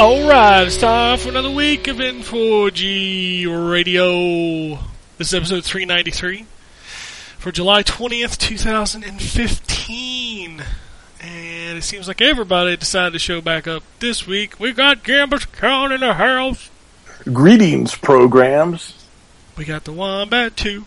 [0.00, 0.02] podcast.
[0.22, 4.78] All right, it's time for another week of N4G Radio.
[5.18, 6.46] This is episode 393
[7.38, 10.62] for July 20th, 2015.
[11.22, 14.58] And it seems like everybody decided to show back up this week.
[14.58, 16.70] We got Gambus Count in the house.
[17.24, 18.94] Greetings, programs.
[19.58, 20.86] We got the Wombat 2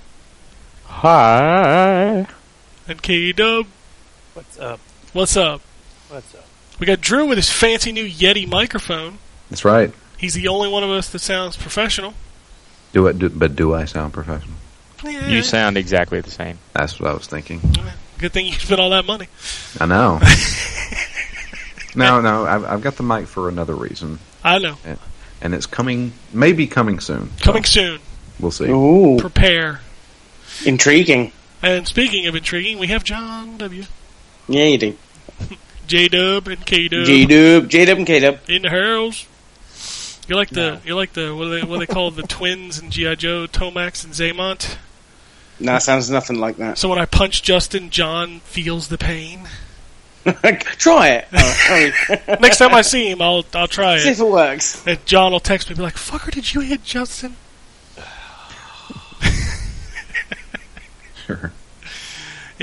[0.85, 2.25] Hi.
[2.87, 3.67] and K-Dub.
[4.33, 4.79] What's up?
[5.13, 5.61] What's up?
[6.09, 6.42] What's up?
[6.79, 9.19] We got Drew with his fancy new Yeti microphone.
[9.49, 9.93] That's right.
[10.17, 12.13] He's the only one of us that sounds professional.
[12.93, 14.55] Do it, do, but do I sound professional?
[15.03, 16.57] Yeah, You sound exactly the same.
[16.73, 17.59] That's what I was thinking.
[18.19, 19.27] Good thing you spent all that money.
[19.79, 20.19] I know.
[21.95, 24.77] no, no, I've, I've got the mic for another reason, I know.
[25.41, 27.29] and it's coming, maybe coming soon.
[27.37, 27.99] So Coming soon.
[28.39, 28.69] We'll see.
[28.69, 29.81] Ooh, Prepare.
[30.65, 31.31] intriguing.
[31.61, 33.83] And speaking of intriguing, we have John W,
[34.47, 34.97] Yeah, you do.
[35.87, 38.39] J Dub, and K Dub J Dub, J Dub, and K Dub.
[38.47, 39.27] in the house.
[40.27, 42.79] You're like the you're like the what do they what do they call the twins
[42.79, 44.77] in GI Joe, Tomax and Xamot.
[45.59, 46.77] Nah, sounds nothing like that.
[46.77, 49.47] So when I punch Justin, John feels the pain.
[50.23, 51.27] Try it.
[51.33, 51.91] Oh,
[52.39, 53.99] Next time I see him, I'll I'll try it.
[53.99, 54.23] see if it.
[54.23, 54.87] it works.
[54.87, 57.35] And John will text me, be like, "Fucker, did you hit Justin?"
[61.25, 61.51] Sure.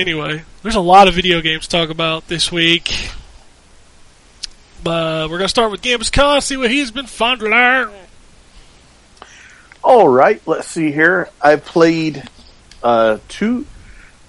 [0.01, 3.11] Anyway, there's a lot of video games to talk about this week.
[4.83, 7.91] But we're gonna start with Gambus Khan, see what he's been fondling.
[9.85, 11.29] All right, let's see here.
[11.43, 12.23] I played
[12.83, 13.67] uh, two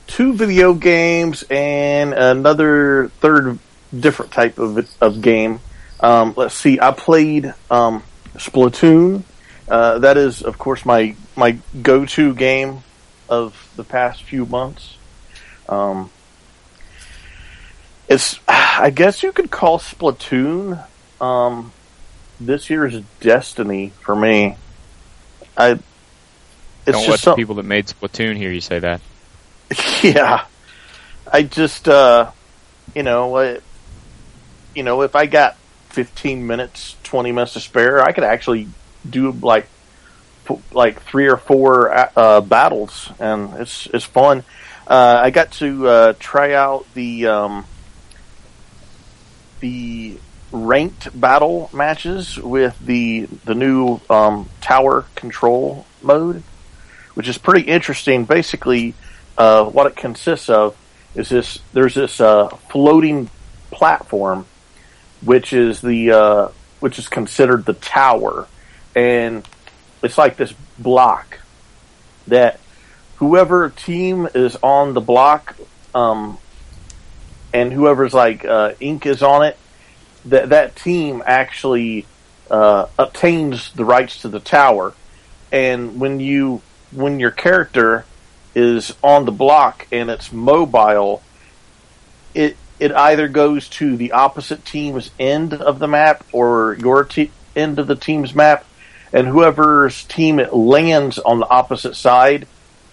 [0.08, 3.58] two video games and another third
[3.98, 5.62] different type of of game.
[6.02, 6.82] Um, let's see.
[6.82, 9.24] I played um, Splatoon.
[9.70, 12.84] Uh, that is, of course, my my go to game
[13.30, 14.98] of the past few months.
[15.72, 16.12] Um,
[18.08, 20.86] it's, I guess you could call Splatoon
[21.20, 21.72] um,
[22.40, 24.58] this year's Destiny for me.
[25.58, 25.80] I.
[26.84, 29.02] It's Don't let just the people that made Splatoon hear you say that.
[30.02, 30.46] yeah.
[31.32, 32.32] I just, uh,
[32.96, 33.60] you know, uh,
[34.76, 35.58] you know, if I got
[35.90, 38.68] 15 minutes, 20 minutes to spare, I could actually
[39.08, 39.68] do like,
[40.72, 44.44] like three or four uh, battles, and it's it's fun.
[44.92, 47.66] Uh, I got to uh, try out the um,
[49.62, 50.18] the
[50.52, 56.44] ranked battle matches with the the new um, tower control mode,
[57.14, 58.26] which is pretty interesting.
[58.26, 58.94] Basically,
[59.38, 60.76] uh, what it consists of
[61.16, 63.30] is this: there's this uh, floating
[63.70, 64.46] platform,
[65.24, 66.48] which is the uh,
[66.82, 68.46] which is considered the tower,
[68.94, 69.48] and
[70.04, 71.40] it's like this block
[72.28, 72.60] that
[73.22, 75.56] whoever team is on the block,
[75.94, 76.40] um,
[77.54, 79.58] and whoever's like uh, ink is on it,
[80.26, 82.08] that that team actually
[82.50, 84.96] uh, obtains the rights to the tower,
[85.52, 88.06] and when you when your character
[88.56, 91.22] is on the block and it's mobile,
[92.34, 97.30] it it either goes to the opposite team's end of the map or your te-
[97.56, 98.66] end of the team's map,
[99.14, 102.48] and whoever's team it lands on the opposite side,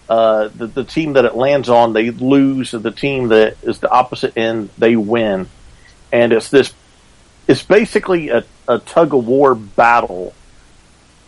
[0.09, 2.71] uh, the, the team that it lands on, they lose.
[2.71, 5.47] The team that is the opposite end, they win.
[6.11, 6.73] And it's this,
[7.47, 10.33] it's basically a, a tug of war battle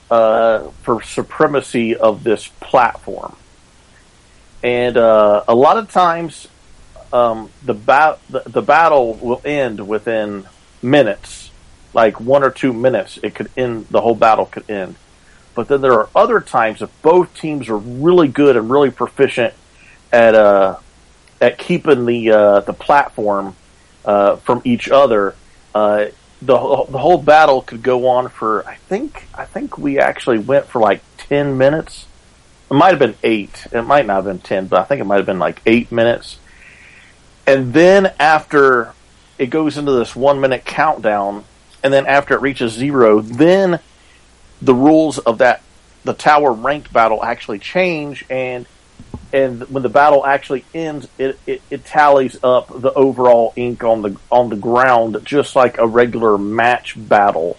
[0.10, 3.36] uh, for supremacy of this platform.
[4.64, 6.48] And uh, a lot of times,
[7.14, 10.48] um, the, ba- the the battle will end within
[10.82, 11.52] minutes,
[11.94, 13.20] like one or two minutes.
[13.24, 13.88] It could end.
[13.90, 14.96] The whole battle could end.
[15.54, 19.54] But then there are other times if both teams are really good and really proficient
[20.12, 20.78] at uh,
[21.40, 23.56] at keeping the uh, the platform
[24.06, 25.36] uh, from each other.
[25.74, 26.06] Uh,
[26.42, 26.58] the
[26.90, 30.80] the whole battle could go on for I think I think we actually went for
[30.80, 32.08] like ten minutes
[32.72, 33.68] it might have been eight.
[33.74, 35.92] It might not have been ten, but I think it might have been like eight
[35.92, 36.40] minutes.
[37.46, 38.94] And then after
[39.38, 41.44] it goes into this one minute countdown,
[41.84, 43.82] and then after it reaches zero, then
[44.62, 45.62] the rules of that
[46.04, 48.66] the tower ranked battle actually change, and
[49.34, 54.02] and when the battle actually ends, it, it, it tallies up the overall ink on
[54.02, 57.58] the on the ground just like a regular match battle.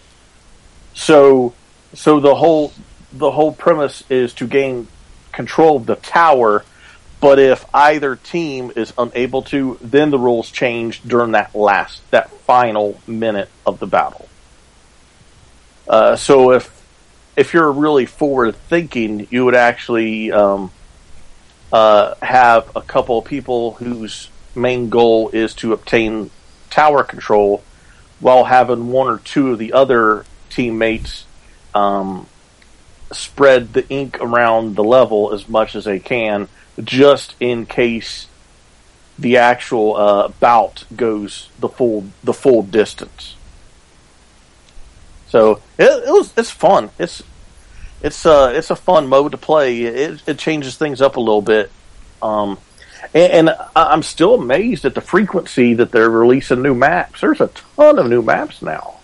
[0.94, 1.54] So
[1.94, 2.72] so the whole
[3.12, 4.88] the whole premise is to gain
[5.32, 6.64] control of the tower,
[7.20, 12.30] but if either team is unable to, then the rules change during that last that
[12.30, 14.28] final minute of the battle.
[15.88, 16.81] Uh, so if
[17.36, 20.70] if you're really forward thinking, you would actually um,
[21.72, 26.30] uh, have a couple of people whose main goal is to obtain
[26.70, 27.62] tower control,
[28.20, 31.26] while having one or two of the other teammates
[31.74, 32.26] um,
[33.10, 36.48] spread the ink around the level as much as they can,
[36.82, 38.26] just in case
[39.18, 43.36] the actual uh, bout goes the full the full distance.
[45.32, 46.90] So it, it was it's fun.
[46.98, 47.22] It's
[48.02, 49.80] it's uh it's a fun mode to play.
[49.80, 51.72] It it changes things up a little bit.
[52.20, 52.58] Um,
[53.14, 57.22] and, and I'm still amazed at the frequency that they're releasing new maps.
[57.22, 58.98] There's a ton of new maps now.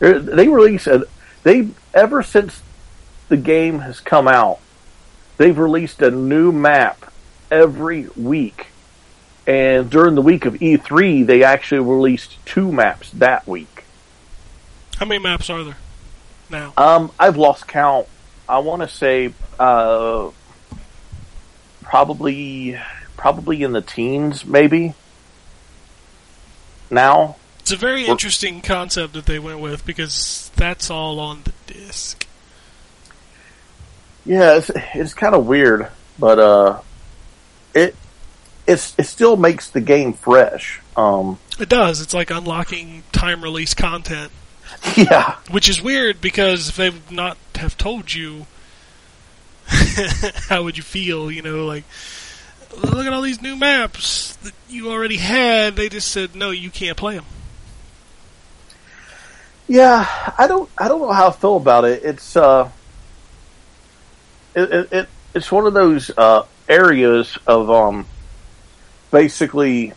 [0.00, 1.04] They're, they release a,
[1.44, 2.60] they ever since
[3.30, 4.58] the game has come out,
[5.38, 7.10] they've released a new map
[7.50, 8.66] every week.
[9.46, 13.79] And during the week of E3, they actually released two maps that week.
[15.00, 15.76] How many maps are there
[16.50, 16.74] now?
[16.76, 18.06] Um, I've lost count.
[18.46, 20.30] I want to say uh,
[21.82, 22.78] probably
[23.16, 24.92] probably in the teens, maybe.
[26.90, 31.44] Now, It's a very Well- interesting concept that they went with because that's all on
[31.44, 32.26] the disc.
[34.26, 35.88] yeah, it's, it's kind of weird,
[36.18, 36.80] but uh,
[37.74, 37.96] it
[38.66, 40.80] it's it still makes the game fresh.
[40.94, 42.00] Um, It does.
[42.02, 44.30] It's like unlocking time release content,
[44.96, 48.46] yeah, which is weird because if they would not have told you,
[50.48, 51.30] how would you feel?
[51.30, 51.84] You know, like
[52.76, 55.76] look at all these new maps that you already had.
[55.76, 57.26] They just said no, you can't play them.
[59.68, 60.04] Yeah,
[60.36, 60.68] I don't.
[60.76, 62.02] I don't know how I feel about it.
[62.04, 62.70] It's uh,
[64.54, 68.06] it, it, it it's one of those uh areas of um,
[69.10, 69.92] basically,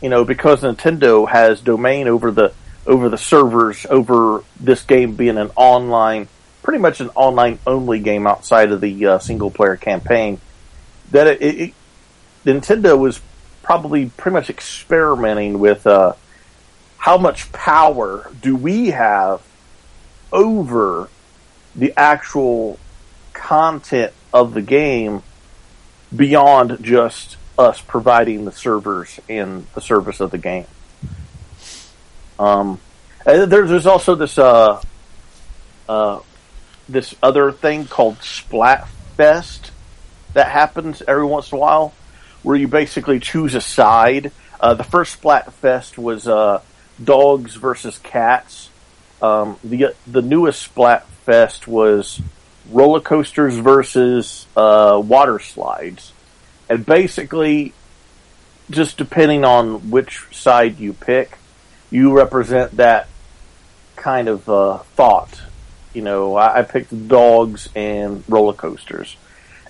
[0.00, 2.52] you know, because Nintendo has domain over the
[2.86, 6.28] over the servers over this game being an online,
[6.62, 10.40] pretty much an online only game outside of the uh, single player campaign.
[11.10, 11.74] That it, it, it
[12.44, 13.20] Nintendo was
[13.62, 16.14] probably pretty much experimenting with uh
[16.98, 19.42] how much power do we have
[20.32, 21.08] over
[21.74, 22.78] the actual
[23.32, 25.22] content of the game
[26.14, 30.66] beyond just us providing the servers and the service of the game.
[32.38, 32.80] Um,
[33.24, 34.82] there's also this uh,
[35.88, 36.20] uh,
[36.88, 39.70] this other thing called Splatfest
[40.34, 41.92] that happens every once in a while,
[42.42, 44.32] where you basically choose a side.
[44.60, 46.62] Uh, the first Splatfest was uh,
[47.02, 48.70] dogs versus cats.
[49.20, 52.20] Um, the the newest Splatfest was
[52.70, 56.12] roller coasters versus uh, water slides,
[56.68, 57.72] and basically,
[58.70, 61.38] just depending on which side you pick,
[61.92, 63.06] you represent that
[63.94, 65.40] kind of uh, thought.
[65.94, 69.16] You know, I, I picked dogs and roller coasters,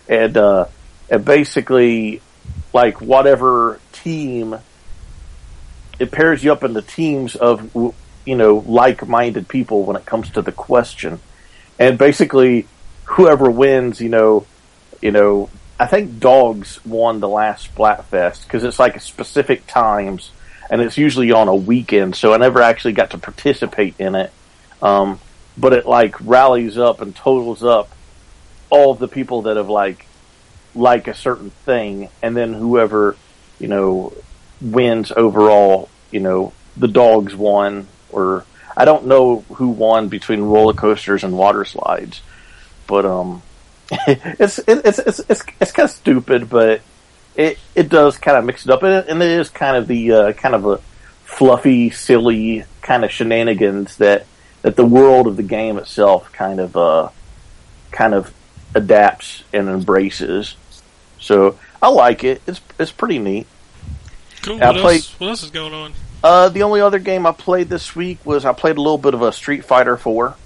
[0.08, 0.66] and uh,
[1.10, 2.22] and basically,
[2.72, 4.58] like whatever team
[5.98, 7.74] it pairs you up into teams of
[8.24, 11.20] you know like-minded people when it comes to the question
[11.78, 12.66] and basically
[13.04, 14.46] whoever wins you know
[15.00, 20.30] you know i think dogs won the last splatfest because it's like specific times
[20.72, 24.32] and it's usually on a weekend so i never actually got to participate in it
[24.82, 25.20] um,
[25.56, 27.88] but it like rallies up and totals up
[28.68, 30.06] all of the people that have like
[30.74, 33.16] like a certain thing and then whoever
[33.60, 34.12] you know
[34.62, 35.88] wins overall.
[36.10, 38.44] You know, the dogs won, or
[38.76, 42.20] I don't know who won between roller coasters and water slides,
[42.86, 43.42] but um,
[43.90, 46.82] it's it's it's it's it's kind of stupid, but
[47.36, 49.86] it it does kind of mix it up, and it, and it is kind of
[49.86, 50.78] the uh, kind of a
[51.24, 54.26] fluffy, silly kind of shenanigans that
[54.62, 57.08] that the world of the game itself kind of uh
[57.90, 58.32] kind of
[58.74, 60.56] adapts and embraces.
[61.18, 62.42] So I like it.
[62.46, 63.46] It's it's pretty neat.
[64.42, 64.58] Cool.
[64.58, 65.20] What played- else?
[65.20, 65.94] What else is going on?
[66.24, 69.12] Uh, the only other game I played this week was I played a little bit
[69.14, 70.36] of a Street Fighter Four.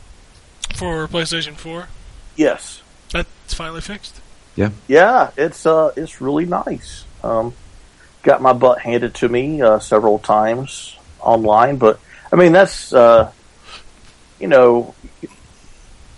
[0.74, 1.88] For PlayStation 4?
[2.34, 2.82] Yes.
[3.12, 4.20] That's finally fixed.
[4.56, 7.04] Yeah, Yeah, it's uh, it's really nice.
[7.22, 7.54] Um,
[8.22, 12.00] got my butt handed to me uh, several times online, but
[12.32, 13.30] I mean that's uh,
[14.40, 14.94] you know,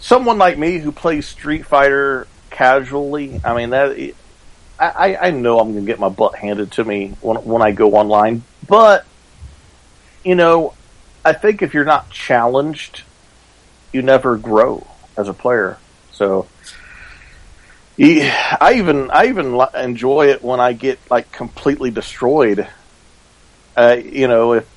[0.01, 3.41] someone like me who plays Street Fighter casually.
[3.45, 4.15] I mean that
[4.79, 7.73] I, I- know I'm going to get my butt handed to me when when I
[7.73, 9.05] go online, but
[10.25, 10.75] you know,
[11.25, 13.03] I think if you're not challenged,
[13.93, 15.79] you never grow as a player.
[16.13, 16.47] So.
[18.01, 22.67] I even I even enjoy it when I get like completely destroyed.
[23.77, 24.69] Uh, you know, if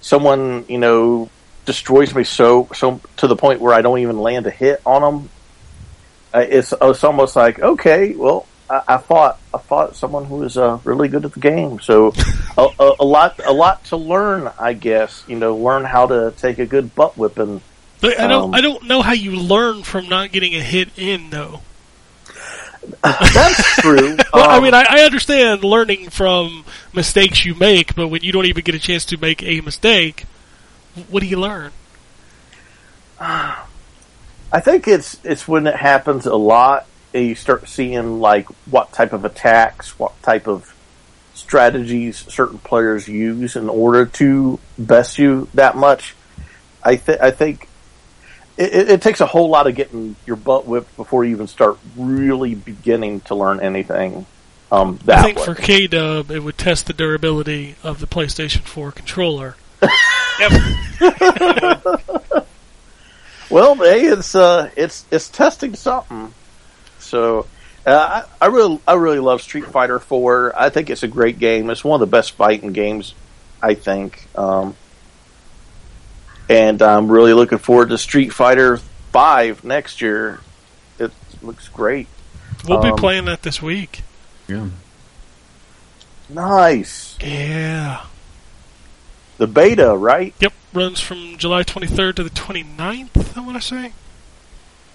[0.00, 1.30] someone you know
[1.64, 5.02] destroys me so so to the point where I don't even land a hit on
[5.02, 5.30] them,
[6.34, 10.58] uh, it's it's almost like okay, well, I, I fought I fought someone who was
[10.58, 12.14] uh, really good at the game, so
[12.58, 15.22] a, a, a lot a lot to learn, I guess.
[15.28, 17.60] You know, learn how to take a good butt whipping.
[18.00, 18.44] But I don't.
[18.44, 21.60] Um, I don't know how you learn from not getting a hit in, though.
[23.02, 24.16] That's true.
[24.32, 28.32] Well, I Um, mean, I, I understand learning from mistakes you make, but when you
[28.32, 30.24] don't even get a chance to make a mistake,
[31.08, 31.72] what do you learn?
[33.18, 36.86] I think it's it's when it happens a lot.
[37.14, 40.72] and You start seeing like what type of attacks, what type of
[41.34, 46.14] strategies certain players use in order to best you that much.
[46.82, 47.68] I think I think
[48.56, 51.46] it, it, it takes a whole lot of getting your butt whipped before you even
[51.46, 54.26] start really beginning to learn anything.
[54.72, 55.44] Um, that I think way.
[55.44, 59.56] for K Dub, it would test the durability of the PlayStation 4 controller.
[63.48, 66.34] Well, hey, it's uh, it's it's testing something.
[66.98, 67.46] So,
[67.86, 70.52] uh, I, I really I really love Street Fighter Four.
[70.56, 71.70] I think it's a great game.
[71.70, 73.14] It's one of the best fighting games,
[73.62, 74.26] I think.
[74.36, 74.74] Um,
[76.48, 78.78] and I'm really looking forward to Street Fighter
[79.12, 80.40] Five next year.
[80.98, 81.10] It
[81.42, 82.06] looks great.
[82.66, 84.02] We'll Um, be playing that this week.
[84.48, 84.66] Yeah.
[86.28, 87.16] Nice.
[87.20, 88.02] Yeah.
[89.38, 90.34] The beta, right?
[90.40, 90.52] Yep.
[90.72, 93.92] Runs from July 23rd to the 29th, I want to say.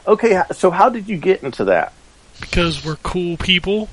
[0.07, 0.41] Okay.
[0.51, 1.93] So, how did you get into that?
[2.39, 3.89] Because we're cool people.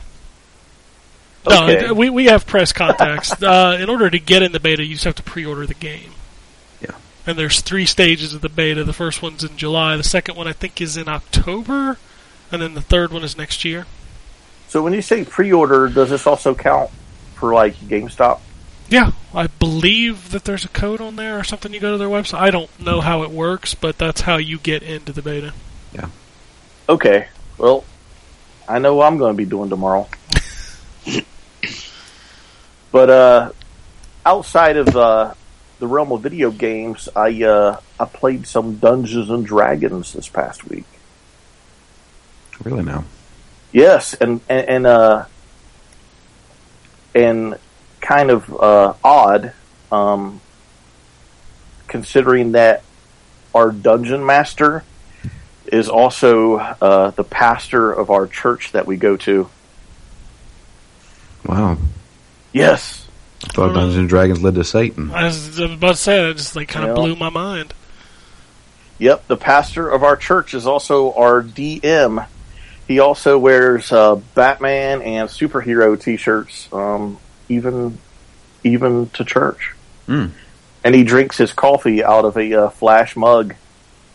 [1.46, 1.86] Okay.
[1.86, 3.30] No, we, we have press contacts.
[3.42, 6.12] uh, in order to get in the beta, you just have to pre-order the game.
[7.28, 8.84] And there's three stages of the beta.
[8.84, 9.98] The first one's in July.
[9.98, 11.98] The second one, I think, is in October.
[12.50, 13.84] And then the third one is next year.
[14.68, 16.90] So, when you say pre-order, does this also count
[17.34, 18.40] for like GameStop?
[18.88, 21.74] Yeah, I believe that there's a code on there or something.
[21.74, 22.38] You go to their website.
[22.38, 25.52] I don't know how it works, but that's how you get into the beta.
[25.92, 26.08] Yeah.
[26.88, 27.28] Okay.
[27.58, 27.84] Well,
[28.66, 30.08] I know what I'm going to be doing tomorrow.
[32.90, 33.52] but uh,
[34.24, 35.34] outside of uh,
[35.78, 40.68] the realm of video games, I uh, I played some Dungeons and Dragons this past
[40.68, 40.86] week.
[42.64, 43.04] Really now.
[43.72, 45.24] Yes, and and, and uh,
[47.14, 47.58] and
[48.00, 49.52] kind of uh, odd,
[49.92, 50.40] um,
[51.86, 52.82] considering that
[53.54, 54.84] our dungeon master
[55.66, 59.48] is also uh, the pastor of our church that we go to.
[61.44, 61.78] Wow.
[62.52, 63.07] Yes,
[63.52, 65.10] thought Dungeons and Dragons led to Satan.
[65.12, 67.02] I was about to say that just like kind of Yeah.
[67.02, 67.74] blew my mind.
[68.98, 72.26] Yep, the pastor of our church is also our DM.
[72.88, 77.98] He also wears uh, Batman and superhero T-shirts, um, even
[78.64, 79.74] even to church.
[80.06, 80.26] Hmm.
[80.82, 83.54] And he drinks his coffee out of a uh, flash mug.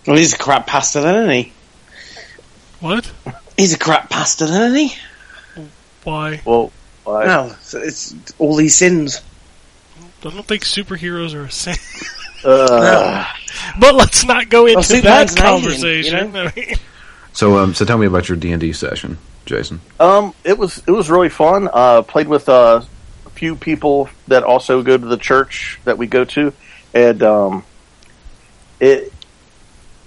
[0.07, 1.53] Well, he's a crap pastor then, isn't he?
[2.79, 3.09] What?
[3.57, 4.95] He's a crap pastor then, isn't he?
[6.03, 6.41] Why?
[6.43, 6.71] Well,
[7.07, 9.21] I- No, it's all these sins.
[10.25, 11.75] I don't think superheroes are a sin.
[12.45, 13.25] uh,
[13.79, 16.27] but let's not go into Superman's that an alien, conversation.
[16.27, 16.77] you know?
[17.33, 19.81] So, um, so tell me about your D and D session, Jason.
[19.99, 21.67] um, it was it was really fun.
[21.71, 22.83] Uh, played with uh,
[23.25, 26.53] a few people that also go to the church that we go to,
[26.93, 27.65] and um,
[28.79, 29.11] it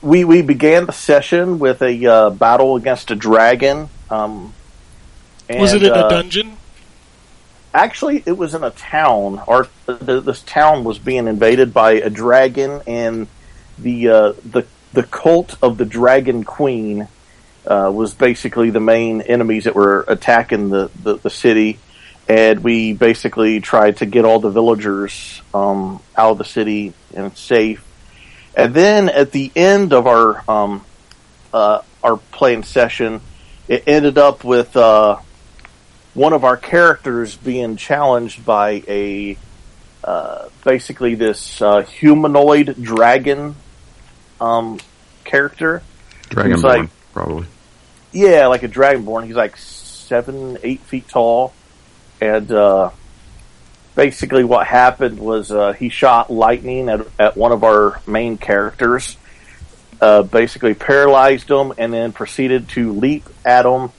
[0.02, 3.88] we we began the session with a uh, battle against a dragon.
[4.08, 4.54] Um,
[5.50, 6.56] was it and, in a uh, dungeon?
[7.76, 9.38] Actually, it was in a town.
[9.84, 13.28] The, this town was being invaded by a dragon, and
[13.78, 17.06] the uh, the the cult of the Dragon Queen
[17.66, 21.78] uh, was basically the main enemies that were attacking the, the, the city.
[22.26, 27.36] And we basically tried to get all the villagers um, out of the city and
[27.36, 27.84] safe.
[28.56, 30.82] And then at the end of our um,
[31.52, 33.20] uh, our playing session,
[33.68, 35.18] it ended up with uh,
[36.16, 39.36] one of our characters being challenged by a
[40.02, 43.54] uh, basically this uh, humanoid dragon
[44.40, 44.80] um,
[45.24, 45.82] character.
[46.30, 47.46] Dragonborn, like- probably.
[48.12, 49.26] Yeah, like a dragonborn.
[49.26, 51.52] He's like seven, eight feet tall,
[52.18, 52.90] and uh,
[53.94, 59.18] basically what happened was uh, he shot lightning at, at one of our main characters,
[60.00, 63.90] uh, basically paralyzed him, and then proceeded to leap at him,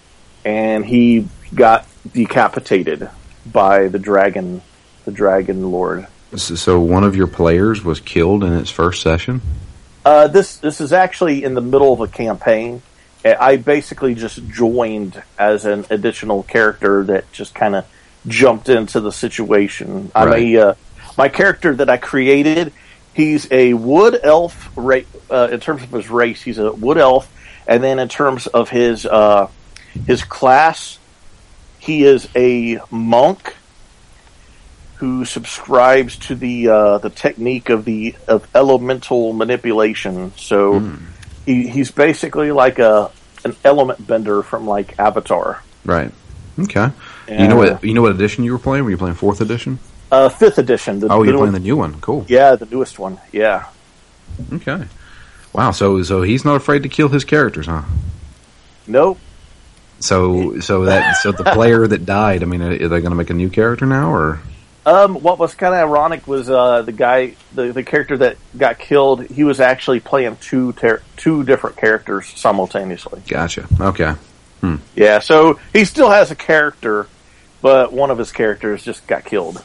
[0.44, 3.10] and he got decapitated
[3.52, 4.62] by the dragon,
[5.06, 6.08] the dragon lord.
[6.36, 9.42] So, so one of your players was killed in its first session.
[10.06, 12.82] Uh, this this is actually in the middle of a campaign.
[13.26, 17.86] I basically just joined as an additional character that just kind of
[18.26, 20.12] jumped into the situation.
[20.16, 20.56] I'm Right.
[20.56, 20.74] a uh,
[21.18, 22.72] my character that I created.
[23.14, 24.70] He's a wood elf.
[24.76, 25.00] Ra-
[25.30, 27.30] uh, in terms of his race, he's a wood elf,
[27.68, 29.48] and then in terms of his uh,
[30.06, 31.00] his class,
[31.80, 33.54] he is a monk
[34.96, 40.32] who subscribes to the uh, the technique of the of elemental manipulation.
[40.38, 40.98] So
[41.46, 43.12] he, he's basically like a
[43.46, 45.62] an element bender from like Avatar.
[45.86, 46.12] Right.
[46.60, 46.90] Okay.
[47.30, 47.84] You know what?
[47.84, 48.84] You know what edition you were playing?
[48.86, 49.78] Were you playing fourth edition?
[50.12, 51.00] Uh, fifth edition.
[51.02, 52.00] The, Oh, you're playing one- the new one.
[52.02, 52.26] Cool.
[52.28, 53.20] yeah, the newest one.
[53.32, 53.68] Yeah.
[54.54, 54.86] Okay.
[55.54, 55.72] Wow.
[55.72, 57.84] So so he's not afraid to kill his characters, huh?
[58.88, 59.20] Nope.
[60.00, 62.44] So so that so the player that died.
[62.44, 64.40] I mean, are they going to make a new character now, or
[64.86, 68.78] Um, what was kind of ironic was uh, the guy, the, the character that got
[68.80, 69.26] killed.
[69.26, 73.22] He was actually playing two ter- two different characters simultaneously.
[73.28, 73.68] gotcha?
[73.82, 74.14] Okay.
[74.96, 77.08] Yeah, so he still has a character,
[77.62, 79.64] but one of his characters just got killed.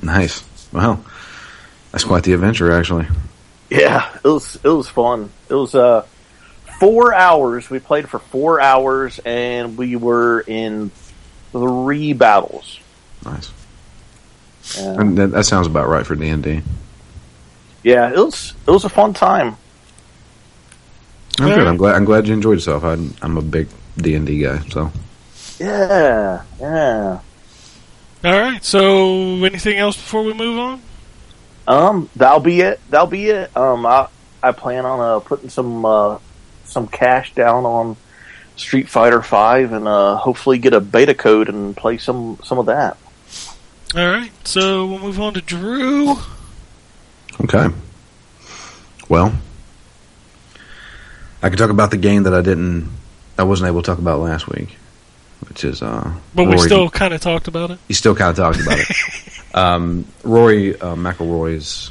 [0.00, 0.44] Nice.
[0.72, 1.04] Well,
[1.90, 3.06] that's quite the adventure, actually.
[3.70, 5.30] Yeah, it was it was fun.
[5.48, 6.06] It was uh
[6.78, 7.70] four hours.
[7.70, 10.90] We played for four hours, and we were in
[11.52, 12.80] three battles.
[13.24, 13.52] Nice.
[14.76, 16.62] Yeah, And that, that sounds about right for D and D.
[17.82, 19.56] yeah it was it was a fun time.
[21.40, 21.54] I'm Yeah.
[21.54, 21.66] good.
[21.66, 21.94] I'm glad.
[21.96, 22.84] I'm glad you enjoyed yourself.
[22.84, 24.58] I'm, I'm a big D and D guy.
[24.70, 24.90] So
[25.58, 27.18] Yeah, yeah.
[28.24, 28.64] All right.
[28.64, 30.82] So, anything else before we move on?
[31.66, 32.80] Um, that'll be it.
[32.88, 33.54] That'll be it.
[33.56, 34.08] Um, I
[34.42, 36.18] I plan on uh putting some uh
[36.64, 37.96] some cash down on
[38.56, 42.66] Street Fighter Five and uh hopefully get a beta code and play some some of
[42.66, 42.96] that.
[43.96, 44.32] All right.
[44.46, 46.16] So we'll move on to Drew.
[47.42, 47.68] okay.
[49.08, 49.34] Well,
[51.42, 52.90] I can talk about the game that I didn't.
[53.38, 54.76] I wasn't able to talk about last week,
[55.48, 56.12] which is uh.
[56.34, 57.78] But we still kind of talked about it.
[57.86, 59.54] You still kind of talked about it.
[59.54, 61.90] um, Rory uh, McIlroy's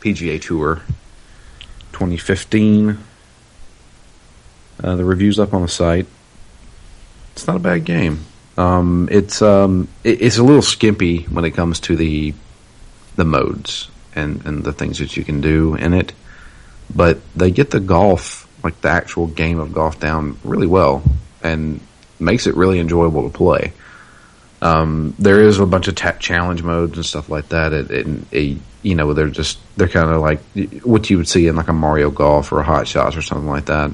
[0.00, 0.76] PGA Tour
[1.92, 2.98] 2015.
[4.82, 6.06] Uh, the review's up on the site.
[7.32, 8.24] It's not a bad game.
[8.56, 12.34] Um, it's um, it, it's a little skimpy when it comes to the
[13.16, 16.12] the modes and, and the things that you can do in it,
[16.94, 21.02] but they get the golf like the actual game of golf down really well
[21.42, 21.80] and
[22.18, 23.72] makes it really enjoyable to play.
[24.62, 27.72] Um, there is a bunch of ta- challenge modes and stuff like that.
[27.74, 30.40] It, it, it, you know, they're just they're kind of like
[30.82, 33.48] what you would see in like a Mario Golf or a Hot Shots or something
[33.48, 33.90] like that.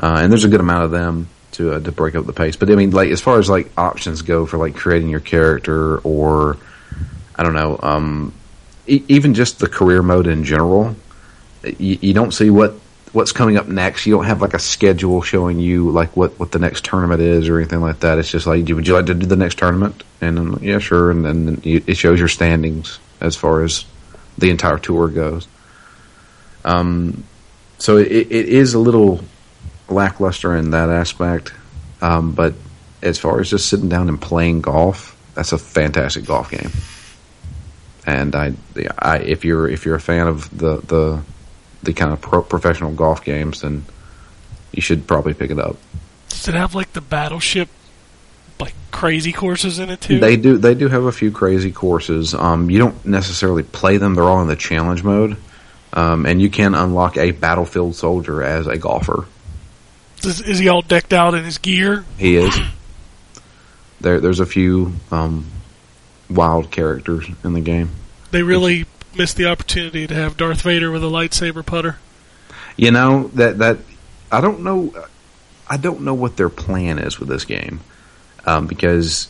[0.00, 2.56] Uh, and there's a good amount of them to uh, to break up the pace.
[2.56, 5.98] But I mean, like as far as like options go for like creating your character
[5.98, 6.56] or
[7.34, 8.32] I don't know, um,
[8.86, 10.94] e- even just the career mode in general,
[11.64, 12.74] you, you don't see what
[13.12, 14.06] what's coming up next.
[14.06, 17.48] You don't have like a schedule showing you like what, what the next tournament is
[17.48, 18.18] or anything like that.
[18.18, 20.04] It's just like, would you like to do the next tournament?
[20.20, 21.10] And then, yeah, sure.
[21.10, 23.84] And then it shows your standings as far as
[24.36, 25.48] the entire tour goes.
[26.64, 27.24] Um,
[27.78, 29.20] so it, it is a little
[29.88, 31.52] lackluster in that aspect.
[32.00, 32.54] Um, but
[33.02, 36.70] as far as just sitting down and playing golf, that's a fantastic golf game.
[38.06, 38.54] And I,
[38.98, 41.22] I, if you're if you're a fan of the the
[41.82, 43.84] the kind of pro- professional golf games, then
[44.72, 45.76] you should probably pick it up.
[46.28, 47.68] Does it have like the battleship,
[48.58, 50.18] like crazy courses in it too?
[50.18, 52.34] They do they do have a few crazy courses.
[52.34, 55.36] Um, you don't necessarily play them; they're all in the challenge mode,
[55.92, 59.26] um, and you can unlock a battlefield soldier as a golfer.
[60.20, 62.04] Does, is he all decked out in his gear?
[62.16, 62.58] He is.
[64.00, 65.46] There, there's a few um,
[66.30, 67.90] wild characters in the game.
[68.30, 71.98] They really missed the opportunity to have Darth Vader with a lightsaber putter.
[72.76, 73.78] You know that that
[74.30, 74.94] I don't know.
[75.68, 77.80] I don't know what their plan is with this game
[78.46, 79.28] um, because,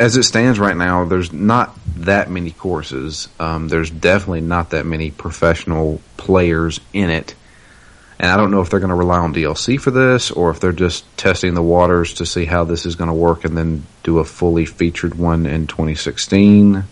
[0.00, 3.28] as it stands right now, there's not that many courses.
[3.38, 7.34] Um, there's definitely not that many professional players in it,
[8.18, 10.60] and I don't know if they're going to rely on DLC for this or if
[10.60, 13.86] they're just testing the waters to see how this is going to work and then
[14.02, 16.84] do a fully featured one in 2016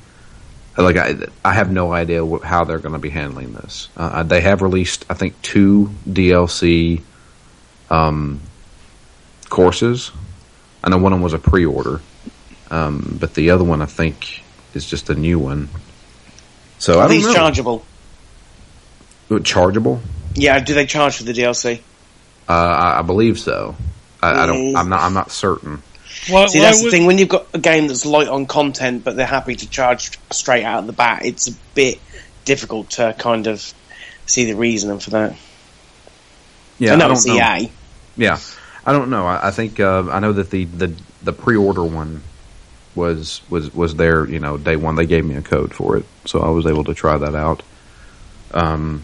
[0.84, 3.88] like I, I have no idea how they're going to be handling this.
[3.96, 7.02] Uh, they have released, I think, two DLC
[7.90, 8.40] um,
[9.48, 10.10] courses.
[10.84, 12.00] I know one of them was a pre-order,
[12.70, 14.42] um, but the other one I think
[14.74, 15.68] is just a new one.
[16.78, 17.34] So I Are don't these know.
[17.34, 17.84] chargeable?
[19.42, 20.00] chargeable?
[20.37, 21.81] Yeah, do they charge for the DLC?
[22.49, 23.75] Uh, I, I believe so.
[24.22, 24.72] I, I don't.
[24.72, 24.77] Mm.
[24.77, 25.01] I'm not.
[25.01, 25.83] I'm not certain.
[26.29, 27.07] Why, See, why that's the thing.
[27.07, 30.64] When you've got a game that's light on content, but they're happy to charge straight
[30.64, 32.01] out of the bat, it's a bit
[32.44, 33.72] difficult to kind of
[34.27, 35.37] see the reasoning for that.
[36.79, 37.35] Yeah, I know don't it's know.
[37.35, 37.70] EA.
[38.16, 38.38] Yeah,
[38.85, 39.27] I don't know.
[39.27, 42.22] I, I think uh, I know that the, the, the pre-order one
[42.94, 44.29] was was was there.
[44.29, 46.85] You know, day one they gave me a code for it, so I was able
[46.85, 47.62] to try that out.
[48.53, 49.03] Um,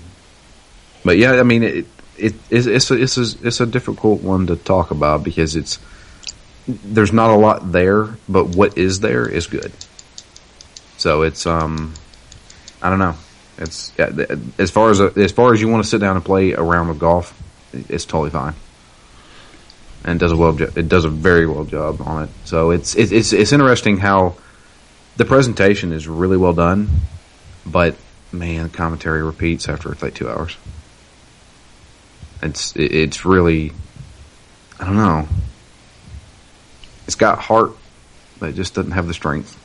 [1.05, 1.87] but yeah, I mean, it,
[2.17, 5.79] it it's it's a, it's a, it's a difficult one to talk about because it's
[6.67, 9.73] there's not a lot there, but what is there is good.
[10.99, 11.95] So it's um,
[12.81, 13.15] I don't know.
[13.59, 13.93] It's
[14.59, 16.91] as far as as far as you want to sit down and play a round
[16.91, 17.37] of golf,
[17.73, 18.55] it's totally fine,
[20.05, 20.61] and does a well.
[20.61, 22.31] It does a very well job on it.
[22.45, 24.37] So it's it's it's, it's interesting how
[25.17, 26.89] the presentation is really well done,
[27.67, 27.97] but
[28.33, 30.57] man, commentary repeats after like two hours.
[32.43, 33.73] It's it's really
[34.81, 35.29] I don't know.
[37.07, 37.73] It's got heart,
[38.39, 39.59] but it just doesn't have the strength.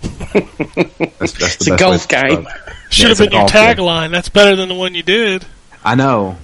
[0.00, 2.46] That's, that's the It's a best way golf game.
[2.46, 2.46] it.
[2.90, 3.76] should Yeah, have been your golf game.
[3.76, 4.10] tagline.
[4.10, 5.44] That's better than the one you did.
[5.84, 6.36] I know.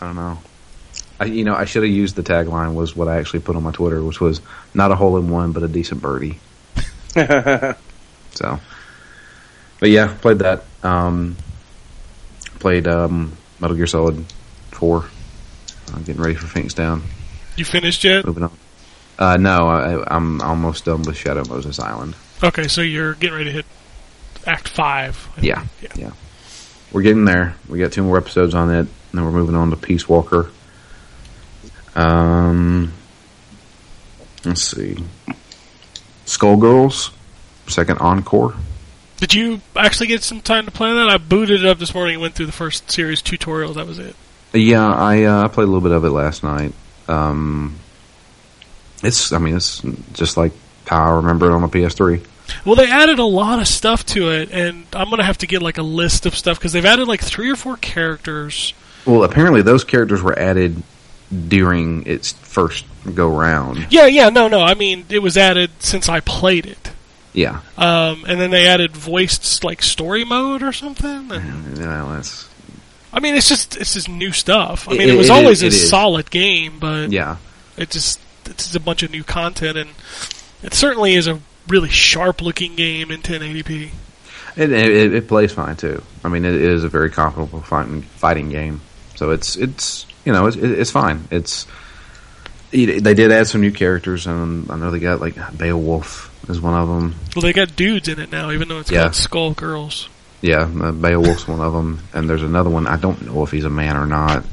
[0.00, 0.38] I don't know.
[1.18, 3.62] I, you know, I should have used the tagline was what I actually put on
[3.62, 4.40] my Twitter, which was
[4.74, 6.38] not a hole in one, but a decent birdie.
[8.32, 8.60] So,
[9.80, 10.64] but yeah, played that.
[10.82, 11.36] Um,
[12.58, 14.22] played um, Metal Gear Solid
[14.76, 15.06] Four.
[15.94, 17.02] I'm getting ready for Phoenix Down.
[17.56, 18.26] You finished yet?
[18.26, 18.52] Moving on.
[19.18, 22.14] Uh, no, I, I'm almost done with Shadow Moses Island.
[22.44, 23.66] Okay, so you're getting ready to hit
[24.46, 25.28] Act Five.
[25.40, 25.88] Yeah, Yeah.
[25.96, 26.10] yeah.
[26.92, 27.56] We're getting there.
[27.68, 30.50] We got two more episodes on it, and then we're moving on to Peace Walker.
[31.94, 32.92] Um,
[34.44, 34.98] let's see.
[36.26, 37.12] Skullgirls,
[37.68, 38.54] second encore.
[39.18, 41.08] Did you actually get some time to play that?
[41.08, 43.72] I booted it up this morning and went through the first series tutorial.
[43.72, 44.14] That was it.
[44.56, 46.72] Yeah, I uh, I played a little bit of it last night.
[47.08, 47.76] Um,
[49.02, 50.52] it's I mean it's just like
[50.86, 52.24] how I remember it on the PS3.
[52.64, 55.62] Well, they added a lot of stuff to it, and I'm gonna have to get
[55.62, 58.72] like a list of stuff because they've added like three or four characters.
[59.04, 60.82] Well, apparently those characters were added
[61.48, 63.88] during its first go round.
[63.90, 64.60] Yeah, yeah, no, no.
[64.62, 66.92] I mean, it was added since I played it.
[67.32, 71.30] Yeah, Um, and then they added voiced like story mode or something.
[71.30, 72.48] And, well, that's
[73.16, 74.86] I mean, it's just it's just new stuff.
[74.88, 75.88] I mean, It- it, was it always a it is.
[75.88, 77.36] solid game, but yeah.
[77.78, 79.90] it just it's just a bunch of new content, and
[80.62, 83.88] it certainly is a really sharp looking game in 1080p.
[84.56, 86.02] It, it, it plays fine too.
[86.22, 88.80] I mean, it is a very comparable fighting fighting game.
[89.14, 91.26] So it's it's you know it's it's fine.
[91.30, 91.66] It's
[92.70, 96.74] they did add some new characters, and I know they got like Beowulf is one
[96.74, 97.14] of them.
[97.34, 99.02] Well, they got dudes in it now, even though it's Yeah.
[99.04, 100.08] called Skull Girls.
[100.40, 102.86] Yeah, uh, Beowulf's one of them, and there's another one.
[102.86, 104.44] I don't know if he's a man or not.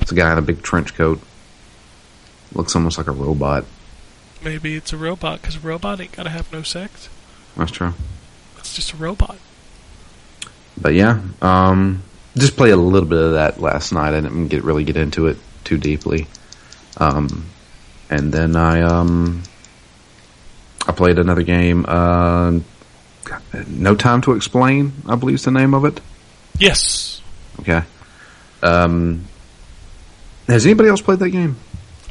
[0.00, 1.20] It's a guy in a big trench coat.
[2.52, 3.64] Looks almost like a robot.
[4.42, 7.08] Maybe it's a robot because a robot ain't gotta have no sex.
[7.56, 7.94] That's true.
[8.58, 9.38] It's just a robot.
[10.80, 12.02] But yeah, um,
[12.36, 14.14] just play a little bit of that last night.
[14.14, 16.26] I didn't get really get into it too deeply.
[16.96, 17.46] Um,
[18.10, 19.42] and then I um,
[20.86, 21.84] I played another game.
[21.86, 22.60] Uh,
[23.68, 24.92] no time to explain.
[25.06, 26.00] I believe is the name of it.
[26.58, 27.12] Yes,
[27.60, 27.82] Okay.
[28.62, 29.24] Um,
[30.48, 31.56] has anybody else played that game?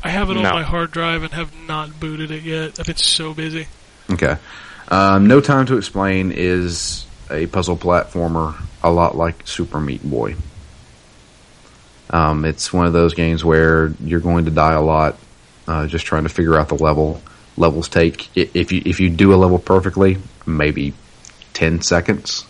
[0.04, 2.80] I have it on my hard drive and have not booted it yet.
[2.80, 3.68] I've been so busy.
[4.10, 4.38] Okay.
[4.88, 10.36] Um, no Time to Explain is a puzzle platformer, a lot like Super Meat Boy.
[12.10, 15.18] Um, it's one of those games where you're going to die a lot,
[15.68, 17.22] uh, just trying to figure out the level.
[17.58, 20.94] Levels take if you if you do a level perfectly, maybe
[21.54, 22.46] ten seconds.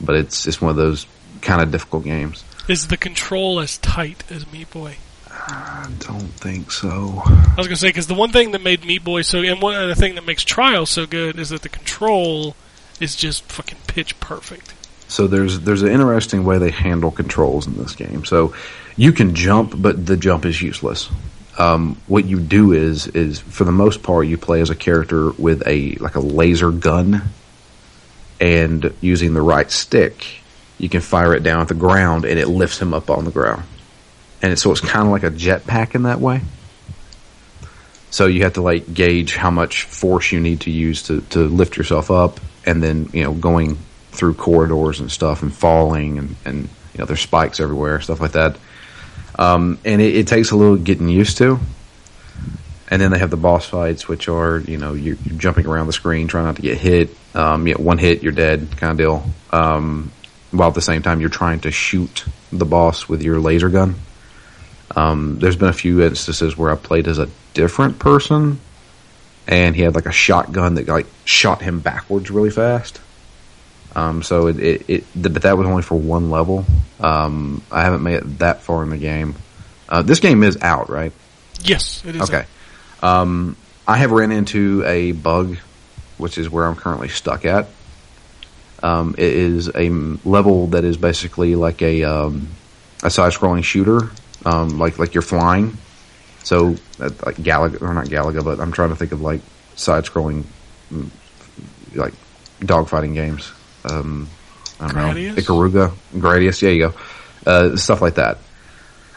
[0.00, 1.06] But it's it's one of those
[1.40, 2.44] kind of difficult games.
[2.68, 4.96] Is the control as tight as Meat Boy?
[5.30, 7.22] I don't think so.
[7.24, 9.74] I was gonna say because the one thing that made Meat Boy so, and one
[9.74, 12.56] other thing that makes Trials so good is that the control
[13.00, 14.74] is just fucking pitch perfect.
[15.08, 18.24] So there's there's an interesting way they handle controls in this game.
[18.24, 18.54] So
[18.96, 21.10] you can jump, but the jump is useless.
[21.58, 25.30] Um, what you do is is for the most part you play as a character
[25.32, 27.22] with a like a laser gun,
[28.40, 30.26] and using the right stick,
[30.78, 33.30] you can fire it down at the ground, and it lifts him up on the
[33.30, 33.62] ground.
[34.42, 36.42] And it, so it's kind of like a jetpack in that way.
[38.10, 41.40] So you have to like gauge how much force you need to use to, to
[41.40, 43.78] lift yourself up, and then you know going
[44.12, 46.56] through corridors and stuff, and falling, and, and
[46.92, 48.58] you know there's spikes everywhere, stuff like that.
[49.38, 51.58] Um, and it, it takes a little getting used to.
[52.88, 55.86] and then they have the boss fights, which are you know you're, you're jumping around
[55.86, 57.10] the screen trying not to get hit.
[57.34, 59.24] Um, you know, one hit, you're dead, kind of deal.
[59.50, 60.12] Um,
[60.52, 63.96] while at the same time you're trying to shoot the boss with your laser gun.
[64.94, 68.60] Um, there's been a few instances where I played as a different person,
[69.46, 73.00] and he had like a shotgun that like shot him backwards really fast.
[73.96, 76.66] Um, so it, it, it, but that was only for one level.
[77.00, 79.34] Um, I haven't made it that far in the game.
[79.88, 81.12] Uh, this game is out, right?
[81.62, 82.20] Yes, it is.
[82.22, 82.44] Okay.
[83.02, 83.56] Um,
[83.88, 85.56] I have ran into a bug,
[86.18, 87.68] which is where I'm currently stuck at.
[88.82, 89.88] Um, it is a
[90.28, 92.48] level that is basically like a um,
[93.02, 94.10] a side-scrolling shooter,
[94.44, 95.78] um, like like you're flying.
[96.42, 99.40] So uh, like Galaga or not Galaga, but I'm trying to think of like
[99.74, 100.44] side-scrolling,
[101.94, 102.12] like
[102.60, 103.50] dogfighting games.
[103.86, 104.28] Um,
[104.80, 105.36] I don't Gradius?
[105.36, 106.62] know, Ikaruga, Gradius.
[106.62, 106.94] Yeah, you go.
[107.46, 108.38] Uh, stuff like that.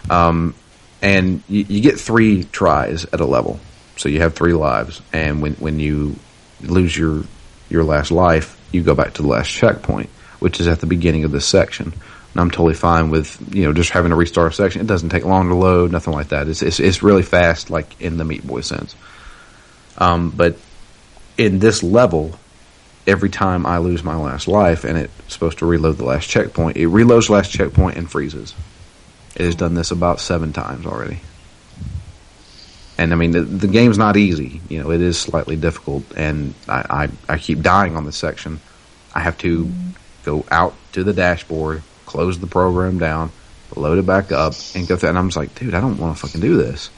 [0.10, 0.53] Um,
[1.01, 3.60] and you, you get three tries at a level,
[3.97, 5.01] so you have three lives.
[5.13, 6.15] And when when you
[6.62, 7.23] lose your
[7.69, 11.23] your last life, you go back to the last checkpoint, which is at the beginning
[11.23, 11.93] of this section.
[12.34, 14.82] And I'm totally fine with you know just having to restart a section.
[14.82, 16.47] It doesn't take long to load, nothing like that.
[16.47, 18.95] It's it's, it's really fast, like in the Meat Boy sense.
[19.97, 20.58] Um, but
[21.38, 22.38] in this level,
[23.09, 26.77] every time I lose my last life and it's supposed to reload the last checkpoint,
[26.77, 28.53] it reloads the last checkpoint and freezes.
[29.35, 31.19] It has done this about seven times already.
[32.97, 34.61] And I mean, the, the game's not easy.
[34.69, 38.59] You know, it is slightly difficult, and I, I, I keep dying on this section.
[39.15, 39.71] I have to
[40.23, 43.31] go out to the dashboard, close the program down,
[43.75, 45.09] load it back up, and go through.
[45.09, 46.89] And I'm just like, dude, I don't want to fucking do this.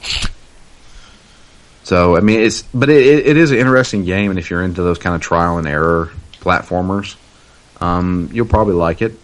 [1.84, 4.62] So I mean, it's but it, it, it is an interesting game, and if you're
[4.62, 7.16] into those kind of trial and error platformers,
[7.80, 9.18] um, you'll probably like it.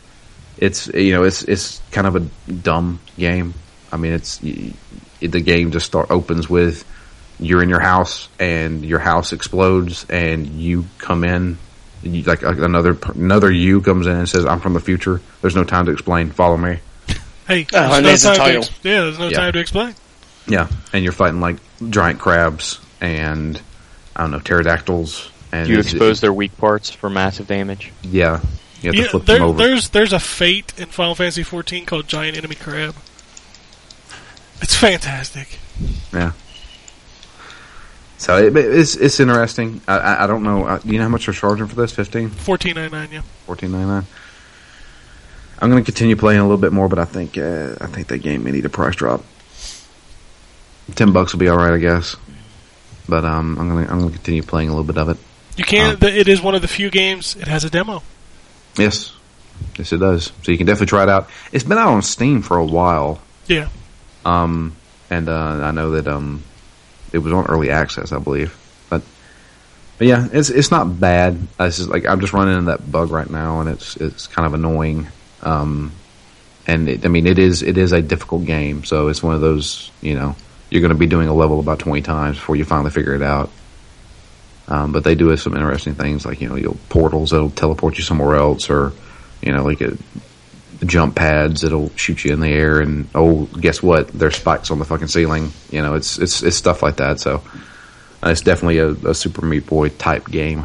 [0.57, 2.21] It's you know it's it's kind of a
[2.53, 3.55] dumb game.
[3.93, 4.73] I mean, it's y-
[5.21, 6.85] the game just start opens with
[7.41, 11.59] you're in your house and your house explodes and you come in.
[12.03, 15.55] You, like like another another you comes in and says, "I'm from the future." There's
[15.57, 16.31] no time to explain.
[16.31, 16.79] Follow me.
[17.47, 19.39] Hey, Oh, and no there's the time to yeah, there's no Yeah.
[19.39, 19.95] time to explain.
[20.49, 21.57] Yeah, and you're fighting like
[21.91, 23.61] giant crabs and
[24.17, 25.31] I don't know pterodactyls.
[25.53, 27.93] And Do you it's- expose their weak parts for massive damage?
[28.03, 28.41] Yeah,
[28.83, 29.59] you have to Yeah, flip them there, over.
[29.59, 32.95] there's there's a fate in Final Fantasy 14 called Giant Enemy Crab.
[34.61, 35.59] It's fantastic.
[36.13, 36.33] Yeah.
[38.17, 39.81] So it, it's it's interesting.
[39.87, 40.65] I, I, I don't know.
[40.67, 41.93] Uh, do you know how much they're charging for this?
[41.93, 43.23] Fifteen, 14.99, yeah.
[43.47, 44.07] fourteen ninety nine.
[45.61, 48.09] I'm going to continue playing a little bit more, but I think uh, I think
[48.09, 49.25] that game may need a price drop.
[50.95, 52.17] Ten bucks will be all right, I guess.
[53.09, 55.17] But um, I'm going to I'm to continue playing a little bit of it.
[55.57, 55.81] You.
[55.81, 55.95] Oh.
[55.95, 57.37] the- it is one of the few games.
[57.37, 58.03] It has a demo.
[58.77, 59.13] Yes,
[59.77, 60.33] yes, it does.
[60.43, 61.29] So you can definitely try it out.
[61.53, 63.21] It's been out on Steam for a while.
[63.47, 63.69] Yeah.
[64.25, 64.77] Um,
[65.11, 66.45] and uh, I know that um,
[67.13, 68.57] it was on early access, I believe.
[68.91, 69.03] But
[69.97, 71.49] but yeah, it's it's not bad.
[71.59, 74.47] It's just like I'm just running into that bug right now, and it's it's kind
[74.47, 75.09] of annoying.
[75.43, 75.93] Um,
[76.67, 79.41] and it, I mean, it is it is a difficult game, so it's one of
[79.41, 80.37] those you know
[80.71, 83.23] you're going to be doing a level about 20 times before you finally figure it
[83.23, 83.51] out.
[84.69, 87.97] Um, but they do have some interesting things, like you know, you'll portals that'll teleport
[87.97, 88.93] you somewhere else, or
[89.41, 89.97] you know, like a
[90.85, 94.09] jump pads that'll shoot you in the air and oh guess what?
[94.09, 95.53] There's spikes on the fucking ceiling.
[95.71, 97.19] You know it's it's it's stuff like that.
[97.19, 97.43] So
[98.23, 100.65] uh, it's definitely a, a super meat boy type game.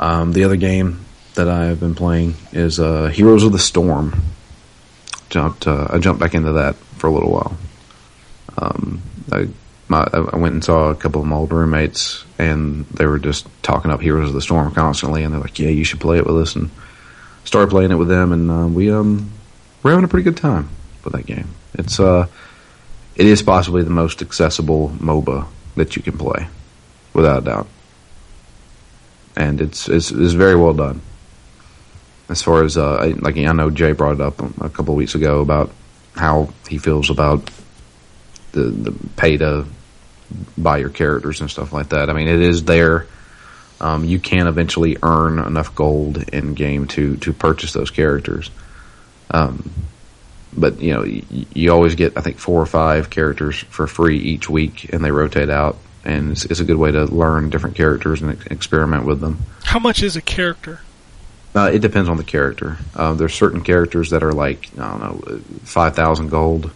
[0.00, 4.20] Um, the other game that I have been playing is uh, Heroes of the Storm.
[5.30, 7.56] Jumped uh, I jumped back into that for a little while
[8.58, 9.48] um, I
[9.88, 13.46] my, I went and saw a couple of my old roommates and they were just
[13.62, 16.26] talking up Heroes of the Storm constantly and they're like yeah you should play it
[16.26, 16.70] with us and
[17.44, 19.30] started playing it with them, and uh, we um
[19.82, 20.68] we're having a pretty good time
[21.04, 21.48] with that game.
[21.74, 22.26] It's uh
[23.16, 26.48] it is possibly the most accessible MOBA that you can play,
[27.12, 27.66] without a doubt,
[29.36, 31.02] and it's it's, it's very well done.
[32.28, 34.98] As far as uh, I, like I know Jay brought it up a couple of
[34.98, 35.70] weeks ago about
[36.14, 37.50] how he feels about
[38.52, 39.64] the the pay to
[40.56, 42.08] buy your characters and stuff like that.
[42.10, 43.06] I mean, it is there
[43.80, 48.50] um, you can eventually earn enough gold in game to to purchase those characters.
[49.30, 49.72] Um,
[50.56, 51.22] but you know, y-
[51.52, 55.10] you always get I think four or five characters for free each week, and they
[55.10, 59.04] rotate out, and it's, it's a good way to learn different characters and ex- experiment
[59.04, 59.38] with them.
[59.64, 60.80] How much is a character?
[61.54, 62.78] Uh, it depends on the character.
[62.94, 66.70] Uh, there's certain characters that are like I don't know, five thousand gold.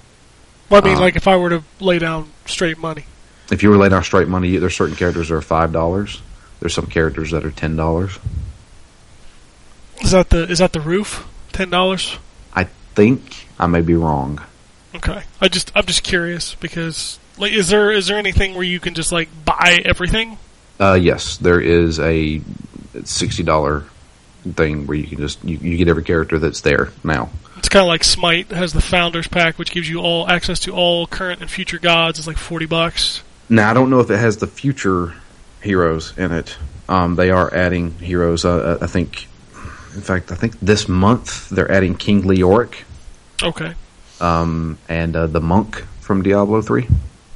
[0.68, 3.04] Well, I mean, Uh, like if I were to lay down straight money.
[3.50, 6.20] If you were laying down straight money, there's certain characters that are five dollars.
[6.60, 8.18] There's some characters that are ten dollars.
[10.02, 11.26] Is that the is that the roof?
[11.52, 12.18] Ten dollars?
[12.54, 14.42] I think I may be wrong.
[14.94, 15.22] Okay.
[15.40, 18.94] I just I'm just curious because like is there is there anything where you can
[18.94, 20.38] just like buy everything?
[20.78, 22.42] Uh, yes, there is a
[23.04, 23.84] sixty dollar
[24.54, 27.30] thing where you can just you, you get every character that's there now.
[27.56, 30.72] It's kind of like Smite has the Founders Pack, which gives you all access to
[30.72, 32.18] all current and future gods.
[32.18, 33.22] It's like forty bucks.
[33.48, 35.14] Now I don't know if it has the future
[35.62, 36.56] heroes in it.
[36.88, 38.44] Um, they are adding heroes.
[38.44, 39.26] Uh, I think,
[39.94, 42.85] in fact, I think this month they're adding King Leoric
[43.42, 43.74] Okay.
[44.20, 46.87] um, and uh, the monk from Diablo three.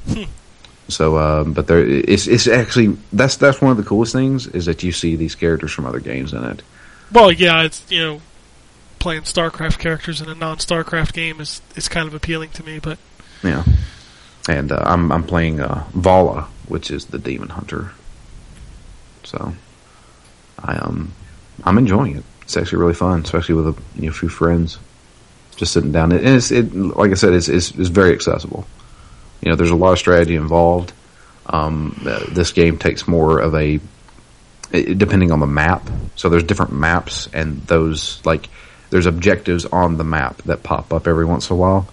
[0.07, 0.23] Hmm.
[0.87, 4.65] So, um, but there, it's it's actually that's that's one of the coolest things is
[4.65, 6.61] that you see these characters from other games in it.
[7.11, 8.21] Well, yeah, it's you know
[8.99, 12.97] playing StarCraft characters in a non-StarCraft game is is kind of appealing to me, but
[13.43, 13.63] Yeah,
[14.47, 17.91] and uh, I'm I'm playing uh, Valla, which is the demon hunter.
[19.23, 19.53] So,
[20.63, 21.13] I um
[21.63, 22.23] I'm enjoying it.
[22.43, 24.77] It's actually really fun, especially with a you know, few friends.
[25.57, 28.65] Just sitting down, and it's it like I said, it's, it's it's very accessible.
[29.41, 30.93] You know, there's a lot of strategy involved.
[31.47, 33.79] Um, uh, this game takes more of a
[34.71, 35.87] depending on the map.
[36.15, 38.49] So there's different maps, and those like
[38.89, 41.87] there's objectives on the map that pop up every once in a while,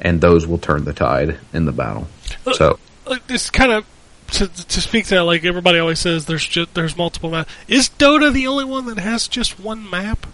[0.00, 2.08] and those will turn the tide in the battle.
[2.52, 2.78] So
[3.26, 3.84] this kind of
[4.32, 7.52] to, to speak to that, like everybody always says, there's just there's multiple maps.
[7.68, 10.26] Is Dota the only one that has just one map?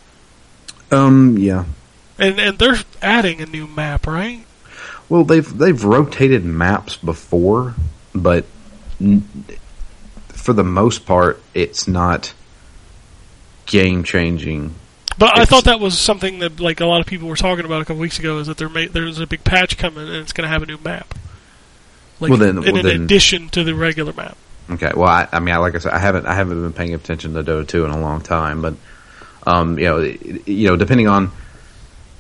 [0.93, 1.65] um yeah,
[2.19, 4.45] And and they're adding a new map, right?
[5.09, 7.75] well they've they've rotated maps before,
[8.15, 8.45] but
[10.41, 12.33] for the most part, it's not
[13.67, 14.75] game changing.
[15.19, 17.83] But I thought that was something that like a lot of people were talking about
[17.83, 18.39] a couple weeks ago.
[18.39, 20.67] Is that there may, there's a big patch coming and it's going to have a
[20.67, 21.15] new map.
[22.21, 24.37] Like Well, then- in, well, in then- addition to the regular map.
[24.71, 24.93] Okay.
[24.95, 27.35] Well, I, I mean, I, like I said, I haven't I haven't been paying attention
[27.35, 28.75] to Dota two in a long time, but
[29.47, 31.33] um, you know, you know, depending on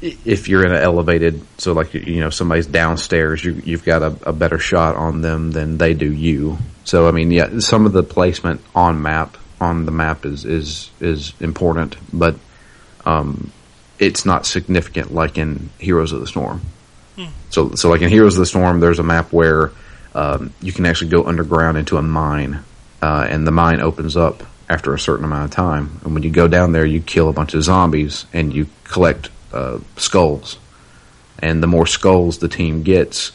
[0.02, 4.28] if you're in an elevated, so like you know, somebody's downstairs, you, you've got a,
[4.28, 6.58] a better shot on them than they do you.
[6.84, 10.90] So I mean, yeah, some of the placement on map on the map is is
[11.00, 12.36] is important, but
[13.04, 13.52] um,
[13.98, 16.62] it's not significant like in Heroes of the Storm.
[17.50, 19.72] So, so like in Heroes of the Storm, there's a map where
[20.14, 22.60] um, you can actually go underground into a mine,
[23.02, 26.00] uh, and the mine opens up after a certain amount of time.
[26.04, 29.28] And when you go down there, you kill a bunch of zombies and you collect
[29.52, 30.58] uh, skulls.
[31.38, 33.32] And the more skulls the team gets,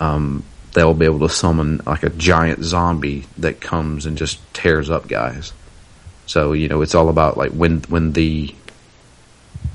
[0.00, 0.44] um,
[0.74, 5.08] they'll be able to summon like a giant zombie that comes and just tears up
[5.08, 5.52] guys.
[6.26, 8.54] So you know, it's all about like when when the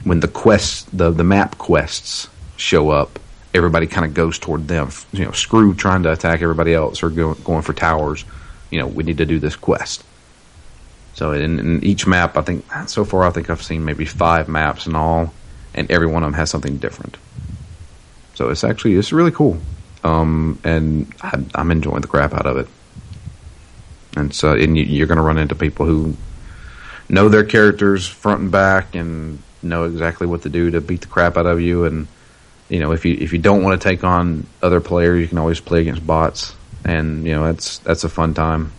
[0.04, 3.20] when the quests the the map quests show up,
[3.54, 4.90] everybody kind of goes toward them.
[5.12, 8.24] You know, screw trying to attack everybody else or go, going for towers.
[8.70, 10.04] You know, we need to do this quest.
[11.16, 14.48] So in, in each map, I think so far I think I've seen maybe five
[14.48, 15.34] maps in all,
[15.74, 17.18] and every one of them has something different.
[18.36, 19.58] So it's actually it's really cool,
[20.04, 22.68] um, and I, I'm enjoying the crap out of it.
[24.16, 26.16] And so, and you, you're going to run into people who
[27.10, 31.08] know their characters front and back and know exactly what to do to beat the
[31.08, 31.86] crap out of you.
[31.86, 32.08] And
[32.70, 35.38] you know, if you if you don't want to take on other players, you can
[35.38, 38.72] always play against bots, and you know that's that's a fun time.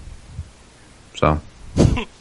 [1.17, 1.41] So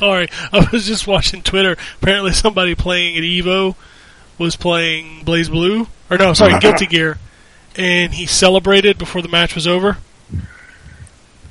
[0.00, 1.76] Sorry, I was just watching Twitter.
[2.02, 3.76] Apparently, somebody playing at Evo
[4.38, 7.18] was playing BlazBlue, or no, sorry, Guilty Gear,
[7.76, 9.98] and he celebrated before the match was over,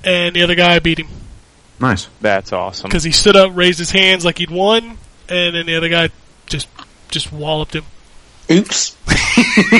[0.03, 1.07] and the other guy beat him
[1.79, 2.09] nice.
[2.21, 2.89] That's awesome.
[2.89, 4.97] because he stood up, raised his hands like he'd won,
[5.29, 6.09] and then the other guy
[6.47, 6.67] just
[7.09, 7.85] just walloped him.
[8.51, 8.95] Oops.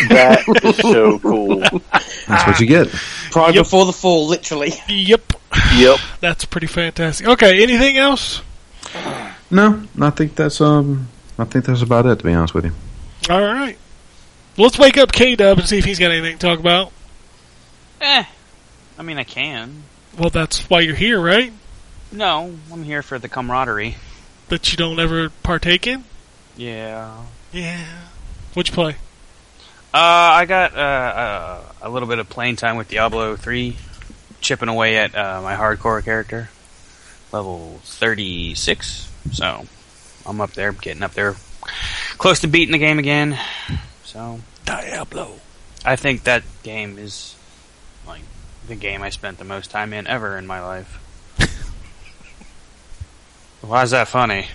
[0.09, 1.59] That is so cool.
[1.59, 2.87] That's what you get.
[3.31, 3.63] Pride Yep.
[3.65, 4.73] before the fall, literally.
[4.87, 5.33] Yep,
[5.75, 5.99] Yep.
[6.21, 7.27] that's pretty fantastic.
[7.27, 8.41] Okay, anything else?
[9.51, 12.19] No, I think that's um, I think that's about it.
[12.19, 12.71] To be honest with you.
[13.29, 13.77] All right,
[14.57, 16.91] let's wake up K Dub and see if he's got anything to talk about.
[18.01, 18.23] Eh.
[18.97, 19.83] I mean, I can.
[20.17, 21.53] Well, that's why you're here, right?
[22.11, 23.95] No, I'm here for the camaraderie.
[24.49, 26.03] That you don't ever partake in.
[26.57, 27.23] Yeah.
[27.53, 27.85] Yeah.
[28.53, 28.95] What'd you play?
[29.93, 29.97] Uh,
[30.41, 33.75] I got uh, uh, a little bit of playing time with Diablo 3,
[34.41, 36.49] chipping away at uh, my hardcore character,
[37.31, 39.09] level 36.
[39.31, 39.65] So
[40.25, 41.35] I'm up there, getting up there,
[42.17, 43.37] close to beating the game again.
[44.03, 45.33] So Diablo.
[45.85, 47.35] I think that game is
[48.07, 48.21] like
[48.67, 50.99] the game I spent the most time in ever in my life.
[53.61, 54.47] Why is that funny?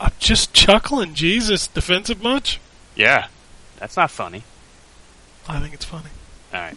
[0.00, 1.14] I'm just chuckling.
[1.14, 2.60] Jesus, defensive much?
[2.94, 3.28] Yeah,
[3.78, 4.42] that's not funny.
[5.48, 6.10] I think it's funny.
[6.52, 6.76] All right.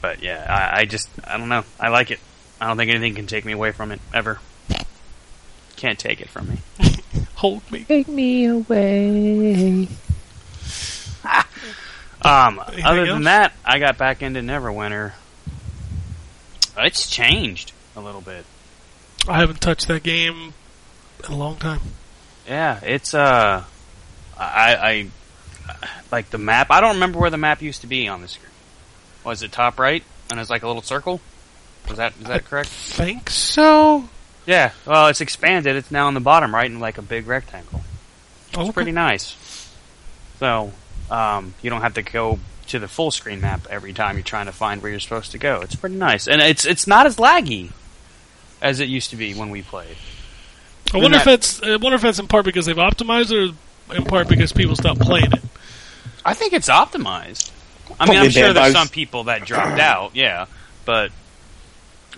[0.00, 1.64] But yeah, I, I just I don't know.
[1.78, 2.20] I like it.
[2.60, 4.38] I don't think anything can take me away from it ever.
[5.76, 6.58] Can't take it from me.
[7.36, 7.84] Hold me.
[7.84, 9.88] Take me away.
[12.22, 13.08] Um, Anything other else?
[13.10, 15.12] than that, I got back into Neverwinter.
[16.78, 18.44] It's changed a little bit.
[19.28, 20.54] I haven't touched that game
[21.26, 21.80] in a long time.
[22.48, 23.64] Yeah, it's uh,
[24.38, 25.08] I, I
[26.10, 26.68] like the map.
[26.70, 28.50] I don't remember where the map used to be on the screen.
[29.24, 31.20] Was it top right and it's like a little circle?
[31.88, 32.68] Was that is that correct?
[32.68, 34.08] Think so?
[34.46, 34.72] Yeah.
[34.86, 35.76] Well, it's expanded.
[35.76, 37.82] It's now on the bottom right in like a big rectangle.
[38.52, 39.36] It's pretty nice.
[40.38, 40.72] So,
[41.10, 44.46] um, you don't have to go to the full screen map every time you're trying
[44.46, 45.60] to find where you're supposed to go.
[45.62, 47.70] It's pretty nice, and it's it's not as laggy
[48.62, 49.96] as it used to be when we played.
[50.94, 51.62] I wonder if that- it's.
[51.62, 53.54] I wonder if that's in part because they've optimized it,
[53.90, 55.42] or in part because people stopped playing it.
[56.24, 57.50] I think it's optimized.
[57.90, 60.46] I Probably mean, I'm sure there's some people that dropped out, yeah,
[60.84, 61.12] but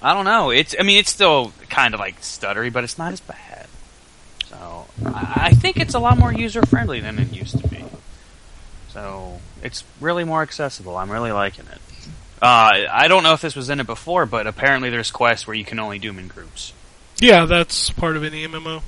[0.02, 0.50] I don't know.
[0.50, 3.66] It's I mean, it's still kind of like stuttery, but it's not as bad.
[4.46, 7.84] So I I think it's a lot more user friendly than it used to be.
[8.92, 10.96] So it's really more accessible.
[10.96, 11.78] I'm really liking it.
[12.40, 15.56] Uh, I don't know if this was in it before, but apparently there's quests where
[15.56, 16.72] you can only do them in groups.
[17.18, 18.82] Yeah, that's part of any MMO.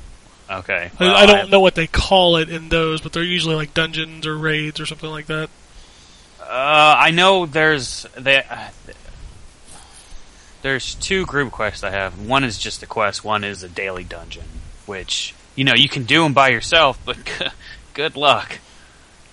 [0.48, 3.56] Okay, I- well, I don't know what they call it in those, but they're usually
[3.56, 5.50] like dungeons or raids or something like that.
[6.40, 8.70] Uh, I know there's there.
[10.62, 12.20] There's two group quests I have.
[12.20, 13.24] One is just a quest.
[13.24, 14.44] One is a daily dungeon,
[14.86, 17.16] which you know you can do them by yourself, but
[17.94, 18.58] good luck.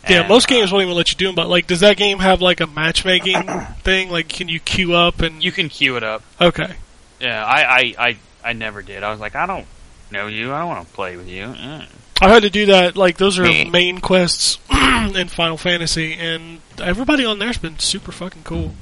[0.07, 1.35] Yeah, And, most games won't even let you do them.
[1.35, 3.43] But like, does that game have like a matchmaking
[3.83, 4.09] thing?
[4.09, 6.23] Like, can you queue up and you can queue it up.
[6.39, 6.75] okay?
[7.19, 9.03] Yeah, I, I, I, I never did.
[9.03, 9.65] I was like, I don't
[10.11, 10.53] know you.
[10.53, 11.45] I don't want to play with you.
[11.45, 11.85] Uh.
[12.21, 12.95] I had to do that.
[12.95, 18.43] Like, those are main quests in Final Fantasy, and everybody on there's been super fucking
[18.43, 18.73] cool.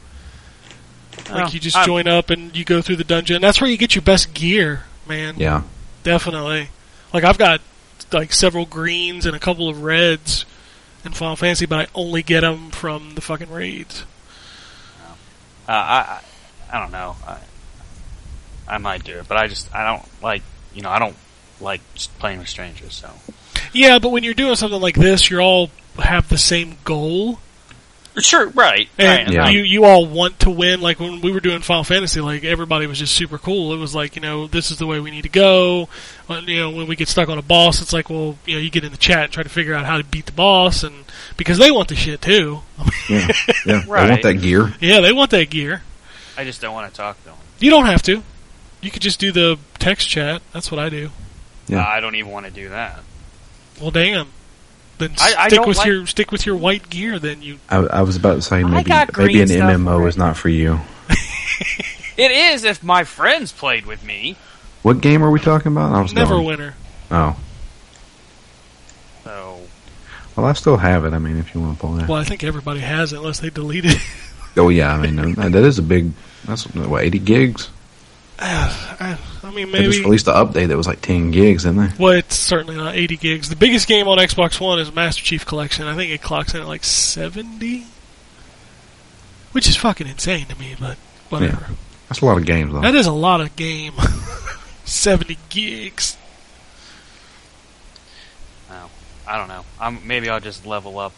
[1.29, 3.41] Like, Well, you just I'm- join up and you go through the dungeon.
[3.41, 5.35] That's where you get your best gear, man.
[5.37, 5.63] Yeah.
[6.03, 6.69] Definitely.
[7.13, 7.61] Like I've got
[8.11, 10.45] like several greens and a couple of reds
[11.03, 14.03] in Final Fantasy, but I only get them from the fucking raids.
[15.67, 16.21] Uh, I, I,
[16.77, 17.15] I don't know.
[17.25, 17.37] I,
[18.67, 21.15] I might do it, but I just, I don't like, you know, I don't
[21.59, 22.93] like just playing with strangers.
[22.95, 23.09] So
[23.73, 27.39] Yeah, but when you're doing something like this, you all have the same goal,
[28.19, 29.33] sure, right, and right.
[29.33, 29.49] Yeah.
[29.49, 30.81] you you all want to win.
[30.81, 33.73] Like when we were doing Final Fantasy, like everybody was just super cool.
[33.73, 35.89] It was like you know this is the way we need to go.
[36.29, 38.61] Uh, you know when we get stuck on a boss, it's like well you know
[38.61, 40.83] you get in the chat and try to figure out how to beat the boss,
[40.83, 41.05] and
[41.37, 42.59] because they want the shit too.
[43.09, 43.27] Yeah.
[43.65, 43.81] Yeah.
[43.83, 44.09] I Right.
[44.09, 44.73] want that gear.
[44.81, 45.83] yeah, they want that gear.
[46.37, 47.35] I just don't want to talk to them.
[47.59, 48.23] You don't have to.
[48.81, 50.41] You could just do the text chat.
[50.53, 51.09] That's what I do.
[51.67, 51.85] Yeah.
[51.85, 52.99] I don't even want to do that.
[53.79, 54.27] Well, damn.
[54.97, 57.19] Then I- I stick don't with like- your stick with your white gear.
[57.19, 57.59] Then you.
[57.69, 60.49] I, I was about to say maybe maybe an green stuff MMO is not for
[60.49, 60.79] you.
[62.17, 64.37] It is if my friends played with me.
[64.83, 65.93] What game are we talking about?
[65.93, 66.73] I was Never going- winner.
[67.11, 67.35] Oh,
[69.23, 69.59] So
[70.35, 71.13] well, I still have it.
[71.13, 72.07] I mean, if you want to pull that.
[72.07, 73.97] Well, I think everybody has it unless they delete it.
[74.57, 76.11] Oh yeah, I mean that is a big.
[76.45, 77.69] That's what eighty gigs.
[78.39, 82.03] I, I mean, They just released an update that was like ten gigs, didn't they?
[82.03, 83.49] Well, it's certainly not 80 gigs.
[83.49, 85.87] The biggest game on Xbox One is Master Chief Collection.
[85.87, 87.85] I think it clocks in at like 70,
[89.51, 90.75] which is fucking insane to me.
[90.79, 90.97] But
[91.29, 91.67] whatever.
[92.09, 92.81] That's a lot of games though.
[92.81, 93.93] That is a lot of game.
[94.85, 96.17] 70 gigs.
[99.27, 99.65] I don't know.
[99.79, 101.13] I'm, maybe I'll just level up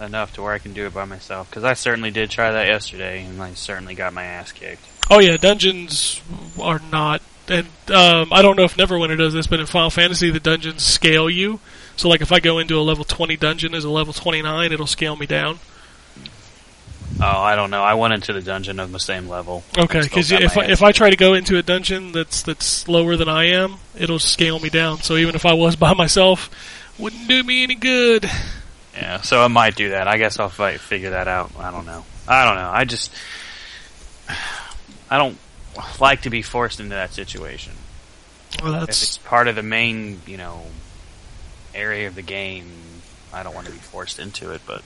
[0.00, 1.48] enough to where I can do it by myself.
[1.48, 4.84] Because I certainly did try that yesterday, and I certainly got my ass kicked.
[5.10, 6.20] Oh yeah, dungeons
[6.60, 10.30] are not, and um, I don't know if Neverwinter does this, but in Final Fantasy,
[10.30, 11.58] the dungeons scale you.
[11.96, 14.72] So like, if I go into a level twenty dungeon as a level twenty nine,
[14.72, 15.58] it'll scale me down.
[17.22, 17.82] Oh, I don't know.
[17.82, 19.62] I went into the dungeon of the same level.
[19.76, 23.16] Okay, because if I, if I try to go into a dungeon that's that's lower
[23.16, 24.98] than I am, it'll scale me down.
[25.02, 26.48] So even if I was by myself,
[26.98, 28.30] wouldn't do me any good.
[28.94, 30.08] Yeah, so I might do that.
[30.08, 31.50] I guess I'll fi- figure that out.
[31.58, 32.04] I don't know.
[32.28, 32.70] I don't know.
[32.70, 33.12] I just
[35.10, 35.36] I don't
[36.00, 37.72] like to be forced into that situation.
[38.62, 40.62] Well, If it's part of the main, you know,
[41.74, 42.66] area of the game,
[43.32, 44.60] I don't want to be forced into it.
[44.66, 44.82] But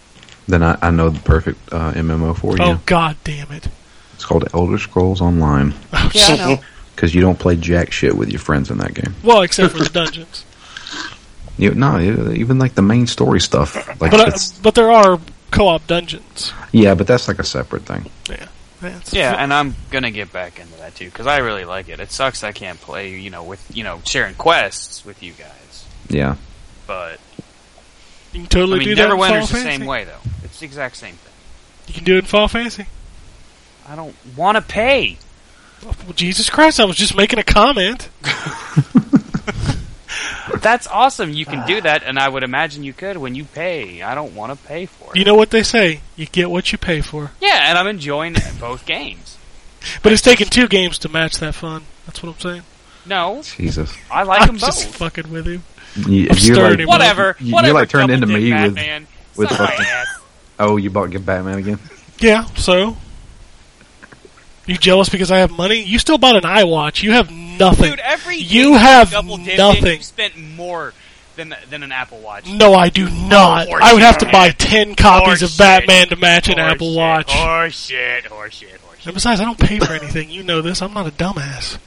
[0.47, 2.62] Then I, I know the perfect uh, MMO for you.
[2.64, 3.68] oh god damn it.
[4.14, 6.57] It's called Elder Scrolls Online Oh, yeah,
[6.95, 9.14] because you don't play jack shit with your friends in that game.
[9.25, 10.45] Well, except for the dungeons,
[11.59, 13.77] You, no, even like the main story stuff.
[14.01, 15.20] Like but uh, it's, but there are
[15.53, 16.53] co-op dungeons.
[16.72, 18.11] yeah, but that's like a separate thing.
[18.29, 18.49] Yeah,
[18.93, 22.01] that's Yeah, and I'm gonna get back into that too because I really like it.
[22.01, 25.85] It sucks I can't play, you know, with you know sharing quests with you guys.
[26.09, 26.37] Yeah,
[26.87, 27.18] But
[28.32, 29.11] you can totally I mean, do that.
[29.11, 29.78] in Final Neverwinter's the Fantasy.
[29.78, 30.20] same way though.
[30.45, 31.32] It's the exact same thing.
[31.89, 32.87] You can do it in Final Fantasy.
[33.89, 35.18] I don't want to pay.
[35.85, 36.80] Well, Jesus Christ!
[36.80, 38.09] I was just making a comment.
[40.61, 41.30] That's awesome.
[41.32, 44.03] You can do that, and I would imagine you could when you pay.
[44.03, 45.18] I don't want to pay for it.
[45.18, 46.01] You know what they say?
[46.16, 47.30] You get what you pay for.
[47.40, 49.38] yeah, and I'm enjoying both games.
[50.03, 51.84] But it's taken two games to match that fun.
[52.07, 52.62] That's what I'm saying.
[53.07, 53.95] No, Jesus.
[54.11, 54.97] I like I'm them just both.
[54.97, 55.61] fucking with you.
[55.97, 57.36] You, I'm you're stirring like, Whatever.
[57.38, 57.74] You- you're whatever.
[57.80, 59.86] like turned into me dick with- with fucking-
[60.59, 61.78] oh, you bought Get Batman again?
[62.18, 62.97] Yeah, so?
[64.67, 65.83] You jealous because I have money?
[65.83, 67.03] You still bought an iWatch.
[67.03, 67.91] You have nothing.
[67.91, 69.99] Dude, every You have double dipped in, nothing.
[69.99, 70.95] You spent more
[71.37, 72.49] than than an Apple Watch.
[72.49, 73.69] No, I do not.
[73.69, 76.73] Horse I would have to buy ten copies of Horse Batman to match an Horse
[76.73, 77.31] Apple Watch.
[77.33, 78.27] Horse shit.
[78.27, 78.81] Horse shit.
[78.81, 79.07] Horse shit.
[79.07, 80.31] And besides, I don't pay for anything.
[80.31, 80.81] You know this.
[80.81, 81.79] I'm not a dumbass.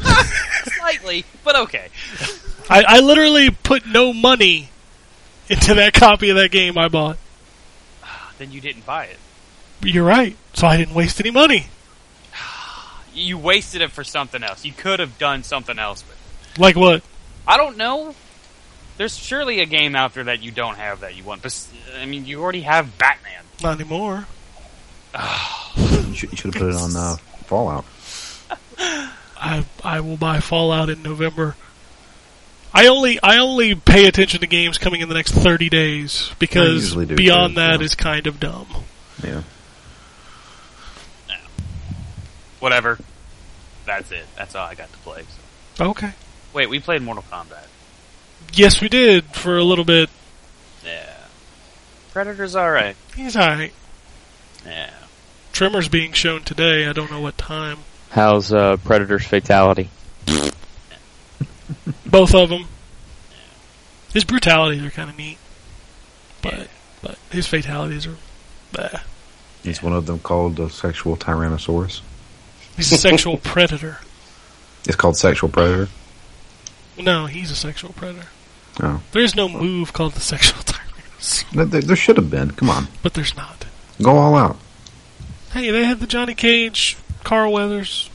[0.78, 1.88] Slightly, but okay.
[2.68, 4.70] I, I literally put no money
[5.48, 7.18] into that copy of that game I bought.
[8.04, 9.18] Ah, then you didn't buy it.
[9.82, 10.36] You're right.
[10.54, 11.66] So I didn't waste any money.
[13.14, 14.64] You wasted it for something else.
[14.64, 16.60] You could have done something else with it.
[16.60, 17.02] Like what?
[17.46, 18.14] I don't know.
[18.96, 21.42] There's surely a game out there that you don't have that you want.
[21.42, 21.66] But
[21.98, 23.42] I mean, you already have Batman.
[23.62, 24.26] Not anymore.
[25.14, 27.84] You should, you should have put it on uh, Fallout.
[28.78, 31.56] I I will buy Fallout in November.
[32.72, 36.94] I only I only pay attention to games coming in the next 30 days because
[36.94, 37.84] beyond too, that yeah.
[37.84, 38.66] is kind of dumb.
[39.24, 39.42] Yeah.
[42.60, 42.98] Whatever.
[43.86, 44.24] That's it.
[44.36, 45.24] That's all I got to play.
[45.76, 45.90] So.
[45.90, 46.12] Okay.
[46.52, 47.66] Wait, we played Mortal Kombat.
[48.52, 50.08] Yes, we did for a little bit.
[50.84, 51.14] Yeah.
[52.12, 52.96] Predator's alright.
[53.16, 53.72] He's alright.
[54.64, 54.90] Yeah.
[55.52, 56.86] Tremor's being shown today.
[56.86, 57.78] I don't know what time.
[58.10, 59.90] How's uh, Predator's fatality?
[62.06, 62.66] Both of them.
[64.12, 65.38] His brutalities are kind of neat,
[66.42, 66.68] but
[67.00, 68.16] but his fatalities are.
[68.72, 69.00] Bah.
[69.62, 72.00] Is one of them called a sexual Tyrannosaurus?
[72.76, 73.98] He's a sexual predator.
[74.86, 75.88] It's called Sexual Predator.
[76.98, 78.28] No, he's a sexual predator.
[78.82, 79.02] Oh.
[79.12, 82.50] There is no move called the sexual tyrant, There, there- there should have been.
[82.52, 82.88] Come on.
[83.02, 83.66] but there's not.
[84.02, 84.56] Go all out.
[85.52, 88.08] Hey, they had the Johnny Cage, Carl Weathers.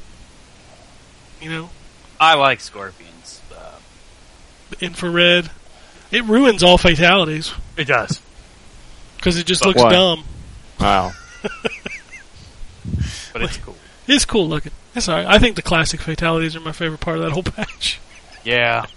[1.42, 1.70] You know,
[2.20, 3.42] I like Scorpions.
[3.56, 3.76] Uh,
[4.82, 5.52] infrared.
[6.12, 8.22] It ruins all fatalities it does.
[9.18, 9.92] because it just But looks why?
[9.92, 10.24] dumb.
[10.80, 11.12] Wow.
[13.34, 13.76] But it's cool.
[14.08, 14.72] It's cool looking.
[14.96, 15.26] It's alright.
[15.26, 18.00] I think the classic fatalities are my favorite part of that whole patch.
[18.44, 18.86] Yeah.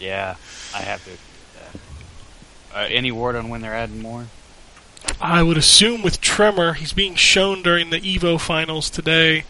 [0.00, 0.36] Yeah.
[0.74, 2.78] I have to agree with that.
[2.78, 4.28] Uh, any word on when they're adding more?
[5.20, 9.44] I would assume with Tremor, he's being shown during the Evo finals today.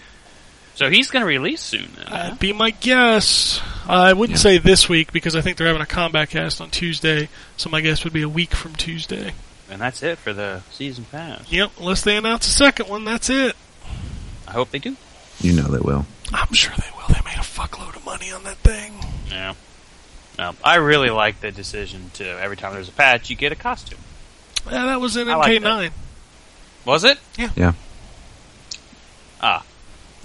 [0.75, 2.07] So he's going to release soon then.
[2.09, 2.17] huh?
[2.17, 3.61] That'd be my guess.
[3.87, 7.29] I wouldn't say this week because I think they're having a Kombat Kast on Tuesday,
[7.57, 9.35] so my guess would be a week from Tuesday.
[9.71, 11.45] And that's it for the season pass.
[11.53, 13.55] Yep, unless they announce a second one, that's it.
[14.51, 14.97] I hope they do.
[15.41, 16.05] You know they will.
[16.33, 17.07] I'm sure they will.
[17.09, 18.93] They made a fuckload of money on that thing.
[19.31, 19.55] Yeah.
[20.39, 23.57] No, I really like the decision to every time there's a patch, you get a
[23.57, 23.99] costume.
[24.71, 25.91] Yeah, that was in I like MK9.
[26.85, 27.19] Was it?
[27.39, 27.51] Yeah.
[27.57, 27.73] Yeah.
[29.41, 29.65] Ah.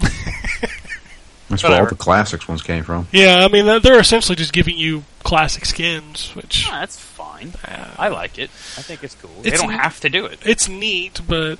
[1.48, 3.06] That's where all the classics ones came from.
[3.12, 7.54] Yeah, I mean, they're- they're essentially just giving you classic skins, which Ah, that's fine.
[7.64, 8.50] uh, I like it.
[8.76, 9.30] I think it's cool.
[9.42, 10.40] they don't n- have to do it.
[10.44, 11.58] it's neat, but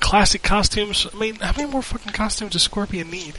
[0.00, 1.06] classic costumes.
[1.12, 3.38] I mean, how many more fucking costumes does Scorpion need?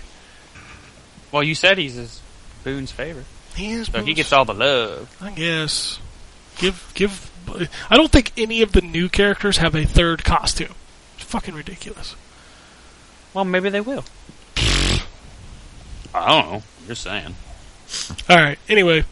[1.31, 2.21] Well, you said he's his
[2.63, 3.25] Boon's favorite,
[3.55, 3.87] He is.
[3.87, 5.15] so he gets all the love.
[5.21, 5.99] I guess.
[6.57, 7.31] Give give.
[7.89, 10.73] I don't think any of the new characters have a third costume.
[11.15, 12.15] It's fucking ridiculous.
[13.33, 14.03] Well, maybe they will.
[14.57, 14.99] I
[16.13, 16.63] don't know.
[16.81, 17.35] I'm just saying.
[18.29, 18.57] All right.
[18.67, 19.03] Anyway,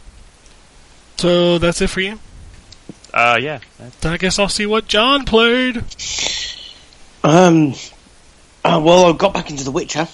[1.16, 2.18] so that's it for you.
[3.14, 3.60] Uh, yeah.
[4.02, 5.84] I guess I'll see what John played.
[7.24, 7.74] Um.
[8.64, 10.06] Uh, well, I got back into The Witcher.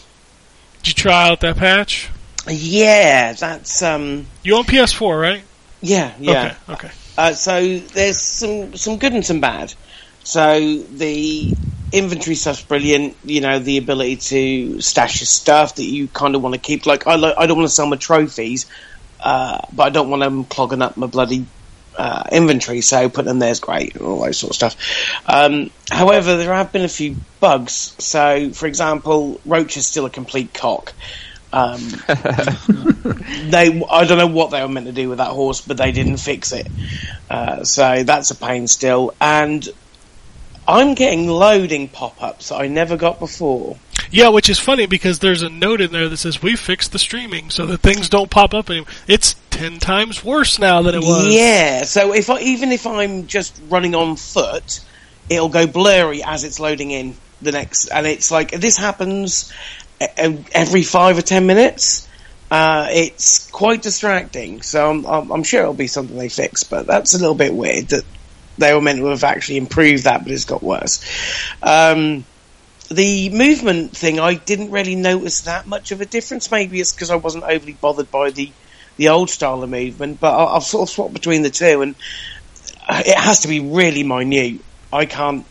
[0.82, 2.10] Did you try out that patch?
[2.48, 4.26] Yeah, that's um.
[4.42, 5.42] You on PS4, right?
[5.80, 6.56] Yeah, yeah.
[6.66, 6.72] Okay.
[6.72, 6.90] Okay.
[7.16, 9.74] Uh, so there's some some good and some bad.
[10.24, 11.54] So the
[11.92, 13.16] inventory stuff's brilliant.
[13.24, 16.86] You know, the ability to stash your stuff that you kind of want to keep.
[16.86, 18.66] Like I, lo- I don't want to sell my trophies,
[19.20, 21.46] uh, but I don't want them clogging up my bloody
[21.96, 22.80] uh, inventory.
[22.80, 25.22] So putting them there is great, and all those sort of stuff.
[25.26, 27.94] Um, however, there have been a few bugs.
[27.98, 30.92] So, for example, Roach is still a complete cock.
[31.52, 31.78] Um,
[33.48, 35.92] they, I don't know what they were meant to do with that horse, but they
[35.92, 36.66] didn't fix it.
[37.30, 39.14] Uh, so that's a pain still.
[39.20, 39.66] And
[40.66, 43.76] I'm getting loading pop-ups that I never got before.
[44.10, 46.98] Yeah, which is funny because there's a note in there that says we fixed the
[46.98, 48.88] streaming so that things don't pop up anymore.
[49.06, 51.32] It's ten times worse now than it was.
[51.32, 51.82] Yeah.
[51.82, 54.80] So if I, even if I'm just running on foot,
[55.28, 59.52] it'll go blurry as it's loading in the next, and it's like this happens
[60.00, 62.08] every five or ten minutes.
[62.50, 64.62] Uh, it's quite distracting.
[64.62, 67.52] So I'm, I'm, I'm sure it'll be something they fix, but that's a little bit
[67.54, 68.04] weird that
[68.58, 71.04] they were meant to have actually improved that, but it's got worse.
[71.62, 72.24] Um,
[72.90, 76.50] the movement thing, I didn't really notice that much of a difference.
[76.50, 78.50] Maybe it's because I wasn't overly bothered by the
[78.96, 81.94] the old style of movement, but I- I've sort of swapped between the two, and
[82.88, 84.60] uh, it has to be really minute.
[84.92, 85.44] I can't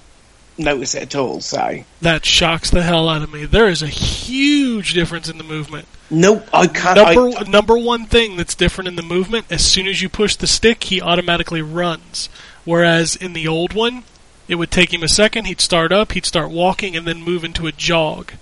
[0.58, 1.42] notice it at all.
[1.42, 3.44] So That shocks the hell out of me.
[3.46, 5.88] There is a huge difference in the movement.
[6.10, 6.96] nope, I can't.
[6.96, 10.36] Number I, number one thing that's different in the movement, as soon as you push
[10.38, 12.30] the stick, he automatically runs.
[12.64, 14.04] Whereas in the old one,
[14.48, 17.44] it would take him a second, he'd start up, he'd start walking, and then move
[17.44, 18.34] into a jog.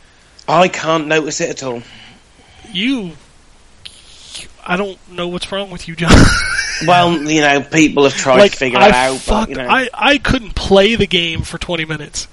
[0.48, 1.84] I can't notice it at all.
[2.72, 3.12] You
[4.66, 6.12] I don't know what's wrong with you, John.
[6.84, 9.56] Well, you know, people have tried like to figure I it out, fuck, but you
[9.58, 12.28] know, I I couldn't play the game for 20 minutes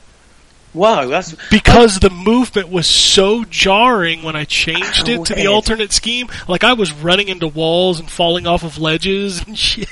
[0.75, 5.93] Wow, that's because the movement was so jarring when I changed it to the alternate
[5.93, 6.29] scheme.
[6.47, 9.89] Like I was running into walls and falling off of ledges and shit.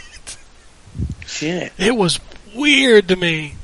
[1.26, 1.72] shit.
[1.78, 2.20] It was
[2.54, 3.54] weird to me.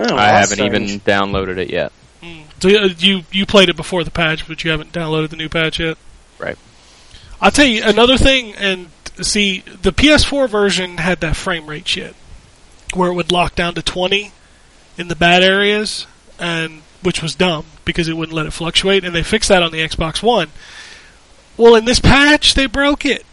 [0.00, 1.92] Oh, I haven't even downloaded it yet.
[2.60, 5.48] So uh, you you played it before the patch, but you haven't downloaded the new
[5.48, 5.96] patch yet.
[6.38, 6.58] Right.
[7.40, 8.88] I'll tell you another thing, and
[9.22, 12.14] see the PS4 version had that frame rate shit,
[12.94, 14.32] where it would lock down to 20
[14.98, 16.06] in the bad areas,
[16.38, 19.72] and which was dumb because it wouldn't let it fluctuate, and they fixed that on
[19.72, 20.48] the Xbox One.
[21.56, 23.24] Well, in this patch, they broke it.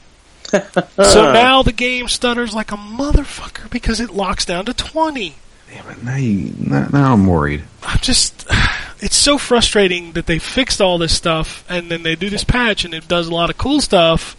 [0.52, 5.36] so now the game stutters like a motherfucker because it locks down to 20.
[5.70, 6.04] Damn it!
[6.04, 7.64] Now, you, now, now I'm worried.
[7.84, 8.48] I'm just
[9.00, 12.86] it's so frustrating that they fixed all this stuff and then they do this patch
[12.86, 14.36] and it does a lot of cool stuff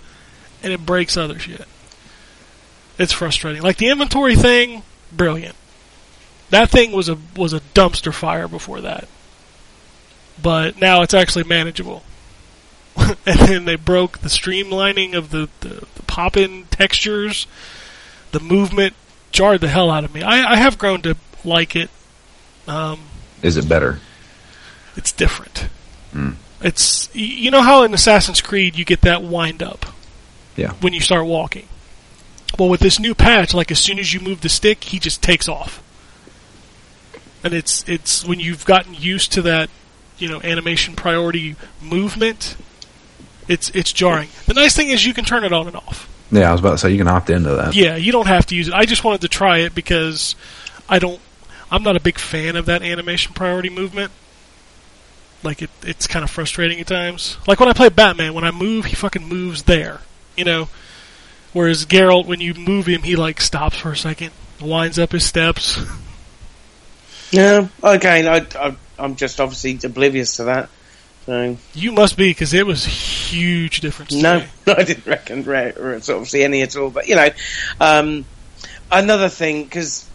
[0.63, 1.67] and it breaks other shit.
[2.99, 3.63] It's frustrating.
[3.63, 5.55] Like the inventory thing, brilliant.
[6.51, 9.07] That thing was a was a dumpster fire before that.
[10.41, 12.03] But now it's actually manageable.
[12.97, 17.47] and then they broke the streamlining of the, the, the pop in textures.
[18.33, 18.95] The movement
[19.33, 20.23] jarred the hell out of me.
[20.23, 21.91] I, I have grown to like it.
[22.67, 23.01] Um,
[23.43, 24.01] Is it better?
[24.97, 25.69] it's different.
[26.61, 29.87] It's you know how in Assassin's Creed you get that wind up
[30.57, 30.73] Yeah.
[30.81, 31.69] when you start walking.
[32.59, 35.23] Well, with this new patch, like as soon as you move the stick, he just
[35.23, 35.81] takes off,
[37.45, 39.71] and it's it's when you've gotten used to that,
[40.19, 42.57] you know, animation priority movement.
[43.47, 44.29] It's it's jarring.
[44.47, 46.09] The nice thing is you can turn it on and off.
[46.31, 47.75] Yeah, I was about to say you can opt into that.
[47.75, 48.75] Yeah, you don't have to use it.
[48.75, 50.35] I just wanted to try it because
[50.89, 51.21] I don't.
[51.71, 54.13] I'm not a big fan of that animation priority movement.
[55.43, 57.39] Like it, it's kind of frustrating at times.
[57.47, 60.01] Like when I play Batman, when I move, he fucking moves there.
[60.37, 60.69] You know.
[61.53, 65.25] Whereas Geralt, when you move him, he like stops for a second, winds up his
[65.25, 65.79] steps.
[67.31, 68.27] Yeah, okay.
[68.27, 70.71] I, I, I'm just obviously oblivious to that.
[71.29, 74.13] So You must be because it was a huge difference.
[74.13, 74.45] to no.
[74.67, 76.89] I didn't reckon re- re- sort of see any at all.
[76.89, 77.29] But you know,
[77.79, 78.25] um,
[78.91, 80.09] another thing because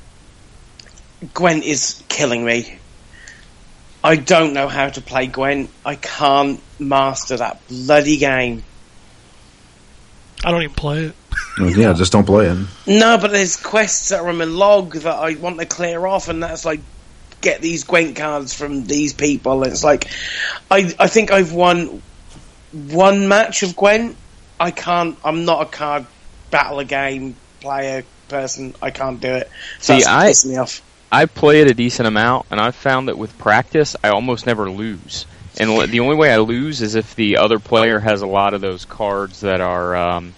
[1.36, 2.80] Gwent is killing me.
[4.04, 5.70] I don't know how to play Gwent.
[5.86, 8.64] I can't master that bloody game.
[10.44, 11.16] I don't even play it.
[11.60, 12.58] Well, yeah, just don't play it.
[12.88, 16.28] No, but there's quests that are on my log that I want to clear off,
[16.28, 16.80] and that's like
[17.44, 19.62] get these Gwent cards from these people.
[19.64, 20.08] And it's like
[20.72, 22.02] I I think I've won
[22.72, 24.16] one match of Gwent.
[24.60, 25.18] I can't.
[25.24, 26.06] I'm not a card
[26.50, 28.74] battle game player person.
[28.82, 29.52] I can't do it.
[29.80, 30.82] So See, I- me off.
[31.12, 34.72] I play it a decent amount, and I've found that with practice, I almost never
[34.72, 35.28] lose.
[35.60, 38.62] And the only way I lose is if the other player has a lot of
[38.62, 40.34] those cards that are, um,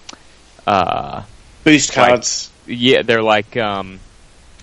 [0.68, 1.22] uh,
[1.64, 2.49] Boost like- cards.
[2.68, 4.01] yeah, they're like um,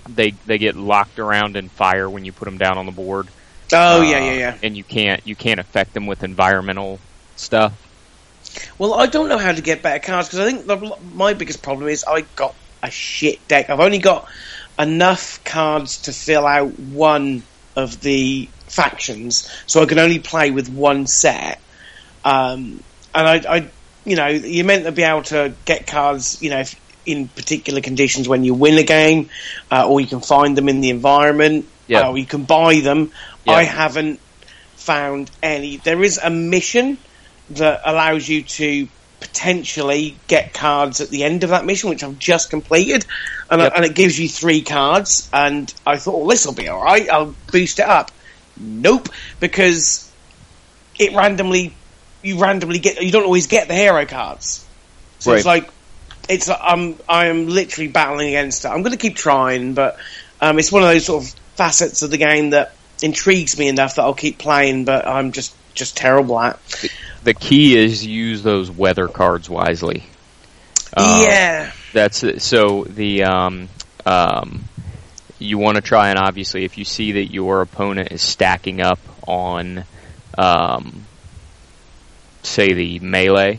[0.09, 3.29] they they get locked around in fire when you put them down on the board.
[3.73, 4.59] oh Uh, yeah, yeah, yeah.
[4.63, 6.99] And you can't you can't affect them with environmental
[7.37, 7.73] stuff.
[8.79, 11.63] Well, I don't know how to get better cards because I think the, my biggest
[11.63, 13.71] problem is I got a shit deck.
[13.71, 14.29] I've only got
[14.79, 17.43] enough cards to fill out one
[17.77, 21.61] of the factions, so I can only play with one set.
[22.25, 22.83] Um,
[23.15, 23.71] and I, I,
[24.05, 26.75] you know, you're meant to be able to get cards, you know, if,
[27.07, 29.31] in particular conditions when you win a game,
[29.71, 32.09] uh, or you can find them in the environment, Yeah.
[32.09, 33.11] or you can buy them.
[33.45, 33.55] Yeah.
[33.55, 34.21] I haven't
[34.77, 35.77] found any.
[35.79, 36.99] There is a mission
[37.51, 38.89] that allows you to
[39.21, 43.07] potentially get cards at the end of that mission, which I've just completed,
[43.51, 43.73] and, Yep.
[43.77, 45.29] and it gives you three cards.
[45.33, 47.09] And I thought, well, this will be all right.
[47.09, 48.11] I'll boost it up.
[48.57, 49.09] Nope,
[49.41, 50.09] because
[50.99, 51.75] it randomly,
[52.23, 54.65] you randomly get, you don't always get the hero cards.
[55.21, 55.69] So it's like,
[56.29, 58.69] it's I'm I am literally battling against it.
[58.69, 59.99] I'm going to keep trying, but
[60.41, 63.97] um, it's one of those sort of facets of the game that intrigues me enough
[63.97, 66.59] that I'll keep playing, but I'm just just terrible at.
[67.25, 70.05] the key is use those weather cards wisely.
[70.97, 71.73] Uh, yeah.
[71.93, 73.69] That's so the um,
[74.05, 74.65] um,
[75.39, 78.99] you want to try and obviously if you see that your opponent is stacking up
[79.27, 79.85] on
[80.37, 81.07] um,
[82.43, 83.59] say the melee,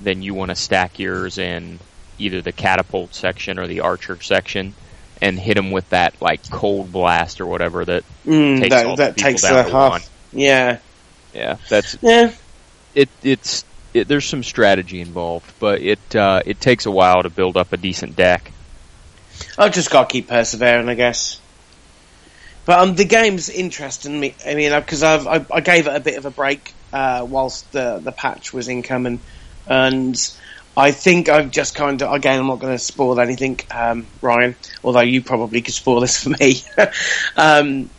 [0.00, 1.78] then you want to stack yours in
[2.18, 4.74] either the catapult section or the archer section
[5.22, 9.16] and hit them with that like cold blast or whatever that Mm, takes all that
[9.16, 9.92] the takes down the half.
[9.92, 10.02] one.
[10.32, 10.78] Yeah.
[11.34, 12.32] Yeah, that's Yeah.
[12.94, 13.08] it.
[13.22, 17.56] It's it, there's some strategy involved, but it uh, it takes a while to build
[17.56, 18.52] up a decent deck.
[19.58, 21.40] I've just got to keep persevering, I guess.
[22.64, 24.34] But um, the game's interesting me.
[24.44, 27.70] I mean, because I've I, I gave it a bit of a break uh, whilst
[27.72, 29.20] the the patch was incoming,
[29.66, 30.16] and
[30.76, 34.56] I think I've just kind of again I'm not going to spoil anything, um, Ryan.
[34.84, 36.62] Although you probably could spoil this for me.
[37.36, 37.90] um,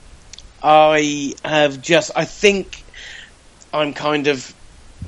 [0.61, 2.83] I have just I think
[3.73, 4.53] I'm kind of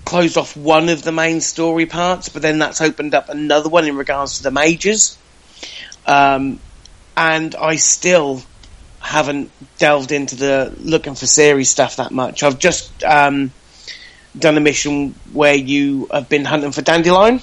[0.05, 3.85] closed off one of the main story parts, but then that's opened up another one
[3.85, 5.17] in regards to the majors.
[6.05, 6.59] Um,
[7.15, 8.41] and I still
[8.99, 12.43] haven't delved into the looking for series stuff that much.
[12.43, 13.51] I've just um,
[14.37, 17.41] done a mission where you have been hunting for dandelion.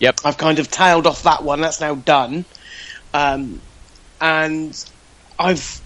[0.00, 0.20] Yep.
[0.24, 1.60] I've kind of tailed off that one.
[1.60, 2.44] That's now done.
[3.14, 3.60] Um,
[4.20, 4.84] and
[5.38, 5.80] I've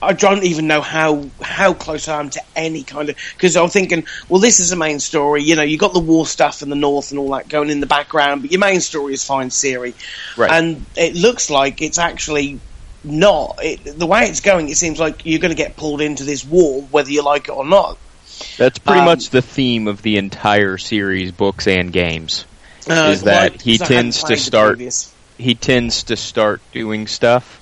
[0.00, 3.68] I don't even know how how close I am to any kind of because I'm
[3.68, 5.42] thinking, well, this is the main story.
[5.42, 7.80] You know, you got the war stuff in the north and all that going in
[7.80, 9.94] the background, but your main story is find Ciri,
[10.36, 10.50] Right.
[10.52, 12.60] and it looks like it's actually
[13.02, 13.58] not.
[13.62, 16.44] It, the way it's going, it seems like you're going to get pulled into this
[16.44, 17.98] war, whether you like it or not.
[18.56, 22.44] That's pretty Um, much the theme of the entire series, books and games.
[22.88, 24.80] Uh, Is that he tends to start-
[25.38, 27.60] He tends to start doing stuff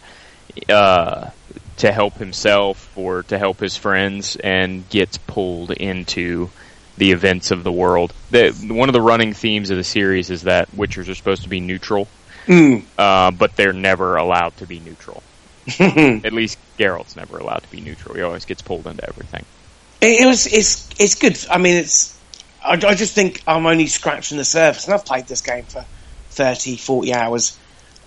[0.69, 1.31] uh,
[1.79, 6.49] to help himself or to help his friends, and gets pulled into
[6.97, 8.15] the events of the world.
[8.31, 11.49] The, one of the running themes of the series is that Witchers are supposed to
[11.51, 12.09] be neutral,
[12.47, 12.85] Mm.
[12.97, 15.23] uh, but they're never allowed to be neutral.
[15.81, 18.15] At least Geralt's never allowed to be neutral.
[18.15, 19.45] He always gets pulled into everything.
[20.01, 21.39] It, it was it's it's good.
[21.51, 22.19] I mean, it's
[22.65, 25.85] I, I just think I'm only scratching the surface, and I've played this game for
[26.31, 27.59] 30, 40 hours,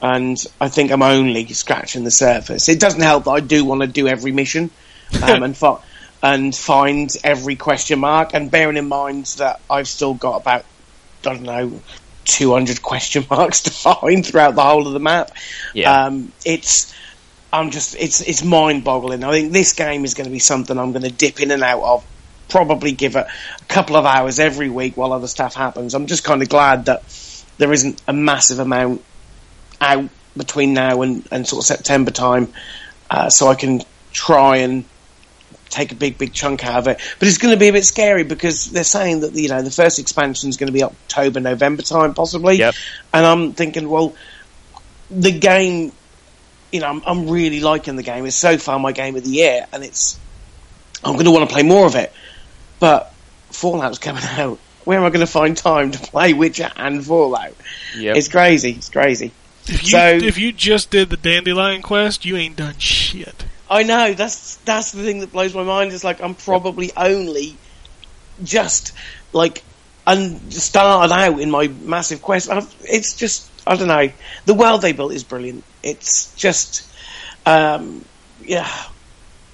[0.02, 2.70] and I think I'm only scratching the surface.
[2.70, 4.70] It doesn't help that I do want to do every mission
[5.24, 5.58] um, and
[6.22, 10.66] and find every question mark, and bearing in mind that I've still got about
[11.24, 11.82] I don't know.
[12.26, 15.32] 200 question marks to find throughout the whole of the map.
[15.74, 16.06] Yeah.
[16.06, 16.94] Um, it's
[17.52, 19.24] I'm just it's it's mind boggling.
[19.24, 21.64] I think this game is going to be something I'm going to dip in and
[21.64, 22.06] out of.
[22.48, 23.26] Probably give it
[23.62, 25.94] a couple of hours every week while other stuff happens.
[25.94, 27.04] I'm just kind of glad that
[27.58, 29.04] there isn't a massive amount
[29.82, 32.52] out between now and, and sort of September time,
[33.10, 33.82] uh, so I can
[34.14, 34.86] try and
[35.70, 37.00] take a big big chunk out of it.
[37.20, 39.70] But it's going to be a bit scary because they're saying that you know the
[39.72, 42.74] first expansion is going to be October November time possibly, Yep.
[43.14, 44.16] and I'm thinking well
[45.12, 45.92] the game
[46.72, 48.26] you know, I'm, I'm really liking the game.
[48.26, 50.20] It's so far my game of the year, and it's
[51.04, 52.12] I'm going to want to play more of it.
[52.80, 53.14] But
[53.52, 54.60] Fallout's coming out.
[54.86, 57.54] Where am I going to find time to play Witcher and Fallout?
[57.98, 58.16] Yep.
[58.16, 58.72] It's crazy.
[58.72, 59.32] It's crazy.
[59.68, 63.46] If you So- if you just did the dandelion quest, you ain't done shit.
[63.70, 65.92] I know that's that's the thing that blows my mind.
[65.92, 67.56] Is like I'm probably only
[68.44, 68.94] just
[69.34, 69.64] like
[70.08, 72.50] un- started out in my massive quest.
[72.50, 74.12] I've, it's just I don't know.
[74.46, 75.64] The world they built is brilliant.
[75.84, 76.90] It's just
[77.46, 78.04] um,
[78.44, 78.68] yeah,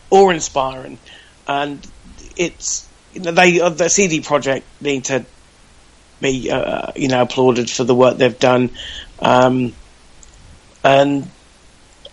[0.09, 0.97] awe inspiring,
[1.47, 1.85] and
[2.37, 5.25] it's you know, they uh, the CD Projekt need to
[6.21, 8.71] be uh, you know applauded for the work they've done,
[9.19, 9.73] um,
[10.81, 11.29] and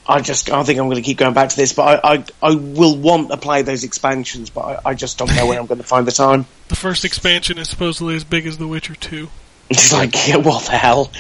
[0.05, 2.25] I just I think I'm going to keep going back to this, but I I,
[2.43, 5.67] I will want to play those expansions, but I, I just don't know where I'm
[5.67, 6.47] going to find the time.
[6.67, 9.29] The first expansion is supposedly as big as The Witcher 2.
[9.71, 11.11] It's like yeah, what the hell.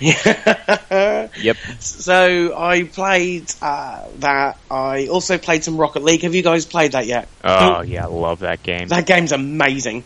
[1.42, 1.56] Yep.
[1.80, 4.58] So I played uh, that.
[4.70, 6.22] I also played some Rocket League.
[6.22, 7.28] Have you guys played that yet?
[7.42, 8.88] Oh yeah, I love that game.
[8.88, 10.04] That game's amazing.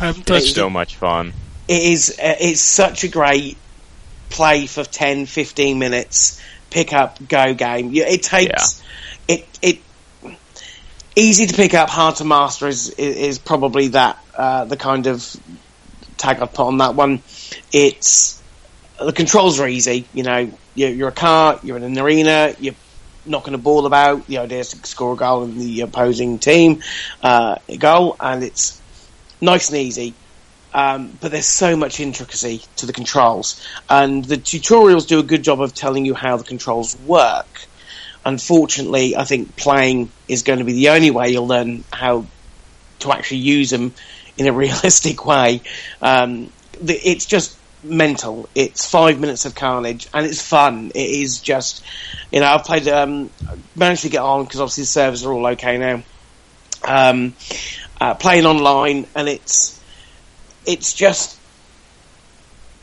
[0.00, 1.32] I haven't It's so much fun.
[1.68, 3.56] it is uh, it's such a great
[4.30, 8.82] play for 10 15 minutes pick up go game it takes
[9.28, 9.78] it it
[11.14, 15.06] easy to pick up hard to master is is, is probably that uh, the kind
[15.06, 15.36] of
[16.16, 17.22] tag I'd put on that one
[17.72, 18.42] it's
[18.98, 22.74] the controls are easy you know you're, a car you're in an arena you're
[23.26, 26.82] knocking a ball about the idea is to score a goal in the opposing team
[27.22, 28.80] uh, a goal and it's
[29.40, 30.14] nice and easy
[30.74, 35.44] um, but there's so much intricacy to the controls, and the tutorials do a good
[35.44, 37.46] job of telling you how the controls work.
[38.26, 42.26] Unfortunately, I think playing is going to be the only way you'll learn how
[43.00, 43.94] to actually use them
[44.36, 45.62] in a realistic way.
[46.02, 46.50] Um,
[46.84, 48.48] it's just mental.
[48.54, 50.90] It's five minutes of carnage, and it's fun.
[50.94, 51.84] It is just,
[52.32, 53.30] you know, I've played, um,
[53.76, 56.02] managed to get on because obviously the servers are all okay now.
[56.86, 57.34] Um,
[58.00, 59.80] uh, playing online, and it's,
[60.66, 61.38] it's just,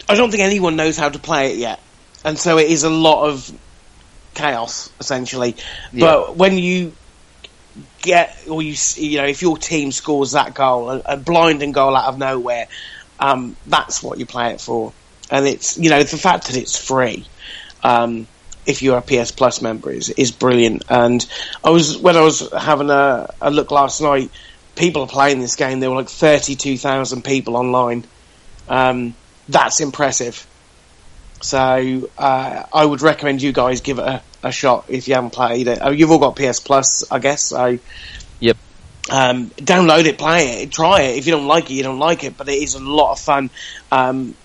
[0.08, 1.80] I don't think anyone knows how to play it yet,
[2.24, 3.52] and so it is a lot of
[4.34, 5.56] chaos essentially.
[5.94, 6.94] But when you
[8.02, 11.96] get, or you, you know, if your team scores that goal, a, a blinding goal
[11.96, 12.68] out of nowhere,
[13.22, 14.92] um, that's what you play it for.
[15.30, 17.26] And it's, you know, the fact that it's free,
[17.84, 18.28] um,
[18.66, 20.84] if you're a PS Plus member is, is brilliant.
[20.90, 21.26] And
[21.64, 24.30] I was, when I was having a, a look last night,
[24.76, 25.80] people are playing this game.
[25.80, 28.04] There were like 32,000 people online.
[28.68, 29.16] Um,
[29.48, 30.46] that's impressive.
[31.42, 35.32] So, uh, I would recommend you guys give it a, a shot if you haven't
[35.32, 35.80] played it.
[35.82, 37.80] Oh, you've all got PS Plus, I guess, so.
[39.10, 41.18] Um, download it, play it, try it.
[41.18, 43.20] If you don't like it, you don't like it, but it is a lot of
[43.20, 43.50] fun.
[43.92, 44.36] Um,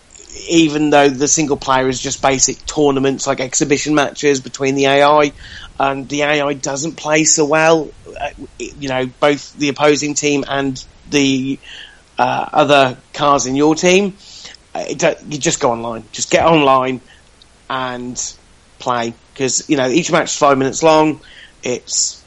[0.49, 5.33] even though the single player is just basic tournaments like exhibition matches between the AI,
[5.79, 7.89] and the AI doesn't play so well.
[8.19, 11.59] Uh, you know, both the opposing team and the
[12.19, 14.17] uh, other cars in your team.
[14.75, 14.85] Uh,
[15.29, 17.01] you just go online, just get online
[17.69, 18.35] and
[18.79, 21.21] play because you know each match is five minutes long.
[21.63, 22.23] It's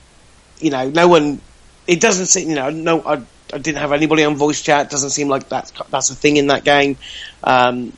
[0.60, 1.42] you know no one
[1.90, 3.14] it doesn't seem, you know, no, I,
[3.52, 4.86] I didn't have anybody on voice chat.
[4.86, 6.98] It doesn't seem like that's that's a thing in that game,
[7.44, 7.94] um,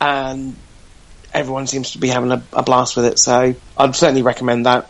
[0.00, 0.56] and
[1.34, 3.18] everyone seems to be having a, a blast with it.
[3.18, 4.88] So I'd certainly recommend that.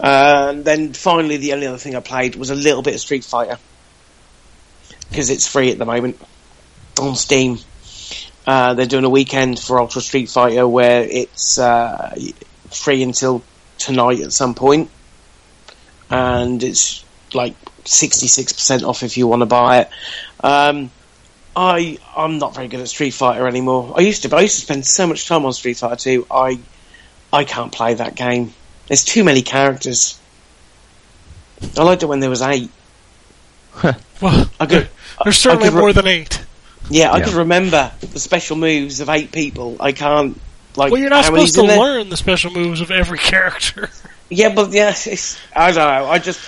[0.00, 3.24] And then finally, the only other thing I played was a little bit of Street
[3.24, 3.58] Fighter
[5.08, 6.20] because it's free at the moment
[7.00, 7.58] on Steam.
[8.44, 12.12] Uh, they're doing a weekend for Ultra Street Fighter where it's uh,
[12.72, 13.44] free until
[13.78, 14.90] tonight at some point
[16.10, 19.90] and it's like 66% off if you want to buy it.
[20.40, 20.90] Um,
[21.56, 23.94] I I'm not very good at Street Fighter anymore.
[23.96, 26.26] I used to, but I used to spend so much time on Street Fighter 2.
[26.30, 26.58] I
[27.32, 28.52] I can't play that game.
[28.88, 30.18] There's too many characters.
[31.78, 32.70] I liked it when there was eight.
[34.22, 34.88] Well, I could,
[35.24, 36.40] there's I certainly could re- more than eight.
[36.88, 37.24] yeah, I Yeah.
[37.24, 39.76] could remember the special moves of eight people.
[39.80, 40.40] I can't
[40.76, 40.92] like.
[40.92, 43.90] Well, you're not supposed to learn the special moves of every character.
[44.28, 44.94] Yeah, but yeah,
[45.54, 46.10] I don't know.
[46.10, 46.40] I just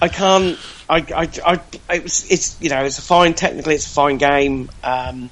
[0.00, 0.58] I can't.
[0.88, 4.70] I I, I it's, it's you know it's a fine technically it's a fine game.
[4.82, 5.30] Um,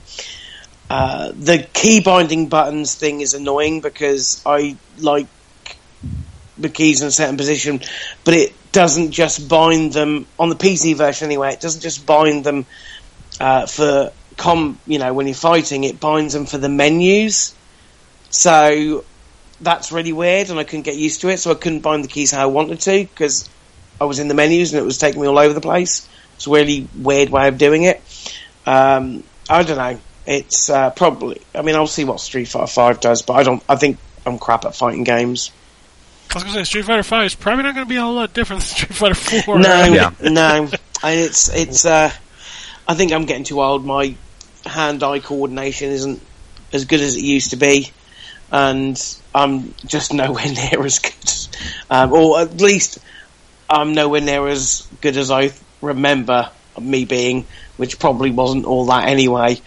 [0.90, 5.26] uh, the key binding buttons thing is annoying because I like
[6.58, 7.80] the keys in a certain position,
[8.24, 11.52] but it doesn't just bind them on the PC version anyway.
[11.52, 12.66] It doesn't just bind them
[13.40, 14.78] uh, for com.
[14.86, 17.54] You know when you're fighting, it binds them for the menus.
[18.30, 19.04] So
[19.62, 21.38] that's really weird, and I couldn't get used to it.
[21.38, 23.48] So I couldn't bind the keys how I wanted to because
[24.00, 26.08] I was in the menus and it was taking me all over the place.
[26.36, 28.00] It's a really weird way of doing it.
[28.66, 29.98] Um, I don't know.
[30.26, 31.40] It's uh, probably.
[31.54, 33.62] I mean, I'll see what Street Fighter Five does, but I don't.
[33.68, 35.50] I think I'm crap at fighting games.
[36.30, 38.00] I was going to say Street Fighter Five is probably not going to be a
[38.02, 39.58] whole lot different than Street Fighter Four.
[39.58, 40.10] No, Yeah.
[40.22, 40.68] no.
[41.04, 41.84] And it's it's.
[41.84, 42.10] Uh,
[42.86, 43.84] I think I'm getting too old.
[43.84, 44.14] My
[44.64, 46.20] hand-eye coordination isn't
[46.72, 47.90] as good as it used to be,
[48.52, 51.32] and I'm just nowhere near as good,
[51.90, 52.98] um, or at least
[53.68, 56.50] I'm nowhere near as good as I remember
[56.80, 57.46] me being,
[57.78, 59.60] which probably wasn't all that anyway.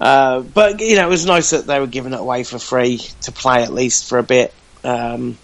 [0.00, 2.98] Uh, but you know, it was nice that they were giving it away for free
[3.22, 4.54] to play at least for a bit.
[4.84, 5.36] Um,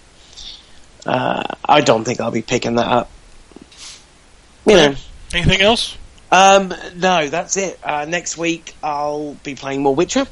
[1.04, 3.10] uh, I don't think I'll be picking that up.
[4.66, 4.94] You know.
[5.34, 5.98] Anything else?
[6.30, 7.78] Um, no, that's it.
[7.82, 10.26] Uh, next week I'll be playing more Witcher.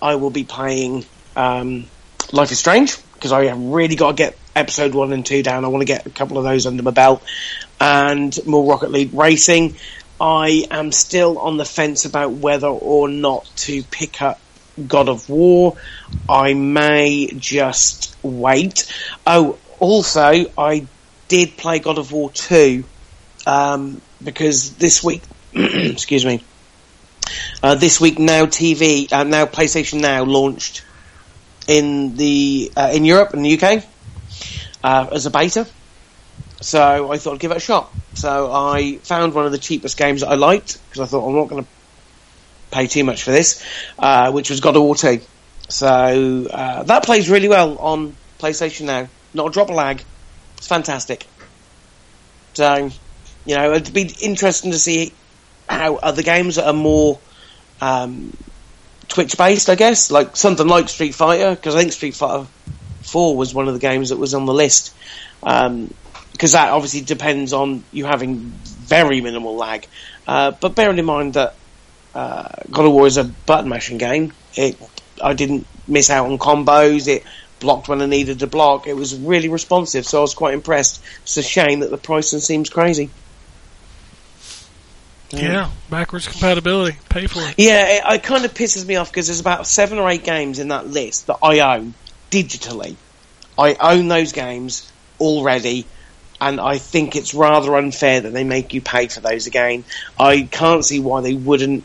[0.00, 1.04] I will be playing
[1.36, 1.86] um,
[2.32, 5.64] Life is Strange because I have really got to get episode one and two down.
[5.64, 7.22] I want to get a couple of those under my belt,
[7.80, 9.76] and more Rocket League Racing.
[10.20, 14.40] I am still on the fence about whether or not to pick up
[14.86, 15.76] God of War.
[16.28, 18.92] I may just wait.
[19.26, 20.86] Oh, also, I
[21.28, 22.84] did play God of War 2
[23.46, 25.22] um, because this week,
[25.52, 26.42] excuse me,
[27.62, 30.84] uh, this week now TV, uh, now PlayStation Now launched
[31.68, 33.84] in the uh, in Europe and the UK
[34.82, 35.66] uh, as a beta.
[36.60, 37.92] So I thought I'd give it a shot.
[38.14, 41.34] So I found one of the cheapest games that I liked because I thought I'm
[41.34, 41.70] not going to
[42.70, 43.64] pay too much for this,
[43.98, 45.20] uh, which was God of War 2.
[45.68, 49.08] So uh, that plays really well on PlayStation Now.
[49.32, 50.02] Not a drop of lag.
[50.56, 51.26] It's fantastic.
[52.54, 52.90] So,
[53.44, 55.12] you know, it'd be interesting to see
[55.68, 57.18] how other games that are more
[57.80, 58.36] um,
[59.08, 62.46] Twitch based, I guess, like something like Street Fighter, because I think Street Fighter
[63.02, 64.94] 4 was one of the games that was on the list.
[65.40, 69.86] Because that obviously depends on you having very minimal lag.
[70.26, 71.54] Uh, but bearing in mind that
[72.14, 74.78] uh, God of War is a button mashing game, it
[75.22, 77.08] I didn't miss out on combos.
[77.08, 77.24] It
[77.60, 78.86] blocked when I needed to block.
[78.86, 81.02] It was really responsive, so I was quite impressed.
[81.22, 83.10] It's a shame that the pricing seems crazy.
[85.30, 86.96] Yeah, backwards compatibility.
[87.08, 87.54] Pay for it.
[87.58, 90.58] Yeah, it, it kind of pisses me off because there's about seven or eight games
[90.58, 91.94] in that list that I own
[92.30, 92.96] digitally.
[93.58, 95.86] I own those games already,
[96.40, 99.84] and I think it's rather unfair that they make you pay for those again.
[100.18, 101.84] I can't see why they wouldn't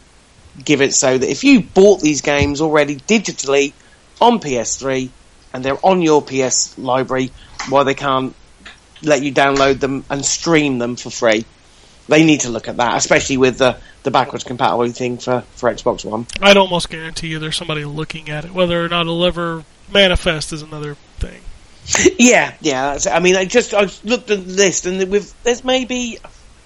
[0.63, 3.73] give it so that if you bought these games already digitally
[4.19, 5.09] on PS3
[5.53, 7.31] and they're on your PS library,
[7.69, 8.35] why they can't
[9.01, 11.45] let you download them and stream them for free.
[12.09, 15.71] They need to look at that, especially with the, the backwards compatibility thing for, for
[15.71, 16.25] Xbox One.
[16.41, 18.51] I'd almost guarantee you there's somebody looking at it.
[18.51, 21.41] Whether or not it'll ever manifest is another thing.
[22.19, 22.91] Yeah, yeah.
[22.91, 26.19] That's, I mean, I just I looked at the list, and with there's maybe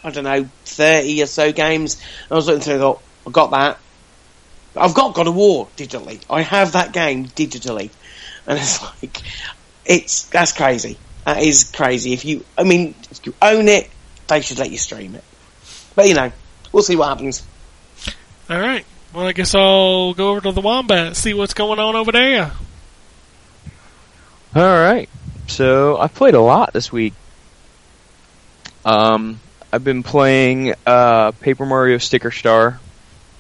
[0.03, 2.01] I don't know thirty or so games.
[2.29, 3.79] I was looking through, and thought I got that.
[4.75, 6.21] I've got God of War digitally.
[6.29, 7.91] I have that game digitally,
[8.47, 9.21] and it's like
[9.85, 10.97] it's that's crazy.
[11.25, 12.11] That is crazy.
[12.13, 13.89] If you, I mean, if you own it,
[14.27, 15.23] they should let you stream it.
[15.95, 16.31] But you know,
[16.71, 17.45] we'll see what happens.
[18.49, 18.85] All right.
[19.13, 22.51] Well, I guess I'll go over to the Wombat, see what's going on over there.
[24.55, 25.07] All right.
[25.47, 27.13] So I've played a lot this week.
[28.85, 29.39] Um,
[29.71, 32.79] I've been playing uh, Paper Mario Sticker Star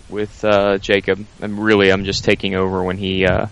[0.09, 3.47] with uh, Jacob, and really, I'm just taking over when he uh,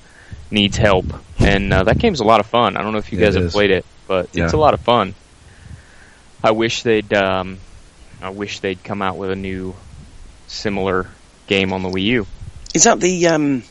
[0.49, 1.05] needs help.
[1.39, 2.77] And uh, that game's a lot of fun.
[2.77, 3.53] I don't know if you It guys have is.
[3.53, 4.45] played it, but Yeah.
[4.45, 5.15] it's a lot of fun.
[6.43, 7.11] I wish they'd.
[7.13, 7.57] Um,
[8.21, 9.75] I wish they'd come out with a new,
[10.47, 11.07] similar
[11.47, 12.27] game on the Wii U.
[12.73, 13.63] Is that the um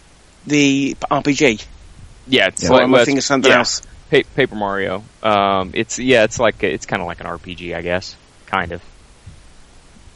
[0.46, 1.64] the RPG?
[2.26, 3.59] Yeah, it's Or like I well, something yeah.
[3.59, 3.82] else?
[4.11, 5.05] Pa- Paper Mario.
[5.22, 8.82] Um, it's yeah, it's like it's kind of like an RPG, I guess, kind of.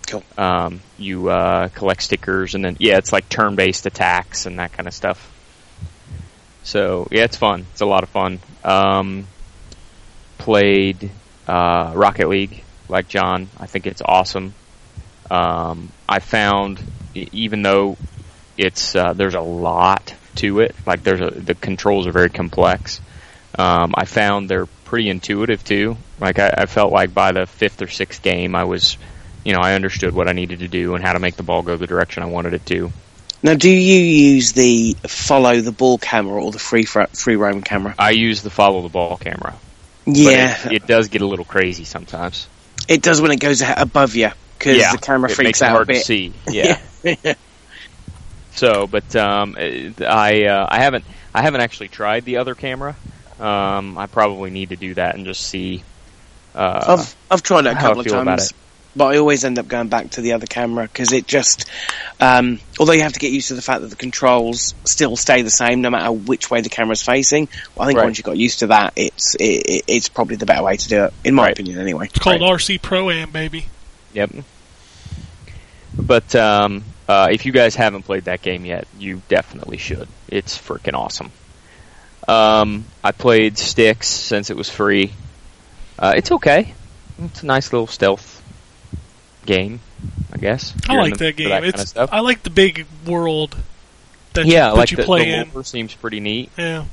[0.08, 0.22] Cool.
[0.36, 4.86] Um, you uh, collect stickers, and then yeah, it's like turn-based attacks and that kind
[4.86, 5.30] of stuff.
[6.62, 7.66] So yeah, it's fun.
[7.72, 8.40] It's a lot of fun.
[8.64, 9.26] Um,
[10.38, 11.10] played
[11.46, 13.48] uh, Rocket League like John.
[13.58, 14.54] I think it's awesome.
[15.30, 16.82] Um, I found
[17.14, 17.96] even though
[18.56, 23.00] it's uh, there's a lot to it, like there's a, the controls are very complex.
[23.56, 25.96] Um, I found they're pretty intuitive too.
[26.20, 28.96] Like I, I felt like by the fifth or sixth game, I was,
[29.44, 31.62] you know, I understood what I needed to do and how to make the ball
[31.62, 32.92] go the direction I wanted it to.
[33.42, 37.62] Now, do you use the follow the ball camera or the free fr- free roam
[37.62, 37.94] camera?
[37.98, 39.54] I use the follow the ball camera.
[40.06, 42.48] Yeah, it, it does get a little crazy sometimes.
[42.88, 45.64] It does when it goes above you because yeah, the camera it freaks makes it
[45.66, 45.98] out hard a bit.
[45.98, 46.32] to see.
[46.50, 46.80] Yeah.
[48.52, 51.04] So, but um, uh, I uh, I haven't
[51.34, 52.96] I haven't actually tried the other camera.
[53.40, 55.82] Um, I probably need to do that and just see.
[56.54, 58.56] Uh, I've I've tried it a couple of times, it.
[58.96, 61.68] But I always end up going back to the other camera because it just.
[62.20, 65.42] Um, although you have to get used to the fact that the controls still stay
[65.42, 67.48] the same no matter which way the camera's facing.
[67.78, 68.04] I think Right.
[68.04, 70.88] once you got used to that, it's it, it, it's probably the better way to
[70.88, 71.52] do it, in my Right.
[71.52, 72.06] opinion, anyway.
[72.06, 73.66] It's called RC Pro Am, baby.
[74.12, 74.30] Yep.
[76.00, 80.08] But um, uh, if you guys haven't played that game yet, you definitely should.
[80.28, 81.30] It's freaking awesome.
[82.26, 85.12] Um, I played Styx since it was free.
[85.98, 86.74] Uh, it's okay.
[87.22, 88.33] It's a nice little stealth
[89.46, 89.80] game,
[90.32, 90.74] I guess.
[90.88, 91.48] I you're in like that for game.
[91.50, 91.96] kind of it's.
[91.96, 93.56] I like the big world
[94.34, 95.50] that yeah, you, that like you the, play the in.
[95.52, 96.50] lore seems pretty neat.
[96.56, 96.84] Yeah.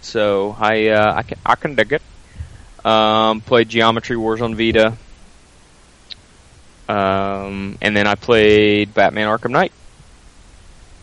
[0.00, 2.02] So I uh, I can I can dig it.
[2.84, 4.96] Um, played Geometry Wars on Vita.
[6.88, 9.72] Um, and then I played Batman Arkham Knight,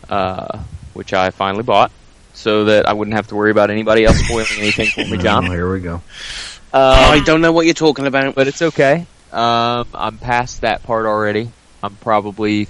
[0.08, 0.58] uh,
[0.94, 1.92] which I finally bought,
[2.34, 5.44] so that I wouldn't have to worry about anybody else spoiling anything for me, John.
[5.44, 5.50] Oh, John.
[5.54, 6.02] here we go.
[6.72, 8.34] I don't know what you're talking about.
[8.34, 9.06] But it's okay.
[9.36, 11.50] Um, I'm past that part already.
[11.82, 12.68] I'm probably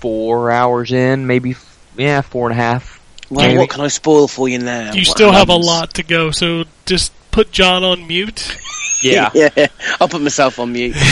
[0.00, 1.56] four hours in, maybe
[1.96, 3.00] yeah, four and a half.
[3.30, 3.58] Well, maybe.
[3.58, 4.92] what can I spoil for you now?
[4.92, 8.58] You What still have a lot to go, so just put John on mute.
[9.02, 9.30] Yeah.
[9.34, 9.66] yeah,
[10.00, 10.96] I'll put myself on mute.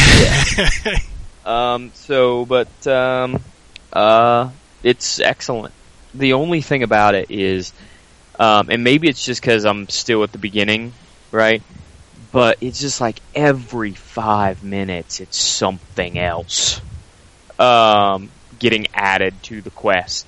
[1.44, 3.42] Um, so, but um,
[3.92, 4.50] uh,
[4.82, 5.74] it's excellent.
[6.14, 7.72] The only thing about it is,
[8.38, 10.92] um, and maybe it's just because I'm still at the beginning,
[11.30, 11.62] right?
[12.34, 16.80] But it's just like every five minutes, it's something else
[17.60, 18.28] um,
[18.58, 20.26] getting added to the quest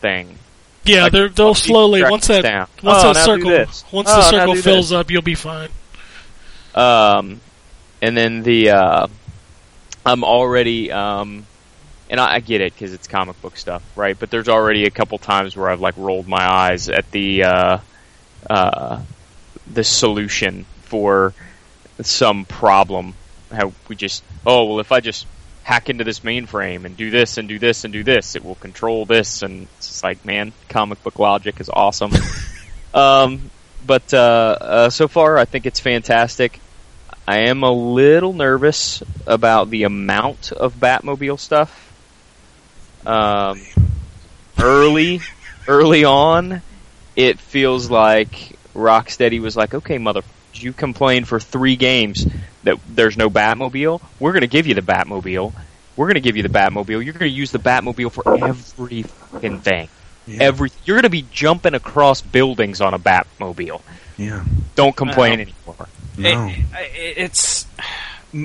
[0.00, 0.36] thing.
[0.84, 2.68] Yeah, Like, they're, they'll slowly once that down.
[2.82, 3.50] once Oh, that circle
[3.90, 4.96] once Oh, the circle fills this.
[4.96, 5.70] up, you'll be fine.
[6.74, 7.40] Um,
[8.02, 9.06] and then the uh,
[10.04, 11.46] I'm already um,
[12.10, 14.18] and I, I get it because it's comic book stuff, right?
[14.18, 17.78] But there's already a couple times where I've like rolled my eyes at the uh,
[18.50, 19.02] uh,
[19.72, 21.32] the solution for
[22.02, 23.14] some problem.
[23.50, 25.26] How we just oh well, if I just
[25.62, 28.56] hack into this mainframe and do this and do this and do this, it will
[28.56, 32.12] control this, and it's just like, man, comic book logic is awesome.
[32.94, 33.50] um,
[33.86, 36.60] but uh, uh, so far, I think it's fantastic.
[37.26, 41.86] I am a little nervous about the amount of Batmobile stuff.
[43.06, 43.60] Um,
[44.58, 45.20] early,
[45.68, 46.62] early on,
[47.14, 50.22] it feels like Rocksteady was like, "Okay, mother,
[50.54, 52.26] you complained for three games
[52.64, 54.00] that there's no Batmobile.
[54.18, 55.52] We're going to give you the Batmobile.
[55.96, 57.04] We're going to give you the Batmobile.
[57.04, 59.88] You're going to use the Batmobile for every fucking thing.
[60.28, 63.80] Every you're going to be jumping across buildings on a Batmobile.
[64.16, 64.44] Yeah.
[64.76, 65.76] Don't complain Well.
[65.76, 65.88] anymore."
[66.18, 66.46] No.
[66.48, 66.58] It,
[66.94, 67.66] it, it's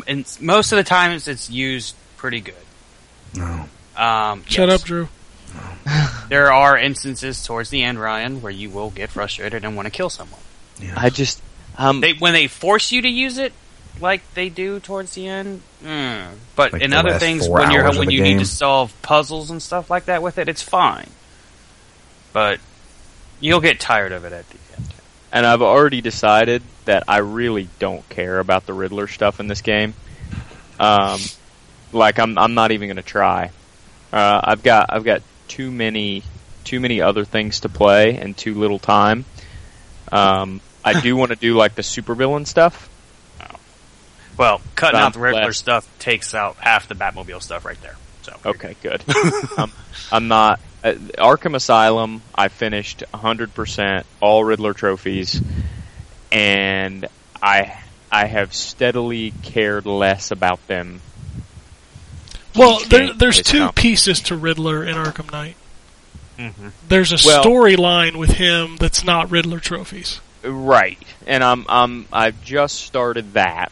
[0.07, 2.55] and most of the times it's used pretty good.
[3.35, 3.65] no.
[3.95, 4.81] Um, Shut yes.
[4.81, 5.07] up, Drew.
[6.29, 9.91] There are instances towards the end, Ryan, where you will get frustrated and want to
[9.91, 10.39] kill someone.
[10.81, 10.93] Yeah.
[10.97, 11.41] I just
[11.77, 13.53] um, They when they force you to use it,
[13.99, 15.61] like they do towards the end.
[15.83, 16.27] Mm.
[16.55, 19.61] But Like in other things, when you're when the you need to solve puzzles and
[19.61, 21.09] stuff like that with it, it's fine.
[22.33, 22.59] But
[23.39, 24.93] you'll get tired of it at the end.
[25.31, 29.61] and I've already decided that I really don't care about the Riddler stuff in this
[29.61, 29.93] game.
[30.79, 31.19] Um,
[31.91, 33.51] like I'm, I'm not even going to try.
[34.11, 36.23] Uh, I've got, I've got too many,
[36.63, 39.25] too many other things to play and too little time.
[40.11, 42.89] Um, I do want to do like the supervillain stuff.
[44.37, 45.57] Well, cutting Sounds out the Riddler less.
[45.57, 47.95] stuff takes out half the Batmobile stuff right there.
[48.23, 49.03] So Okay, good.
[49.57, 49.71] um,
[50.11, 50.59] I'm not.
[50.83, 55.41] Uh, Arkham Asylum, I finished 100% all Riddler trophies,
[56.31, 57.07] and
[57.41, 57.79] I
[58.11, 61.01] I have steadily cared less about them.
[62.55, 65.55] Well, there, there's two comp- pieces to Riddler in Arkham Knight.
[66.37, 66.71] Mhm.
[66.87, 70.19] There's a Well- storyline with him that's not Riddler trophies.
[70.45, 73.71] Right, and I'm I'm I've just started that.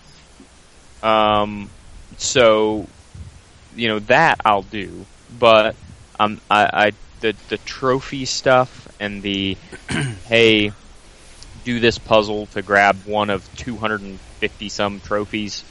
[1.04, 1.70] Um,
[2.18, 2.88] so
[3.76, 5.06] you know that I'll do,
[5.40, 5.76] but
[6.20, 9.56] um, I, I the the trophy stuff and the
[10.28, 10.72] hey,
[11.66, 15.64] do this puzzle to grab one of 250 some trophies.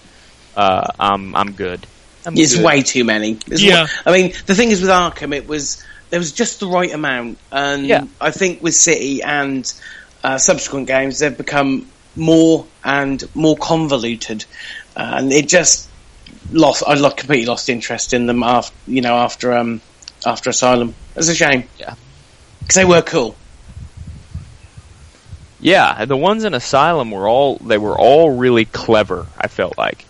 [0.56, 1.84] Uh, I'm I'm good.
[2.26, 2.64] I'm It's good.
[2.64, 3.38] way too many.
[3.48, 3.82] It's Yeah.
[3.82, 6.92] wa- I mean, the thing is with Arkham, it was there was just the right
[6.92, 8.04] amount, and Yeah.
[8.20, 9.64] I think with City and
[10.22, 14.44] uh, subsequent games, they've become more and more convoluted,
[14.96, 15.88] uh, and it just
[16.50, 16.82] lost.
[16.86, 19.80] I lo- completely lost interest in them after you know after um
[20.24, 20.94] after Asylum.
[21.16, 21.64] It's a shame.
[21.78, 21.94] Yeah.
[22.60, 23.36] because they were cool.
[25.60, 29.26] Yeah, the ones in Asylum were all they were all really clever.
[29.38, 30.04] I felt like,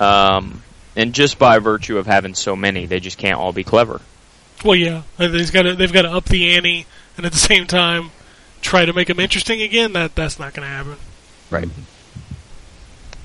[0.00, 0.62] um,
[0.94, 4.00] and just by virtue of having so many, they just can't all be clever.
[4.64, 6.86] Well, yeah, they've got to they've got to up the ante,
[7.16, 8.10] and at the same time
[8.64, 9.92] try to make them interesting again.
[9.92, 10.96] That that's not going to happen.
[11.50, 11.68] Right.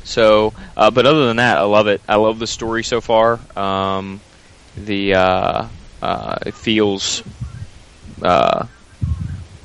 [0.03, 2.01] So, uh, but other than that, I love it.
[2.07, 3.39] I love the story so far.
[3.57, 4.19] Um,
[4.75, 5.67] the uh,
[6.01, 7.23] uh, it feels
[8.21, 8.65] uh,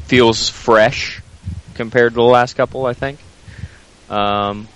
[0.04, 1.20] feels fresh
[1.74, 2.86] compared to the last couple.
[2.86, 3.18] I think.
[4.08, 4.68] Um,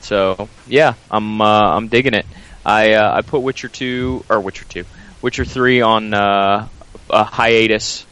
[0.00, 2.26] so yeah, I'm uh, I'm digging it.
[2.64, 4.84] I uh, I put Witcher two or Witcher two,
[5.22, 6.68] Witcher three on uh,
[7.10, 8.04] a hiatus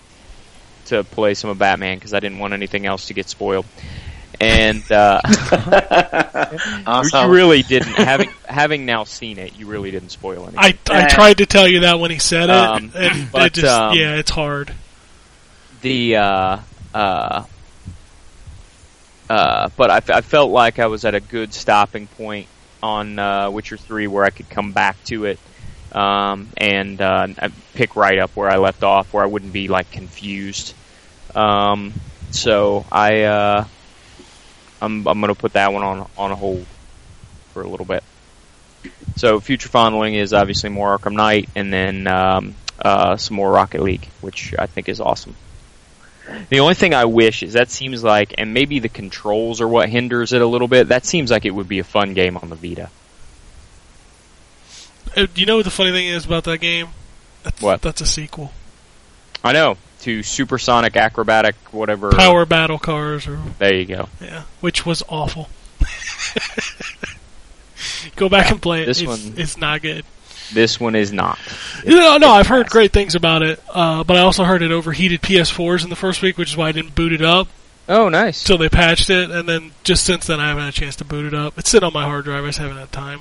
[0.87, 3.67] to play some of Batman because I didn't want anything else to get spoiled.
[4.41, 5.21] And uh,
[7.13, 9.57] you really didn't having having now seen it.
[9.57, 10.59] You really didn't spoil anything.
[10.59, 10.75] I
[11.05, 13.73] I tried to tell you that when he said it, Um, and but, it just
[13.73, 14.75] um, yeah, it's hard.
[15.83, 16.59] the uh,
[16.93, 17.45] uh,
[19.31, 22.47] uh, but I, f- I felt like I was at a good stopping point
[22.83, 25.39] on uh, Witcher Three where I could come back to it
[25.95, 27.29] um, and uh,
[27.75, 30.75] pick right up where I left off, where I wouldn't be like confused.
[31.35, 31.93] Um,
[32.31, 33.65] so I uh,
[34.81, 36.67] I'm I'm gonna put that one on on hold
[37.53, 38.03] for a little bit.
[39.17, 43.83] So future fondling is obviously more Arkham Knight, and then um, uh, some more Rocket
[43.83, 45.37] League, which I think is awesome.
[46.49, 49.89] The only thing I wish is that seems like, and maybe the controls are what
[49.89, 50.89] hinders it a little bit.
[50.89, 52.91] That seems like it would be a fun game on the Vita.
[55.17, 56.89] Uh, do you know what the funny thing is about that game?
[57.43, 57.83] That's, What?
[57.83, 58.53] That's a sequel.
[59.43, 62.11] I know to Supersonic Acrobatic, whatever.
[62.11, 64.09] Power Battle Cars, or There you go.
[64.21, 65.49] yeah, which was awful.
[68.17, 68.87] Go back and play it.
[68.87, 70.05] this it's, one- it's not good.
[70.53, 71.39] This one is not.
[71.87, 75.23] No, no, I've heard great things about it, uh, but I also heard it overheated
[75.23, 77.49] PS4s in the first week, which is why I didn't boot it up
[77.89, 78.43] Oh, nice.
[78.43, 81.05] until they patched it, and then just since then I haven't had a chance to
[81.05, 81.59] boot it up.
[81.59, 82.45] It's sitting on my hard drive.
[82.45, 83.21] I just haven't had time.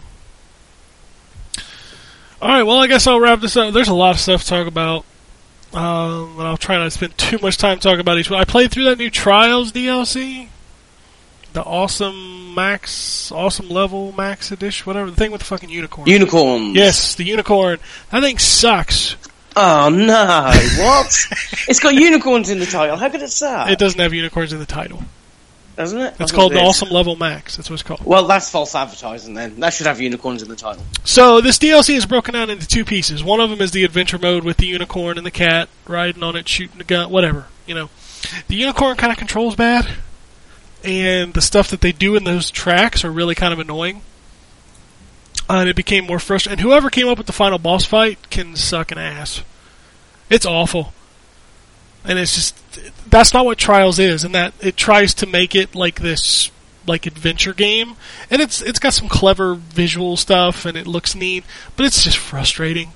[2.44, 3.74] All right, well, I guess I'll wrap this up.
[3.74, 5.06] There's a lot of stuff to talk about,
[5.74, 8.38] um, and I'll try not to spend too much time talking about each one.
[8.38, 10.50] I played through that new Trials DLC.
[11.54, 16.10] The awesome max, awesome level max edition, whatever the thing with the fucking unicorn.
[16.10, 16.76] Unicorns.
[16.76, 17.80] yes, the unicorn.
[18.12, 19.16] That thing sucks.
[19.56, 20.52] Oh no!
[20.84, 21.28] What?
[21.70, 22.98] it's got unicorns in the title.
[22.98, 23.70] How could it suck?
[23.70, 25.02] It doesn't have unicorns in the title.
[25.76, 26.16] Doesn't it?
[26.20, 27.58] It's called thought the awesome level max.
[27.58, 28.04] That's what it's called.
[28.06, 29.34] Well, that's false advertising.
[29.34, 30.84] Then that should have unicorns in the title.
[31.04, 33.24] So this DLC is broken down into two pieces.
[33.24, 36.36] One of them is the adventure mode with the unicorn and the cat riding on
[36.36, 37.48] it, shooting the gun, whatever.
[37.66, 37.90] You know,
[38.48, 39.88] the unicorn kind of controls bad,
[40.84, 44.02] and the stuff that they do in those tracks are really kind of annoying.
[45.50, 46.60] Uh, and it became more frustrating.
[46.60, 49.44] And whoever came up with the final boss fight can suck an ass.
[50.30, 50.94] It's awful,
[52.06, 52.56] and it's just
[53.10, 54.24] that's not what Trials is.
[54.24, 56.52] And that it tries to make it like this
[56.86, 57.96] like adventure game,
[58.30, 61.44] and it's it's got some clever visual stuff, and it looks neat,
[61.76, 62.92] but it's just frustrating.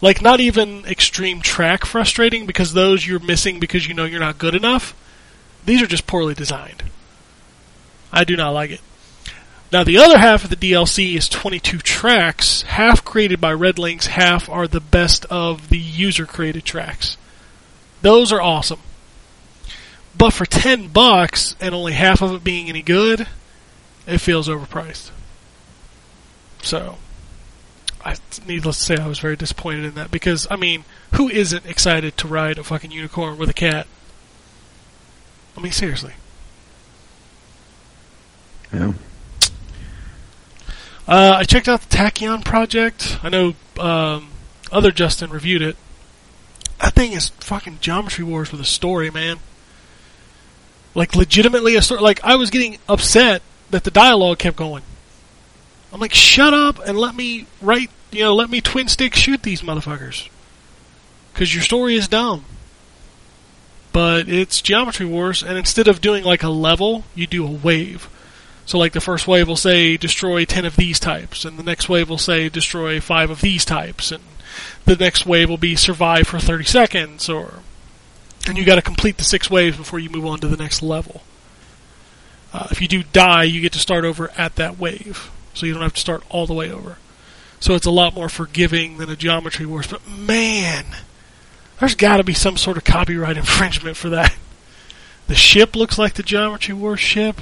[0.00, 4.38] Like not even extreme track frustrating because those you're missing because you know you're not
[4.38, 4.94] good enough.
[5.64, 6.84] These are just poorly designed.
[8.12, 8.80] I do not like it.
[9.70, 14.48] Now the other half of the DLC is 22 tracks, half created by RedLynx, half
[14.48, 17.18] are the best of the user created tracks.
[18.02, 18.80] Those are awesome.
[20.16, 23.28] But for 10 bucks and only half of it being any good,
[24.06, 25.10] it feels overpriced.
[26.62, 26.98] So,
[28.04, 28.16] I,
[28.46, 30.84] needless to say, I was very disappointed in that because, I mean,
[31.14, 33.86] who isn't excited to ride a fucking unicorn with a cat?
[35.56, 36.14] I mean, seriously.
[38.72, 38.92] Yeah.
[41.06, 43.18] Uh, I checked out the Tachyon project.
[43.22, 44.28] I know um,
[44.70, 45.76] other Justin reviewed it.
[46.80, 49.38] That thing is fucking Geometry Wars with a story, man.
[50.94, 52.00] Like legitimately a story.
[52.00, 54.82] Like I was getting upset that the dialogue kept going.
[55.92, 57.90] I'm like, shut up and let me write.
[58.10, 60.28] You know, let me twin stick shoot these motherfuckers.
[61.32, 62.44] Because your story is dumb.
[63.92, 68.08] But it's Geometry Wars, and instead of doing like a level, you do a wave.
[68.66, 71.88] So, like the first wave will say destroy 10 of these types, and the next
[71.88, 74.22] wave will say destroy 5 of these types, and
[74.84, 77.60] the next wave will be survive for 30 seconds, or.
[78.46, 81.22] And you gotta complete the six waves before you move on to the next level.
[82.52, 85.74] Uh, if you do die, you get to start over at that wave, so you
[85.74, 86.96] don't have to start all the way over.
[87.60, 90.86] So it's a lot more forgiving than a Geometry Wars, but man,
[91.78, 94.34] there's gotta be some sort of copyright infringement for that.
[95.26, 97.40] The ship looks like the Geometry Wars ship.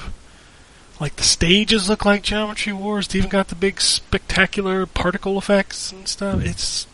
[0.99, 3.07] Like the stages look like Geometry Wars.
[3.07, 6.45] It's even got the big spectacular particle effects and stuff.
[6.45, 6.87] It's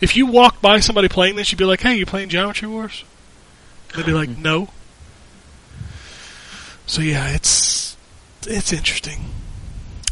[0.00, 3.04] if you walk by somebody playing this, you'd be like, "Hey, you playing Geometry Wars?"
[3.94, 4.68] They'd be like, "No."
[6.86, 7.96] So yeah, it's
[8.46, 9.24] it's interesting.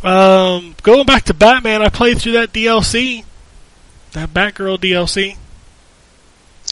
[0.03, 3.25] Um, going back to Batman, I played through that DLC,
[4.13, 5.37] that Batgirl DLC.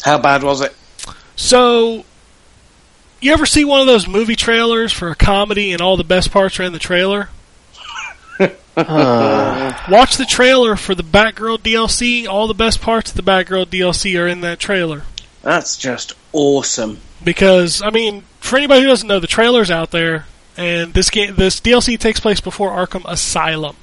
[0.03, 0.75] How bad was it?
[1.37, 2.05] So,
[3.21, 6.31] you ever see one of those movie trailers for a comedy and all the best
[6.33, 7.29] parts are in the trailer?
[9.90, 12.27] Watch the trailer for the Batgirl DLC.
[12.27, 15.02] All the best parts of the Batgirl DLC are in that trailer.
[15.43, 16.98] That's just awesome.
[17.23, 20.27] Because, I mean, for anybody who doesn't know, the trailer's out there,
[20.57, 23.77] and this game, this DLC takes place before Arkham Asylum.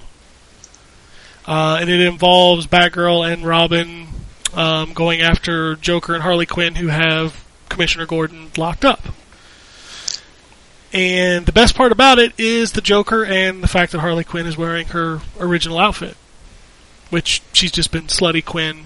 [1.45, 4.07] Uh, and it involves Batgirl and Robin
[4.53, 9.01] um, going after Joker and Harley Quinn, who have Commissioner Gordon locked up.
[10.93, 14.47] And the best part about it is the Joker and the fact that Harley Quinn
[14.47, 16.15] is wearing her original outfit,
[17.09, 18.85] which she's just been Slutty Quinn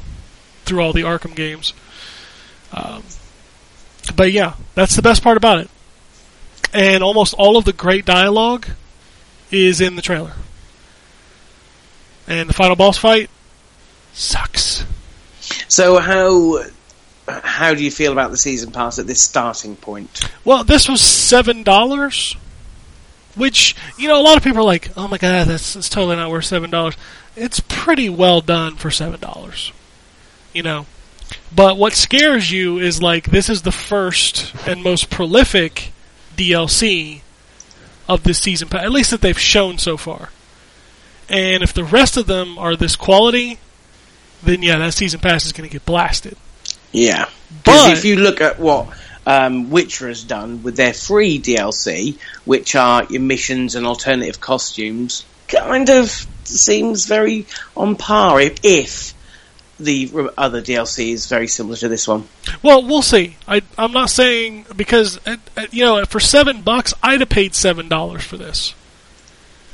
[0.65, 1.73] through all the Arkham games.
[2.73, 3.03] Um,
[4.15, 5.69] but yeah, that's the best part about it.
[6.73, 8.67] And almost all of the great dialogue
[9.51, 10.33] is in the trailer.
[12.27, 13.29] And the final boss fight
[14.13, 14.85] sucks.
[15.67, 16.63] So how
[17.43, 20.29] how do you feel about the season pass at this starting point?
[20.43, 22.35] Well, this was seven dollars,
[23.35, 26.15] which you know a lot of people are like, "Oh my god, that's, that's totally
[26.15, 26.95] not worth seven dollars."
[27.35, 29.71] It's pretty well done for seven dollars,
[30.53, 30.85] you know.
[31.53, 35.91] But what scares you is like this is the first and most prolific
[36.35, 37.21] DLC
[38.07, 40.29] of this season, pa- at least that they've shown so far.
[41.29, 43.57] And if the rest of them are this quality,
[44.43, 46.37] then yeah, that season pass is going to get blasted.
[46.91, 48.87] Yeah, But- because if you look at what
[49.25, 55.23] um, Witcher has done with their free DLC, which are your missions and alternative costumes,
[55.47, 57.45] kind of seems very
[57.77, 58.39] on par.
[58.41, 59.13] If, if
[59.79, 62.27] the other DLC is very similar to this one,
[62.63, 63.37] Well, we'll see.
[63.47, 67.55] I, I'm not saying because uh, uh, you know for seven bucks I'd have paid
[67.55, 68.73] seven dollars for this,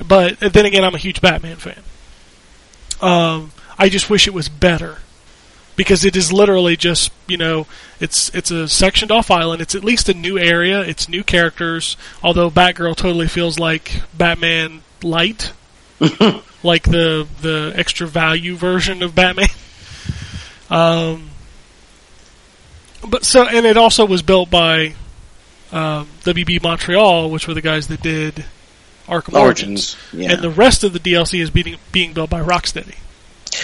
[0.06, 1.82] but then again I'm a huge Batman fan.
[3.02, 4.98] Um, I just wish it was better.
[5.78, 7.66] Because it is literally just you know
[8.02, 9.62] it's it's a sectioned off island.
[9.62, 10.82] It's at least a new area.
[10.82, 11.96] It's new characters.
[12.22, 15.54] Although Batgirl totally feels like Batman light,
[16.64, 19.48] like the the extra value version of Batman.
[20.70, 21.30] Um,
[23.08, 24.96] but so and it also was built by
[25.72, 28.44] um, WB Montreal, which were the guys that did
[29.08, 29.98] Arkham Origins, Origins.
[30.12, 30.34] Yeah.
[30.34, 32.96] and the rest of the DLC is being being built by Rocksteady.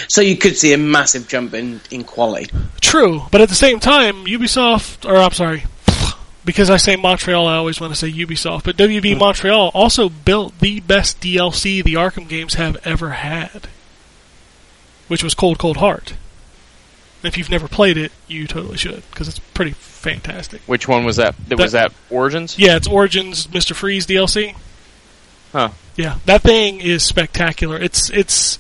[0.08, 2.52] So you could see a massive jump in, in quality.
[2.82, 5.64] True, but at the same time, Ubisoft, or I'm sorry,
[6.46, 9.20] because I say Montreal, I always want to say Ubisoft, but WB mm.
[9.20, 13.68] Montreal also built the best DLC the Arkham games have ever had,
[15.08, 16.16] which was Cold Cold Heart.
[17.24, 20.62] If you've never played it, you totally should, because it's pretty fantastic.
[20.66, 21.36] Which one was that?
[21.48, 22.60] That was that Origins?
[22.60, 23.74] Yeah, it's Origins Mr.
[23.74, 24.56] Freeze DLC.
[25.54, 25.70] Huh.
[25.96, 27.78] Yeah, that thing is spectacular.
[27.78, 28.60] It's it's.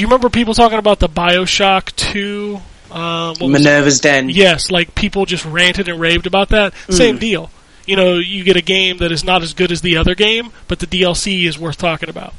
[0.00, 2.58] Do you remember people talking about the Bioshock Two?
[2.90, 3.48] Um, what it?
[3.50, 4.30] Minerva's Den.
[4.30, 6.72] Yes, like people just ranted and raved about that.
[6.88, 7.50] Same deal.
[7.84, 10.52] You know, you get a game that is not as good as the other game,
[10.68, 12.32] but the DLC is worth talking about.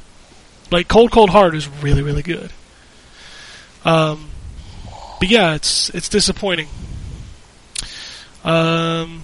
[0.72, 2.52] Like Cold Cold Heart is really really good.
[3.84, 4.30] Um,
[5.20, 6.66] but yeah, it's it's disappointing.
[8.42, 9.22] Um,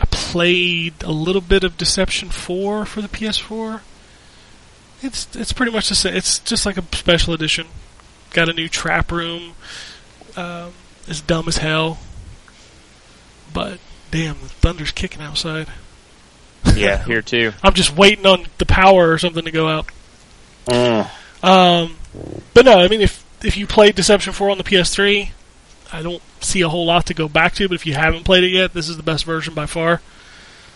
[0.00, 3.82] I played a little bit of Deception Four for the PS4.
[5.02, 6.14] It's it's pretty much the same.
[6.14, 7.66] It's just like a special edition.
[8.30, 9.54] Got a new trap room.
[10.36, 10.72] Um,
[11.06, 11.98] it's dumb as hell.
[13.52, 13.78] But
[14.10, 15.68] damn, the thunder's kicking outside.
[16.74, 17.52] Yeah, here too.
[17.62, 19.86] I'm just waiting on the power or something to go out.
[20.66, 21.08] Mm.
[21.42, 21.96] Um,
[22.54, 25.30] but no, I mean, if if you played Deception 4 on the PS3,
[25.92, 27.68] I don't see a whole lot to go back to.
[27.68, 30.00] But if you haven't played it yet, this is the best version by far.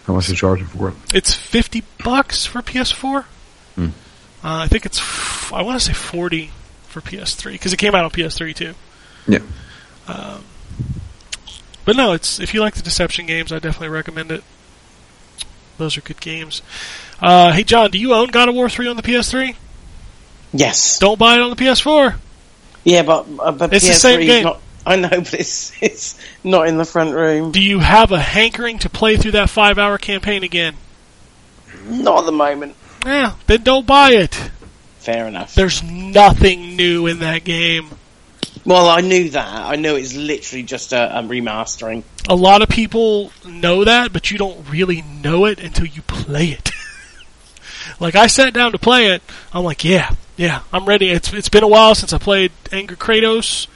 [0.04, 0.94] How much they charging for it?
[1.14, 3.24] It's fifty bucks for PS4.
[3.74, 3.88] Hmm.
[4.44, 6.50] Uh, I think it's f- I want to say forty
[6.88, 8.74] for PS3 because it came out on PS3 too.
[9.26, 9.38] Yeah.
[11.84, 14.44] But no, it's if you like the Deception games, I definitely recommend it.
[15.78, 16.62] Those are good games.
[17.20, 19.56] Uh, hey John, do you own God of War 3 on the PS3?
[20.52, 20.98] Yes.
[20.98, 22.16] Don't buy it on the PS4.
[22.84, 24.44] Yeah, but, uh, but It's the PS3 same is game.
[24.44, 27.52] Not, I know, but it's it's not in the front room.
[27.52, 30.74] Do you have a hankering to play through that five-hour campaign again?
[31.86, 32.76] Not at the moment.
[33.04, 34.34] Yeah, then don't buy it.
[34.98, 35.54] Fair enough.
[35.54, 37.88] There's nothing new in that game.
[38.64, 39.48] Well, I knew that.
[39.48, 42.04] I know it's literally just a, a remastering.
[42.28, 46.48] A lot of people know that, but you don't really know it until you play
[46.48, 46.70] it.
[48.00, 49.22] like I sat down to play it,
[49.52, 51.10] I'm like, yeah, yeah, I'm ready.
[51.10, 53.66] It's it's been a while since I played Anger Kratos,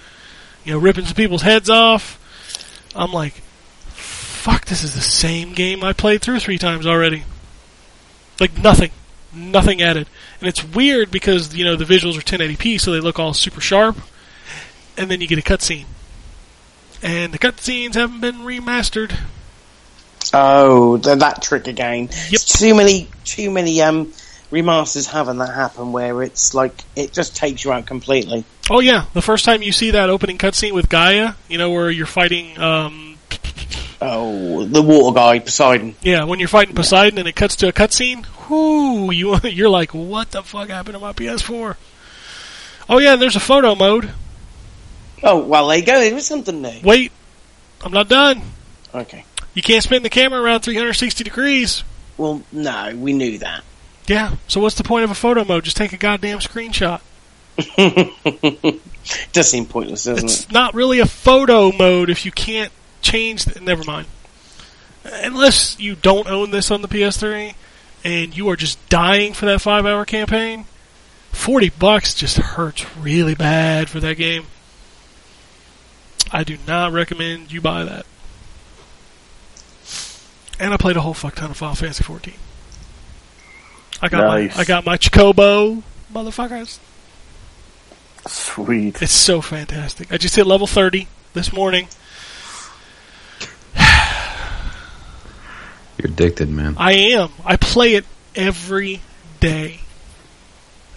[0.65, 2.23] you know, ripping some people's heads off.
[2.95, 3.35] I'm like,
[3.87, 7.25] fuck, this is the same game I played through three times already.
[8.39, 8.91] Like nothing,
[9.33, 10.09] nothing added,
[10.41, 13.61] and it's weird because you know the visuals are 1080p, so they look all super
[13.61, 13.97] sharp,
[14.97, 15.87] and then you get a cutscene
[17.03, 19.17] and the cutscenes haven't been remastered.
[20.35, 22.09] Oh, that trick again.
[22.31, 22.41] Yep.
[22.41, 24.13] Too many, too many um,
[24.51, 28.45] remasters having that happen where it's like it just takes you out completely.
[28.69, 31.91] Oh yeah, the first time you see that opening cutscene with Gaia, you know where
[31.91, 33.19] you're fighting, um,
[34.01, 35.97] Oh, the water guy Poseidon.
[36.03, 39.95] yeah, when you're fighting Poseidon and it cuts to a cutscene, whoo, you you're like,
[39.95, 41.77] what the fuck happened to my PS4?
[42.89, 44.11] Oh yeah, and there's a photo mode.
[45.23, 45.99] Oh, well, there you go.
[45.99, 46.81] There was something new.
[46.83, 47.11] Wait,
[47.83, 48.43] I'm not done.
[48.95, 49.25] Okay.
[49.55, 51.83] You can't spin the camera around 360 degrees.
[52.19, 53.65] Well, no, we knew that.
[54.07, 55.65] Yeah, so what's the point of a photo mode?
[55.65, 57.01] Just take a goddamn screenshot.
[59.09, 60.33] It does seem pointless, doesn't it?
[60.33, 63.45] It's not really a photo mode if you can't change.
[63.45, 64.07] The, never mind.
[65.05, 67.55] Unless you don't own this on the PS3
[68.05, 70.65] and you are just dying for that five-hour campaign,
[71.33, 74.47] forty bucks just hurts really bad for that game.
[76.33, 78.05] I do not recommend you buy that.
[80.59, 82.35] And I played a whole fuck ton of Final Fantasy 14.
[84.03, 84.55] I got Nice.
[84.57, 85.83] my I got my Chocobo,
[86.13, 86.79] motherfuckers.
[88.27, 89.01] Sweet.
[89.03, 90.13] It's so fantastic.
[90.13, 91.89] I just hit level 30 this morning.
[95.99, 96.75] You're addicted, man.
[96.79, 97.31] I am.
[97.45, 98.05] I play it
[98.35, 99.01] every
[99.41, 99.81] day.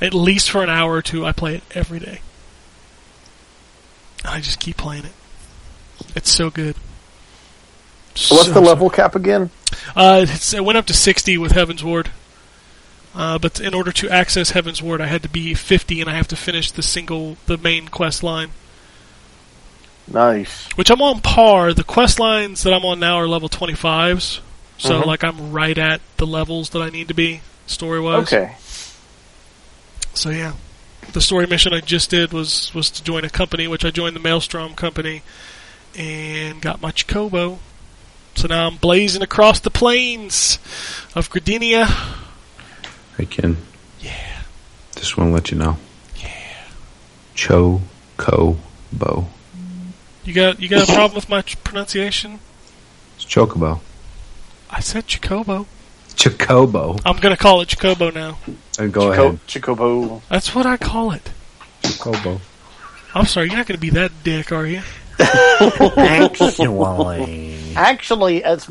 [0.01, 2.21] At least for an hour or two, I play it every day.
[4.23, 5.13] I just keep playing it.
[6.15, 6.75] It's so good.
[8.15, 9.49] So what's the level cap again?
[9.95, 12.07] Uh, it's, it went up to 60 with Heavensward.
[13.15, 16.27] Uh, but in order to access Heavensward, I had to be 50, and I have
[16.29, 18.51] to finish the single, the main quest line.
[20.11, 20.67] Nice.
[20.75, 21.73] which I'm on par.
[21.73, 24.39] The quest lines that I'm on now are level 25s,
[24.79, 25.05] so Mhm.
[25.05, 28.23] like I'm right at the levels that I need to be story wise.
[28.23, 28.55] Okay.
[30.15, 30.53] So yeah,
[31.13, 34.15] the story mission I just did was was to join a company, which I joined
[34.15, 35.21] the Maelstrom company,
[35.95, 37.59] and got my Chocobo.
[38.35, 40.57] So now I'm blazing across the plains
[41.15, 41.85] of Gardenia.
[43.17, 43.57] Hey, Ken.
[43.99, 44.41] Yeah.
[44.95, 45.77] Just want to let you know.
[46.17, 46.29] Yeah.
[47.35, 47.81] Cho
[48.17, 48.57] Co
[48.91, 49.29] Bo.
[50.23, 52.39] You got you got a problem with my pronunciation?
[53.15, 53.79] It's Chocobo.
[54.69, 55.65] I said Chocobo.
[56.15, 56.99] Chocobo.
[57.05, 58.37] I'm gonna call it Chocobo now.
[58.77, 59.39] And go Chico- ahead.
[59.47, 60.21] Chicobo.
[60.29, 61.31] That's what I call it.
[61.83, 62.39] Chocobo.
[63.15, 64.81] I'm sorry, you're not gonna be that dick, are you?
[65.97, 67.73] Actually.
[67.75, 68.69] Actually, it's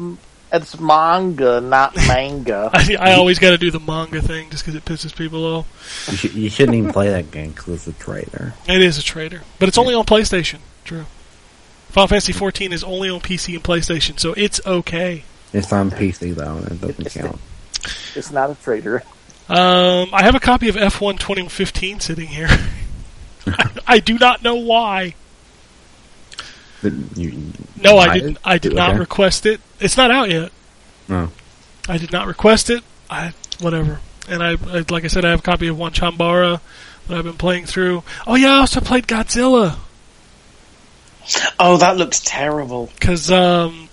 [0.53, 2.71] it's manga, not manga.
[2.75, 6.09] I, I always got to do the manga thing just because it pisses people off.
[6.11, 8.55] You, sh- you shouldn't even play that game because it's a traitor.
[8.67, 10.61] It is a traitor, but it's only on PlayStation.
[10.85, 11.05] True.
[11.91, 15.25] Final Fantasy 14 is only on PC and PlayStation, so it's okay.
[15.53, 17.39] It's on PC though, and it doesn't count.
[18.15, 19.03] It's not a traitor.
[19.49, 22.49] Um, I have a copy of F1 2015 sitting here.
[23.47, 25.15] I, I do not know why.
[26.83, 27.53] But you-
[27.83, 28.31] No, I Hide did.
[28.33, 28.37] it?
[28.45, 29.61] I did not request it.
[29.81, 30.53] It's not out yet.
[31.09, 31.31] No.
[31.89, 32.85] I did not request it.
[33.09, 34.01] I whatever.
[34.29, 36.61] And I, I like I said, I have a copy of Onechanbara
[37.07, 38.03] that I've been playing through.
[38.27, 39.79] Oh yeah, I also played Godzilla
[41.59, 42.91] Oh, that looks terrible.
[42.95, 43.88] because um,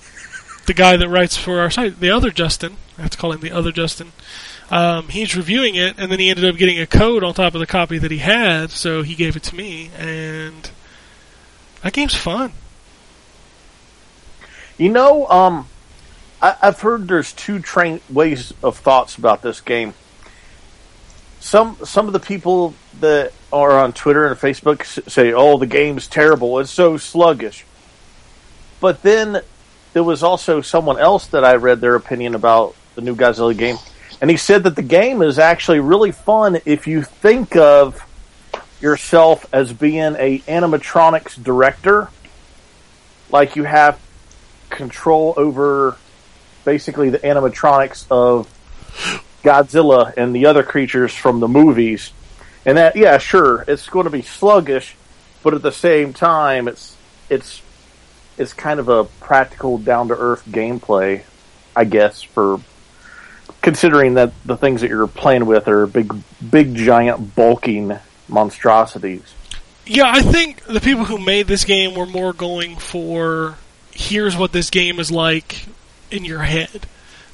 [0.66, 3.42] the guy that writes for our site, the other Justin, I have to call him
[3.42, 4.12] the other Justin.
[4.72, 7.60] Um, he's reviewing it, and then he ended up getting a code on top of
[7.60, 10.72] the copy that he had, so he gave it to me, and
[11.84, 12.52] that game's fun.
[14.78, 15.68] You know, um,
[16.42, 19.94] I, I've heard there's two train ways of thoughts about this game.
[21.40, 26.08] Some some of the people that are on Twitter and Facebook say, "Oh, the game's
[26.08, 26.58] terrible.
[26.60, 27.66] It's so sluggish."
[28.80, 29.42] But then
[29.96, 33.78] there was also someone else that I read their opinion about the new Godzilla game,
[34.20, 38.06] and he said that the game is actually really fun if you think of
[38.82, 42.10] yourself as being a animatronics director,
[43.32, 43.98] like you have
[44.70, 45.96] control over
[46.66, 48.50] basically the animatronics of
[49.44, 52.12] Godzilla and the other creatures from the movies.
[52.66, 54.98] And that, yeah, sure, it's going to be sluggish,
[55.42, 56.98] but at the same time, it's
[57.30, 57.62] it's
[58.38, 61.24] it's kind of a practical, down to earth gameplay,
[61.76, 62.60] I guess, for
[63.62, 66.14] considering that the things that you're playing with are big,
[66.50, 67.98] big, giant, bulking
[68.28, 69.34] monstrosities.
[69.86, 73.58] Yeah, I think the people who made this game were more going for
[73.92, 75.66] here's what this game is like
[76.12, 76.88] in your head.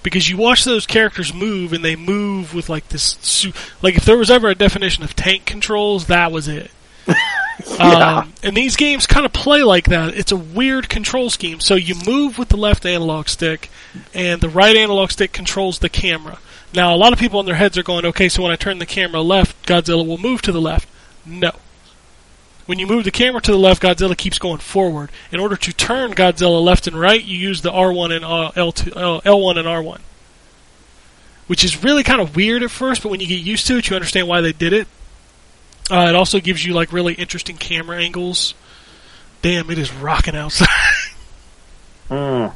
[0.04, 3.46] Because you watch those characters move and they move with like this
[3.84, 6.72] like if there was ever a definition of tank controls, that was it.
[7.80, 10.16] um, and these games kind of play like that.
[10.16, 11.60] It's a weird control scheme.
[11.60, 13.70] So you move with the left analog stick,
[14.14, 16.40] and the right analog stick controls the camera.
[16.74, 18.80] Now, a lot of people in their heads are going, okay, so when I turn
[18.80, 20.88] the camera left, Godzilla will move to the left.
[21.26, 21.52] No.
[22.66, 25.12] When you move the camera to the left, Godzilla keeps going forward.
[25.32, 28.92] In order to turn Godzilla left and right, you use the R1 and uh, L2,
[28.96, 30.00] uh, L1 and R1.
[31.48, 33.90] Which is really kind of weird at first, but when you get used to it,
[33.90, 34.88] you understand why they did it.
[35.90, 38.54] Uh, it also gives you like really interesting camera angles.
[39.42, 40.68] Damn, it is rocking outside.
[42.10, 42.48] Hmm.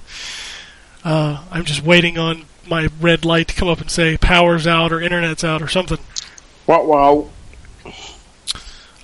[1.06, 4.92] Uh, I'm just waiting on my red light to come up and say power's out
[4.92, 6.00] or internet's out or something.
[6.68, 7.30] Wow, wow.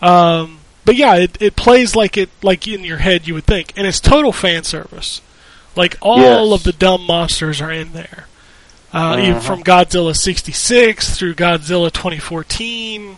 [0.02, 3.72] Um, but yeah, it, it plays like it like in your head you would think,
[3.78, 5.22] and it's total fan service.
[5.76, 6.52] Like all Yes.
[6.54, 8.26] of the dumb monsters are in there,
[8.92, 9.40] uh, even Uh-huh.
[9.42, 13.18] from Godzilla '66 through Godzilla 2014,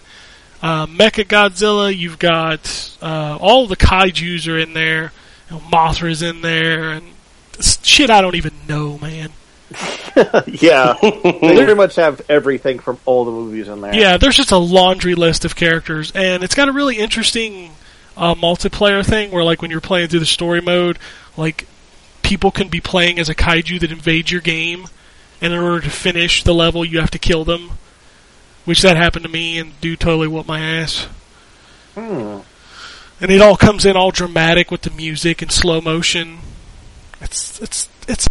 [0.64, 1.96] uh, Mecha Godzilla.
[1.96, 5.12] You've got uh, all the kaiju's are in there.
[5.50, 7.06] You know, Mothra's in there, and
[7.60, 9.30] shit I don't even know, man.
[10.48, 13.94] yeah, they pretty much have everything from all the movies in there.
[13.94, 17.72] Yeah, there's just a laundry list of characters, and it's got a really interesting
[18.16, 20.98] uh, multiplayer thing where, like, when you're playing through the story mode,
[21.36, 21.68] like,
[22.22, 24.86] people can be playing as a kaiju that invades your game,
[25.42, 27.72] and in order to finish the level, you have to kill them.
[28.66, 31.08] Which that happened to me, and do totally whoop my ass.
[31.96, 32.40] Hmm.
[33.22, 36.40] And it all comes in all dramatic with the music and slow motion.
[37.22, 38.28] It's it's it's.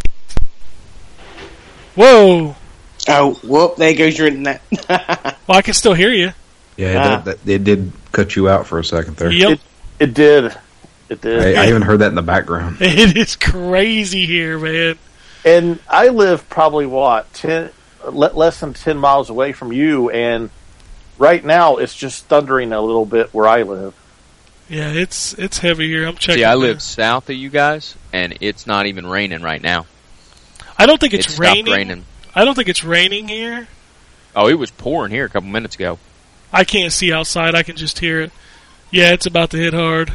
[1.95, 2.55] Whoa!
[3.07, 4.61] Oh, whoop, there goes your internet.
[5.45, 6.31] Well, I can still hear you.
[6.77, 7.17] Yeah, Ah.
[7.21, 9.29] that, that, it did cut you out for a second there.
[9.29, 9.59] Yep.
[9.99, 10.55] It did.
[11.09, 11.57] It did.
[11.57, 12.77] I, I even heard that in the background.
[12.81, 14.97] It is crazy here, man.
[15.43, 17.71] And I live probably what ten, le-
[18.11, 20.49] less than ten miles away from you, and
[21.17, 23.93] right now it's just thundering a little bit where I live.
[24.69, 26.07] Yeah, it's it's heavy here.
[26.07, 26.39] I'm checking.
[26.41, 29.85] See, I the- live south of you guys, and it's not even raining right now.
[30.77, 31.71] I don't think it's it raining.
[31.73, 32.05] raining.
[32.33, 33.67] I don't think it's raining here.
[34.35, 35.99] Oh, it was pouring here a couple minutes ago.
[36.51, 37.55] I can't see outside.
[37.55, 38.31] I can just hear it.
[38.89, 40.11] Yeah, it's about to hit hard.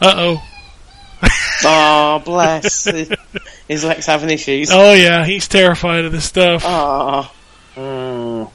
[0.00, 0.42] Uh oh.
[1.64, 2.86] Oh, bless.
[3.68, 4.68] Is Lex having issues?
[4.70, 6.62] Oh yeah, he's terrified of this stuff.
[6.64, 7.32] Oh,
[7.74, 8.50] Mm,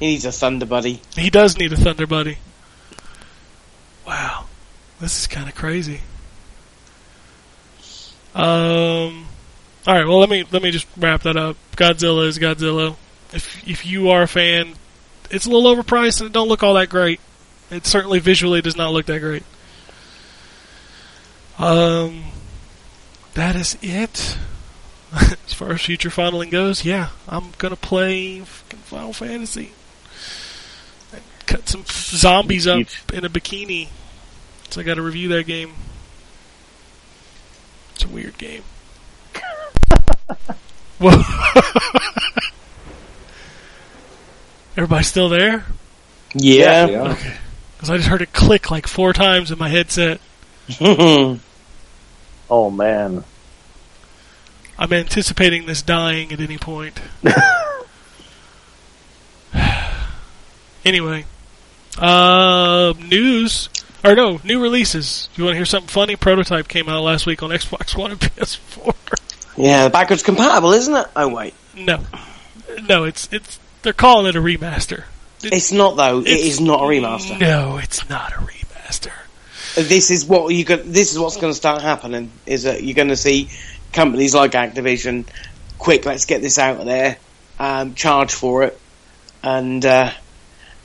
[0.00, 1.00] he needs a Thunder Buddy.
[1.14, 2.38] He does need a Thunder Buddy.
[4.06, 4.46] Wow,
[5.00, 6.00] this is kind of crazy.
[8.34, 9.26] Um,
[9.86, 10.06] all right.
[10.06, 11.56] Well, let me let me just wrap that up.
[11.76, 12.96] Godzilla is Godzilla.
[13.32, 14.74] If if you are a fan,
[15.30, 17.20] it's a little overpriced and it don't look all that great.
[17.70, 19.44] It certainly visually does not look that great.
[21.58, 22.24] Um,
[23.34, 24.38] that is it.
[25.12, 29.72] as far as future funneling goes, yeah, I'm gonna play Final Fantasy.
[31.12, 33.88] And cut some zombies up in a bikini.
[34.70, 35.72] So I got to review that game.
[37.94, 38.62] It's a weird game.
[40.98, 41.22] Whoa.
[44.76, 45.66] Everybody still there?
[46.32, 46.86] Yeah.
[46.86, 47.34] Yeah.
[47.76, 50.22] Because I just heard it click like four times in my headset.
[52.50, 53.24] oh man.
[54.78, 57.00] I'm anticipating this dying at any point.
[60.84, 61.24] anyway,
[61.98, 63.68] uh, news
[64.04, 65.28] or no new releases.
[65.36, 66.16] You want to hear something funny?
[66.16, 68.94] Prototype came out last week on Xbox One and PS4.
[69.56, 71.06] yeah, backwards compatible, isn't it?
[71.14, 72.00] Oh wait, no,
[72.88, 75.04] no, it's it's they're calling it a remaster.
[75.42, 76.20] it's not though.
[76.20, 77.38] It It's- not a remaster.
[77.40, 79.12] No, it's not a remaster.
[79.74, 80.64] This is what you.
[80.64, 82.30] This is what's going to start happening.
[82.46, 83.48] Is that you're going to see
[83.92, 85.26] companies like Activision,
[85.78, 87.18] quick, let's get this out of there,
[87.58, 88.78] um, charge for it,
[89.42, 90.10] and uh,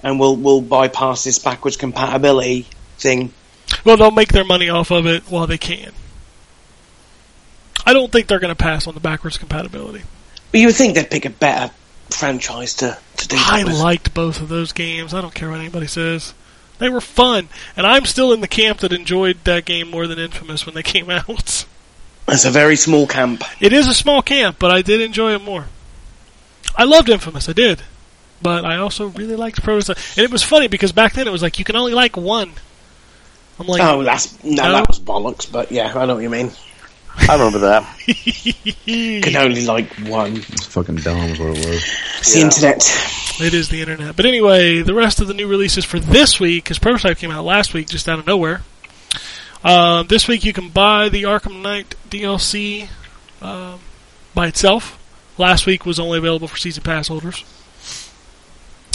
[0.04, 3.34] and we'll we'll bypass this backwards compatibility thing.
[3.84, 5.92] Well, they'll make their money off of it while they can.
[7.86, 10.04] I don't think they're going to pass on the backwards compatibility.
[10.52, 11.74] But you would think they'd pick a better
[12.10, 13.78] franchise to to do I with.
[13.80, 15.14] liked both of those games.
[15.14, 16.34] I don't care what anybody says.
[16.80, 20.20] They were fun, and I'm still in the camp that enjoyed that game more than
[20.20, 21.66] Infamous when they came out.
[22.28, 23.44] It's a very small camp.
[23.60, 25.66] It is a small camp, but I did enjoy it more.
[26.76, 27.82] I loved Infamous, I did.
[28.42, 29.98] But I also really liked Prototype.
[30.16, 32.52] And it was funny because back then it was like you can only like one.
[33.60, 34.72] I'm like, Oh, that's no, No.
[34.74, 35.52] that was bollocks.
[35.52, 36.52] But yeah, I know what you mean.
[37.18, 37.84] I remember that.
[39.24, 40.38] Can only like one.
[40.38, 41.84] It's fucking dumb is what it was.
[42.20, 42.84] It's the internet.
[43.40, 44.16] It is the internet.
[44.16, 47.44] But anyway, the rest of the new releases for this week, because Prototype came out
[47.44, 48.62] last week just out of nowhere.
[49.64, 52.88] Um, this week you can buy the Arkham Knight DLC
[53.42, 53.80] um,
[54.34, 54.98] by itself.
[55.38, 57.44] Last week was only available for season pass holders.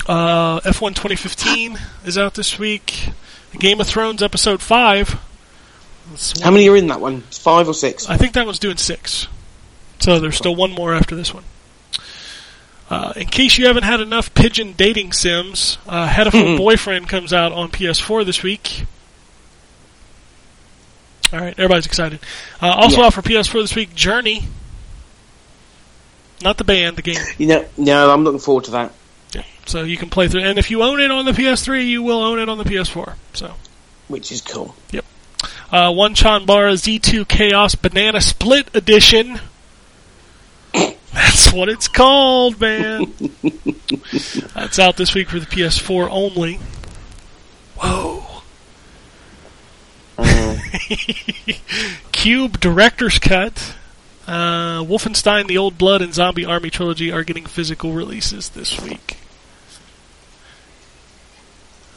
[0.09, 3.11] Uh, F1 2015 is out this week.
[3.59, 5.20] Game of Thrones episode 5.
[6.43, 7.22] How many are in that one?
[7.22, 8.09] Five or six?
[8.09, 9.28] I think that one's doing six.
[10.01, 11.44] So there's still one more after this one.
[12.90, 17.52] Uh, in case you haven't had enough pigeon dating sims, uh, Hatoful Boyfriend comes out
[17.52, 18.84] on PS4 this week.
[21.32, 22.18] All right, everybody's excited.
[22.60, 23.06] Uh, also Yeah.
[23.06, 24.44] out for PS4 this week, Journey.
[26.43, 27.20] Not the band, the game.
[27.39, 28.93] You know, no, I'm looking forward to that.
[29.32, 29.44] Yeah.
[29.64, 32.20] So you can play through, and if you own it on the PS3, you will
[32.22, 33.14] own it on the PS4.
[33.32, 33.55] So
[34.09, 34.74] Which is cool.
[35.73, 39.40] Uh, Onechanbara Z2 Chaos Banana Split Edition.
[41.15, 43.12] That's what it's called, man.
[44.55, 46.61] That's out this week for the PS4 only.
[47.77, 48.43] Whoa.
[52.12, 53.74] Qube Director's Cut.
[54.27, 59.16] Uh, Wolfenstein, The Old Blood, and Zombie Army Trilogy are getting physical releases this week.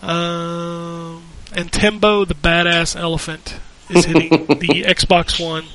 [0.02, 1.24] Um,
[1.56, 3.56] and Tembo, the Badass Elephant,
[3.90, 5.66] is hitting the Xbox One.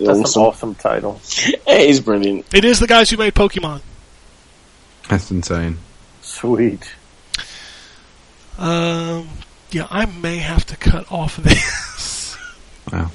[0.00, 1.20] That's an awesome title.
[1.68, 2.52] It is brilliant.
[2.54, 3.80] It is the guys who made Pokemon.
[5.08, 5.78] That's insane.
[6.22, 6.92] Sweet.
[8.58, 9.28] Um,
[9.70, 12.36] yeah, I may have to cut off this.
[12.92, 13.10] Wow.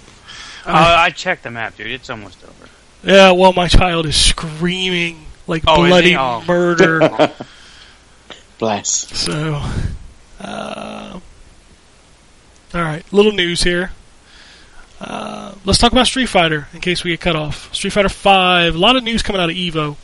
[0.65, 1.87] Uh, I checked the map, dude.
[1.87, 2.69] It's almost over.
[3.03, 6.15] yeah, well, my child is screaming like Oh, bloody?
[6.15, 6.43] Oh.
[6.47, 7.31] murder.
[8.59, 8.89] Bless.
[9.17, 9.59] so,
[10.39, 10.80] uh,
[12.73, 13.91] all right, little news here.
[14.99, 17.73] Uh, let's talk about Street Fighter in case we get cut off.
[17.73, 18.75] Street Fighter Five.
[18.75, 19.95] A lot of news coming out of Evo.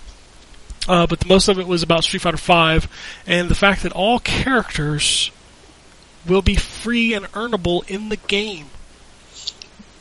[0.88, 2.88] Uh, but the most of it was about Street Fighter Five
[3.28, 5.32] and the fact that all characters
[6.26, 8.68] will be free and earnable in the game.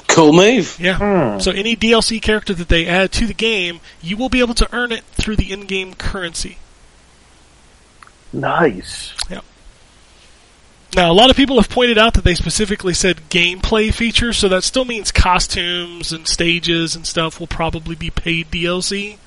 [0.08, 0.78] Cool move.
[0.80, 0.96] Yeah.
[1.34, 1.40] Hmm.
[1.40, 4.68] So any DLC character that they add to the game, you will be able to
[4.74, 6.56] earn it through the in-game currency.
[8.32, 9.12] Nice.
[10.94, 14.48] Now, a lot of people have pointed out that they specifically said gameplay features, so
[14.48, 19.18] that still means costumes and stages and stuff will probably be paid DLC.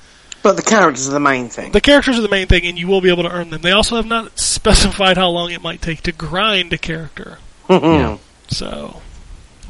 [0.42, 1.72] But the characters are the main thing.
[1.72, 3.60] The characters are the main thing, and you will be able to earn them.
[3.60, 7.38] They also have not specified how long it might take to grind a character.
[7.68, 7.84] Mm-hmm.
[7.86, 8.18] Yeah.
[8.48, 9.02] So,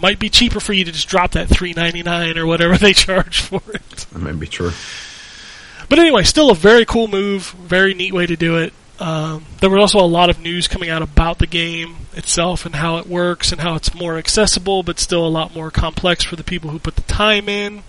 [0.00, 2.92] might be cheaper for you to just drop that three ninety nine or whatever they
[2.92, 4.06] charge for it.
[4.12, 4.72] That may be true.
[5.88, 8.72] But anyway, still a very cool move, very neat way to do it.
[9.00, 12.74] Um, there was also a lot of news coming out about the game itself and
[12.74, 16.36] how it works and how it's more accessible, but still a lot more complex for
[16.36, 17.82] the people who put the time in.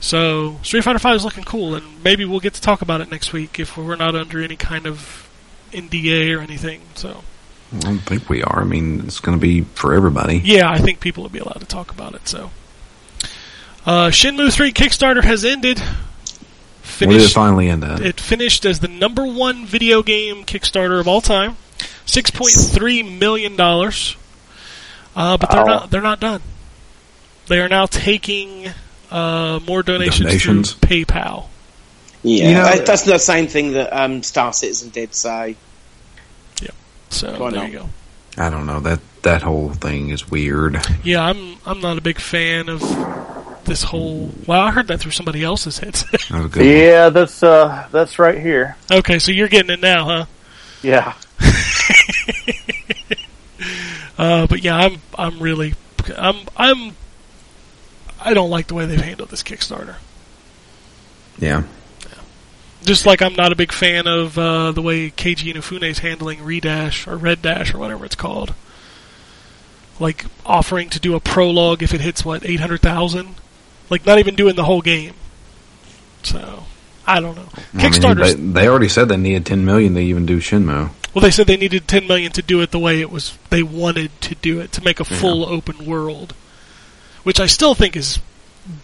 [0.00, 3.10] So Street Fighter V is looking cool, and maybe we'll get to talk about it
[3.10, 5.28] next week if we're not under any kind of
[5.72, 6.82] NDA or anything.
[6.94, 7.22] So
[7.72, 8.60] I don't think we are.
[8.60, 10.38] I mean, it's going to be for everybody.
[10.44, 12.28] yeah, I think people will be allowed to talk about it.
[12.28, 12.50] So
[13.86, 15.82] uh, Shenmue 3 Kickstarter has ended.
[17.00, 18.00] Where did it finally end at?
[18.00, 21.56] It finished as the number one video game Kickstarter of all time,
[22.06, 24.16] six point three million dollars.
[25.16, 25.66] Uh, but they're Wow.
[25.78, 26.42] not they're not done.
[27.48, 28.68] They are now taking
[29.10, 30.72] uh, more donations, Donations.
[30.74, 31.46] through PayPal.
[32.22, 35.14] Yeah, You know- that's the same thing that um, Star Citizen did.
[35.14, 35.54] So
[36.60, 36.68] yeah.
[37.10, 37.72] So Why there not?
[37.72, 37.88] you go.
[38.36, 38.80] I don't know.
[38.80, 40.78] That that whole thing is weird.
[41.04, 42.82] Yeah, I'm I'm not a big fan of
[43.68, 44.30] this whole.
[44.46, 46.20] Well, I heard that through somebody else's headset.
[46.30, 46.68] That was a good one.
[46.76, 48.76] Yeah, that's uh, that's right here.
[48.90, 50.24] okay, so you're getting it now, huh?
[50.82, 51.14] Yeah.
[54.18, 55.74] Uh, but yeah, I'm I'm really
[56.16, 56.96] I'm I'm
[58.20, 59.94] I don't like the way they've handled this Kickstarter.
[61.38, 61.62] Yeah.
[62.82, 66.44] Just like I'm not a big fan of uh, the way Keiji Inafune is handling
[66.44, 68.54] Red Ash or Red Dash or whatever it's called.
[70.00, 73.36] Like offering to do a prologue if it hits what eight hundred thousand,
[73.90, 75.14] like not even doing the whole game.
[76.22, 76.64] So
[77.06, 77.48] I don't know.
[77.54, 80.90] I mean, Kickstarter's they, they already said they needed 10 million to even do Shenmue.
[81.14, 83.62] well, they said they needed ten million to do it the way it was they
[83.62, 86.34] wanted to do it to make a full open world,
[87.22, 88.18] which I still think is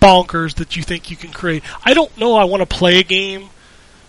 [0.01, 1.63] bonkers that you think you can create.
[1.85, 2.37] I don't know.
[2.37, 3.51] I want to play a game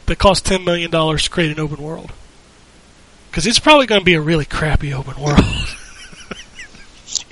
[0.06, 2.14] that costs ten million dollars to create an open world
[3.30, 5.42] because it's probably going to be a really crappy open world.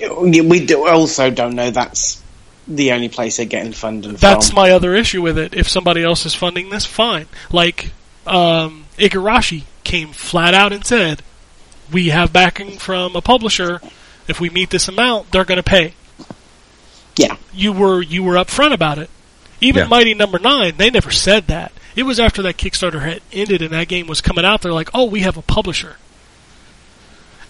[0.00, 2.22] we also don't know that's
[2.66, 4.56] the only place they're getting funding That's from.
[4.56, 5.54] my other issue with it.
[5.54, 7.26] If somebody else is funding this, fine.
[7.52, 7.92] Like
[8.26, 11.22] um, Igarashi came flat out and said,
[11.92, 13.80] "We have backing from a publisher.
[14.26, 15.94] If we meet this amount, they're going to pay."
[17.16, 17.36] Yeah.
[17.52, 19.08] you were you were upfront about it.
[19.60, 19.88] Even Yeah.
[19.88, 21.70] Mighty Number Nine, they never said that.
[21.94, 24.62] It was after that Kickstarter had ended and that game was coming out.
[24.62, 25.96] They're like, "Oh, we have a publisher,"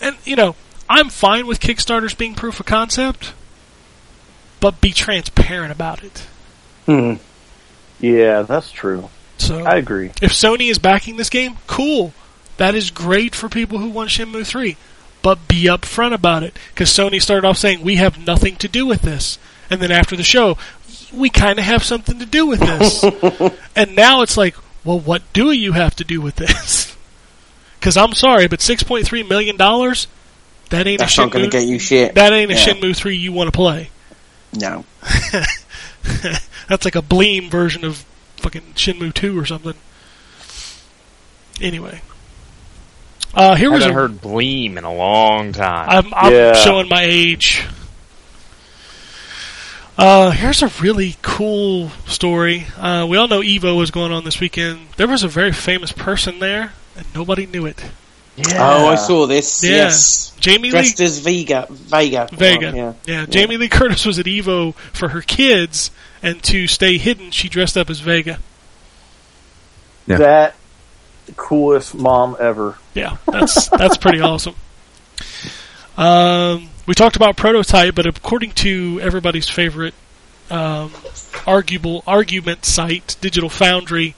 [0.00, 0.54] and you know,
[0.88, 3.32] I'm fine with Kickstarters being proof of concept,
[4.60, 6.26] but be transparent about it.
[6.86, 7.14] Hmm.
[8.00, 9.08] Yeah, that's true.
[9.38, 10.08] So, I agree.
[10.22, 12.12] if Sony is backing this game, cool.
[12.56, 14.76] That is great for people who want Shenmue 3.
[15.22, 16.56] But be upfront about it.
[16.72, 19.38] Because Sony started off saying, we have nothing to do with this.
[19.70, 20.56] And then after the show,
[21.12, 23.02] we kind of have something to do with this.
[23.76, 24.54] and now it's like,
[24.84, 26.90] well, what do you have to do with this?
[27.80, 31.78] Because I'm sorry, but $6.3 million, that ain't That's a not going to get you
[31.78, 32.14] shit.
[32.14, 32.60] that ain't a Yeah.
[32.60, 33.90] Shenmue 3 you want to play.
[34.54, 34.84] No.
[36.68, 38.04] That's like a Bleem version of
[38.36, 39.74] fucking Shenmue 2 or something.
[41.60, 42.00] Anyway.
[43.34, 45.88] Uh, here I was haven't a, heard Bleem in a long time.
[45.88, 46.52] I'm, I'm Yeah.
[46.54, 47.64] showing my age.
[49.96, 52.66] Uh, here's a really cool story.
[52.76, 54.88] Uh, we all know Evo was going on this weekend.
[54.96, 57.84] There was a very famous person there, and nobody knew it.
[58.36, 59.62] Oh, I saw this.
[59.62, 59.70] Yeah.
[59.70, 60.34] Yes.
[60.40, 61.66] Jamie Lee Dressed as Vega.
[61.70, 62.28] Vega.
[62.32, 62.72] Vega.
[62.72, 62.92] Oh, yeah.
[63.06, 65.90] yeah, Jamie Lee Curtis was at Evo for her kids,
[66.22, 68.38] and to stay hidden, she dressed up as Vega.
[70.06, 70.18] Yeah.
[70.18, 70.54] That
[71.36, 72.76] coolest mom ever.
[72.92, 74.54] Yeah, that's that's pretty awesome.
[75.96, 79.94] Um, we talked about prototype, but according to everybody's favorite
[80.50, 80.92] um,
[81.46, 84.14] arguable argument site, Digital Foundry,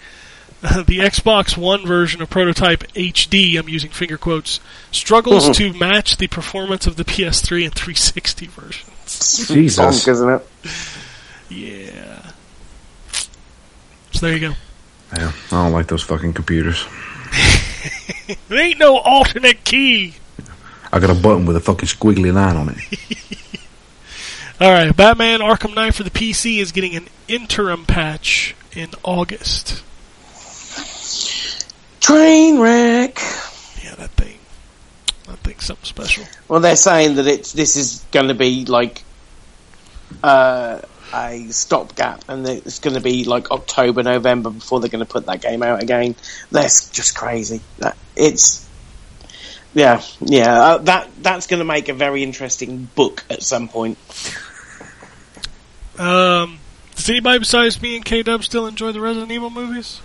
[0.86, 4.60] the Xbox One version of prototype HD, I'm using finger quotes,
[4.90, 5.72] struggles mm-hmm.
[5.72, 9.46] to match the performance of the PS3 and 360 versions.
[9.48, 10.04] Jesus.
[10.04, 10.48] Bonk, isn't it?
[11.48, 12.32] Yeah.
[14.12, 14.54] So there you go.
[15.16, 16.84] Yeah, I don't like those fucking computers.
[18.48, 20.14] There ain't no alternate key.
[20.92, 23.58] I got a button with a fucking squiggly line on it.
[24.60, 29.82] All right, Batman Arkham Knight for the PC is getting an interim patch in August.
[32.00, 33.18] Train wreck.
[33.82, 34.38] Yeah, that thing.
[35.26, 36.24] That thing's something special.
[36.48, 39.02] Well, they're saying that it's this is going to be like
[40.22, 40.80] uh,
[41.14, 45.26] a stopgap, and it's going to be like October, November before they're going to put
[45.26, 46.14] that game out again.
[46.50, 47.60] That's just crazy.
[47.78, 48.66] That it's
[49.74, 50.60] yeah, yeah.
[50.60, 53.98] Uh, that that's going to make a very interesting book at some point.
[55.98, 56.58] Um,
[56.94, 60.00] Does anybody besides me and K Dub still enjoy the Resident Evil movies?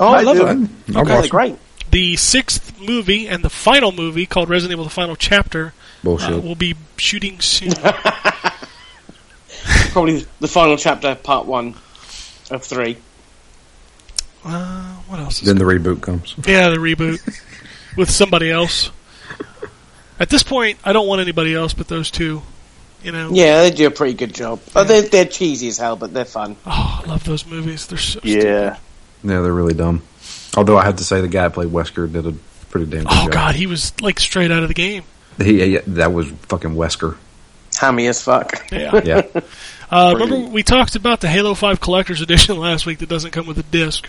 [0.00, 0.44] Oh, I, I love do.
[0.44, 0.76] them.
[0.94, 1.56] Okay, watch great.
[1.90, 5.72] The sixth movie and the final movie, called Resident Evil: The Final Chapter,
[6.04, 7.72] uh, will be shooting soon.
[9.90, 11.74] Probably the final chapter, part one
[12.50, 12.98] of three.
[14.44, 15.40] uh, what else?
[15.40, 16.34] Is then the reboot comes.
[16.46, 17.20] Yeah, the reboot
[17.96, 18.90] with somebody else.
[20.18, 22.42] At this point, I don't want anybody else but those two.
[23.02, 23.30] You know.
[23.32, 24.60] Yeah, they do a pretty good job.
[24.74, 26.56] Oh, they're, they're cheesy as hell, but they're fun.
[26.66, 27.86] Oh, I love those movies.
[27.86, 28.76] They're so stupid.
[29.22, 29.32] Yeah.
[29.34, 30.02] Yeah, they're really dumb.
[30.56, 32.32] Although I have to say, the guy who played Wesker did a
[32.70, 33.18] pretty damn good job.
[33.18, 33.32] Oh job.
[33.32, 35.04] God, he was like straight out of the game.
[35.38, 37.16] He, he- that was fucking Wesker.
[37.78, 38.70] Hammy as fuck.
[38.72, 39.00] Yeah.
[39.04, 39.22] Yeah.
[39.88, 43.46] Uh, remember we talked about the Halo Five Collector's Edition last week that doesn't come
[43.46, 44.08] with a disc.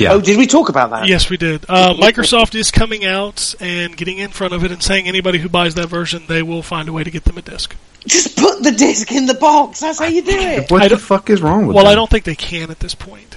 [0.00, 0.12] Yeah.
[0.12, 1.06] Oh, did we talk about that?
[1.06, 1.64] Yes, we did.
[1.68, 5.48] Uh, Microsoft is coming out and getting in front of it and saying anybody who
[5.48, 7.76] buys that version, they will find a way to get them a disc.
[8.06, 9.80] Just put the disc in the box.
[9.80, 10.70] That's how you do it.
[10.70, 11.92] what I the fuck is wrong with Well, them?
[11.92, 13.36] I don't think they can at this point.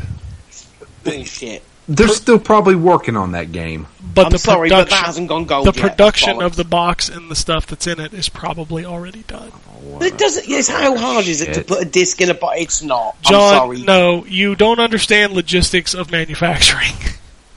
[1.03, 1.63] Bullshit.
[1.88, 3.88] They're still probably working on that game.
[4.15, 5.81] But I'm the sorry, but that production, hasn't gone gold the yet.
[5.81, 6.45] production Bollocks.
[6.45, 9.51] of the box and the stuff that's in it is probably already done.
[9.99, 10.47] But it doesn't.
[10.47, 12.57] Yes, how hard is it to put a disc in a box?
[12.61, 13.17] It's not.
[13.25, 13.81] I'm John, sorry.
[13.81, 16.93] no, you don't understand logistics of manufacturing.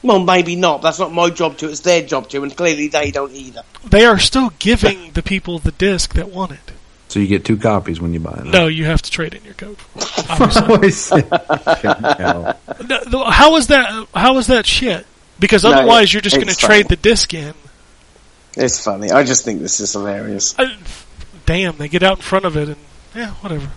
[0.02, 0.82] Well, maybe not.
[0.82, 1.68] That's not my job to.
[1.68, 3.62] It's their job to, and clearly they don't either.
[3.84, 6.72] They are still giving the people the disc that want it.
[7.16, 8.44] So you get two copies when you buy it.
[8.44, 9.78] No, you have to trade in your code.
[12.86, 13.00] No.
[13.10, 14.06] No, how is that?
[14.14, 15.06] How is that shit?
[15.40, 17.54] Because No, otherwise, you're just going to trade the disc in.
[18.54, 19.10] It's funny.
[19.12, 20.58] I just think this is hilarious.
[20.58, 20.66] Uh,
[21.46, 22.76] damn, they get out in front of it and
[23.14, 23.70] yeah, whatever.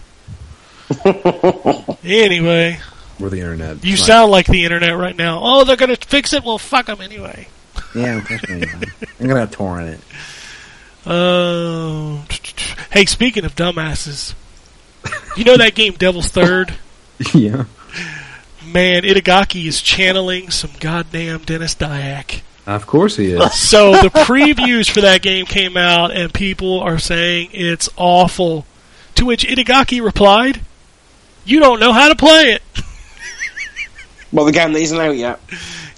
[2.03, 2.81] anyway,
[3.21, 3.85] We're the internet.
[3.85, 3.99] you Right.
[3.99, 5.39] sound like the internet right now.
[5.41, 6.43] Oh, they're going to fix it.
[6.43, 7.47] Well, fuck them anyway.
[7.95, 8.89] Yeah, definitely.
[9.21, 9.99] I'm gonna torrent it.
[11.05, 12.21] Uh,
[12.91, 14.33] hey, speaking of dumbasses,
[15.37, 16.73] you know that game Devil's Third?
[17.33, 17.65] yeah.
[18.65, 22.41] Man, Itagaki is channeling some goddamn Denis Dyack.
[22.67, 23.53] Of course he is.
[23.53, 28.65] So the previews for that game came out, and people are saying it's awful.
[29.15, 30.61] To which Itagaki replied,
[31.45, 32.61] "You don't know how to play it."
[34.31, 35.39] Well, the game that isn't out yet.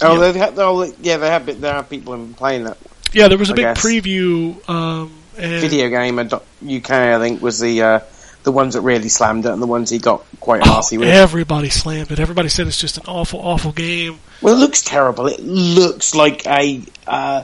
[0.02, 1.46] Oh, they've oh, yeah, they have.
[1.46, 2.78] been- There are people been playing that
[3.14, 3.84] Yeah, there was a I big guess.
[3.84, 4.70] preview.
[4.70, 6.20] Um, and video game.
[6.20, 8.00] UK, I think, was the uh,
[8.44, 11.08] the ones that really slammed it, and the ones he got quite oh, with.
[11.08, 12.20] everybody slammed it.
[12.20, 14.20] Everybody said it's just an awful, awful game.
[14.42, 15.28] Well, it looks terrible.
[15.28, 17.44] It looks like a uh,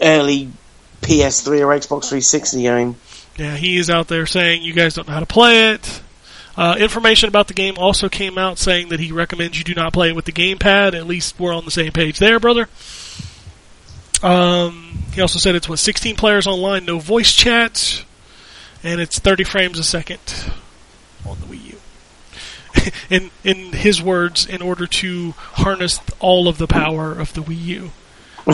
[0.00, 0.50] early
[1.02, 2.96] PS3 or Xbox 360 game.
[3.36, 6.02] Yeah, he is out there saying you guys don't know how to play it.
[6.56, 9.92] Uh, information about the game also came out saying that he recommends you do not
[9.92, 10.94] play it with the gamepad.
[10.94, 12.68] At least we're on the same page there, brother.
[14.22, 18.04] Um, he also said it's what 16 players online, no voice chat,
[18.82, 20.18] and it's 30 frames a second
[21.26, 22.92] on the Wii U.
[23.10, 27.64] in in his words, in order to harness all of the power of the Wii
[27.64, 27.90] U.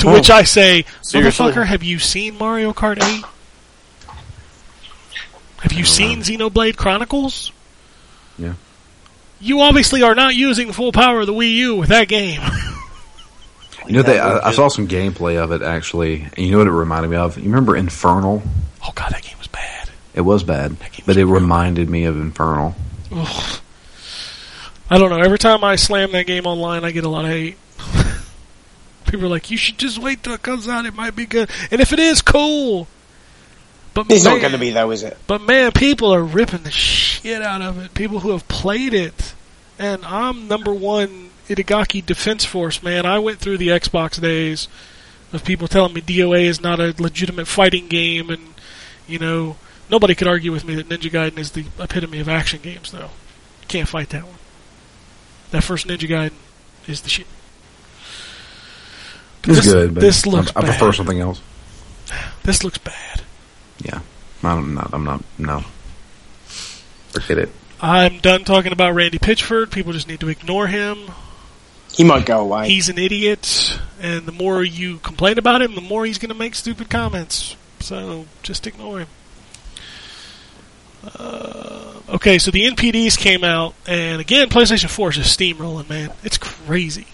[0.00, 1.46] To which I say, Seriously?
[1.52, 3.24] motherfucker, have you seen Mario Kart 8?
[5.60, 7.52] Have you seen Xenoblade Chronicles?
[8.36, 8.54] Yeah.
[9.40, 12.40] You obviously are not using the full power of the Wii U with that game.
[13.86, 16.66] You know, they, I, I saw some gameplay of it actually, and you know what
[16.66, 17.36] it reminded me of?
[17.36, 18.42] You remember Infernal?
[18.86, 19.90] oh god, that game was bad.
[20.14, 21.34] It was bad, game but was it brutal.
[21.40, 22.74] reminded me of Infernal.
[23.12, 23.60] Ugh.
[24.90, 25.18] I don't know.
[25.18, 27.56] Every time I slam that game online, I get a lot of hate.
[29.06, 30.86] People are like, "You should just wait till it comes out.
[30.86, 32.86] It might be good." And if it is, cool.
[33.94, 35.16] But It's man, not going to be though, is it?
[35.26, 37.94] But man, people are ripping the shit out of it.
[37.94, 39.34] People who have played it,
[39.78, 42.82] and I'm number one Itagaki Defense Force.
[42.82, 44.68] Man, I went through the Xbox days
[45.32, 48.54] of people telling me DOA is not a legitimate fighting game, and
[49.06, 49.56] you know
[49.90, 52.90] nobody could argue with me that Ninja Gaiden is the epitome of action games.
[52.92, 53.10] Though,
[53.68, 54.38] can't fight that one.
[55.50, 56.32] That first Ninja Gaiden
[56.86, 57.26] is the shit.
[59.46, 60.94] It's This- good, but this looks I, I prefer bad.
[60.96, 61.40] something else.
[62.44, 63.22] This looks bad.
[63.84, 64.00] Yeah,
[64.42, 64.90] I'm not.
[64.92, 65.22] I'm not.
[65.38, 65.64] No,
[67.10, 67.50] forget it.
[67.82, 69.70] I'm done talking about Randy Pitchford.
[69.70, 71.10] People just need to ignore him.
[71.96, 72.68] He might go away.
[72.68, 76.34] He's an idiot, and the more you complain about him, the more he's going to
[76.34, 77.56] make stupid comments.
[77.80, 79.08] So just ignore him.
[81.18, 86.10] Uh, okay, so the NPDs came out, and again, PlayStation 4 is just steamrolling, man.
[86.24, 87.06] It's crazy.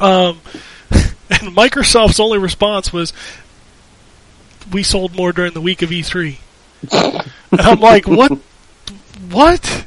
[0.00, 0.40] Um,
[0.90, 3.12] and Microsoft's only response was,
[4.72, 6.36] "We sold more during the week of E3."
[6.92, 8.32] and I'm like, "What?
[9.30, 9.84] What?"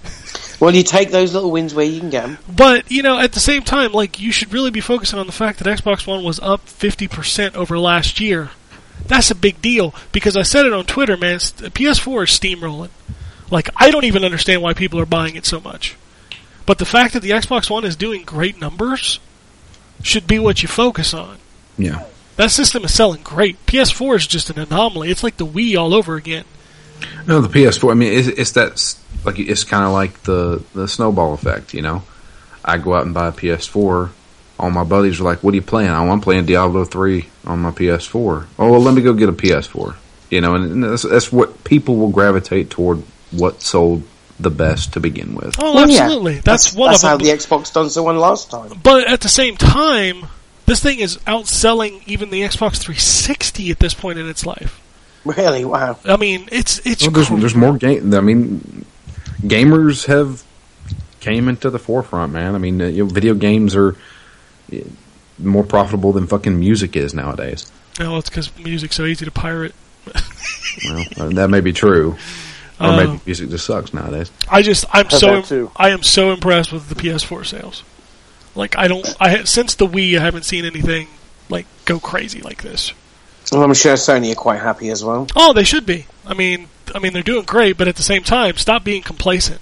[0.60, 2.38] Well, you take those little wins where you can get them.
[2.48, 5.34] But you know, at the same time, like you should really be focusing on the
[5.34, 8.52] fact that Xbox One was up fifty percent over last year.
[9.06, 11.38] That's a big deal because I said it on Twitter, man.
[11.38, 12.90] PS4 is steamrolling.
[13.52, 15.96] Like I don't even understand why people are buying it so much.
[16.66, 19.20] But the fact that the Xbox One is doing great numbers
[20.02, 21.38] should be what you focus on.
[21.78, 22.06] Yeah.
[22.36, 23.64] That system is selling great.
[23.66, 25.10] PS4 is just an anomaly.
[25.10, 26.46] It's like the Wii all over again.
[27.28, 27.91] No, the PS4.
[27.91, 28.95] I mean, it's, it's that
[29.26, 31.74] like it's kind of like the the snowball effect.
[31.74, 32.03] You know,
[32.64, 34.10] I go out and buy a PS4.
[34.60, 37.60] All my buddies are like, "What are you playing?" "Oh, I'm playing Diablo three on
[37.60, 38.45] my PS4.
[38.57, 39.95] Oh, well, let me go get a PS4.
[40.30, 43.03] You know, and that's, that's what people will gravitate toward.
[43.32, 44.03] What sold
[44.40, 45.57] the best to begin with.
[45.60, 46.03] Oh, Well, yeah.
[46.03, 46.40] absolutely.
[46.40, 47.26] That's, one that's of how them.
[47.28, 48.72] the Xbox done so one last time.
[48.84, 50.28] But at the same time,
[50.65, 54.80] this thing is outselling even the Xbox 360 at this point in its life.
[55.28, 55.66] Really?
[55.66, 55.98] Wow.
[56.06, 58.14] I mean, it's it's Well, there's cr- there's more game.
[58.14, 58.86] I mean,
[59.41, 60.44] gamers have
[61.20, 62.56] came into the forefront, man.
[62.56, 63.95] I mean, uh, you know, video games are
[64.74, 64.78] uh,
[65.40, 67.72] more profitable than fucking music is nowadays.
[67.99, 69.74] no, it's because music's so easy to pirate.
[70.86, 72.16] Well, uh, that may be true,
[72.80, 74.32] or Uh, maybe music just sucks nowadays.
[74.49, 75.72] I just I'm so that.
[75.76, 77.84] I am so impressed with the PS4 sales.
[78.56, 81.08] Like I don't I since the Wii I haven't seen anything
[81.49, 82.94] like go crazy like this.
[83.52, 85.28] Well, I'm sure Sony are quite happy as well.
[85.36, 86.06] Oh, they should be.
[86.26, 89.61] I mean, I mean they're doing great, but at the same time, stop being complacent,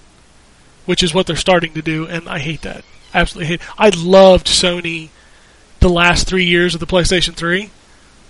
[0.85, 2.83] which is what they're starting to do, and I hate that.
[3.13, 3.61] Absolutely hate.
[3.77, 5.09] I loved Sony
[5.79, 7.69] the last three years of the PlayStation 3.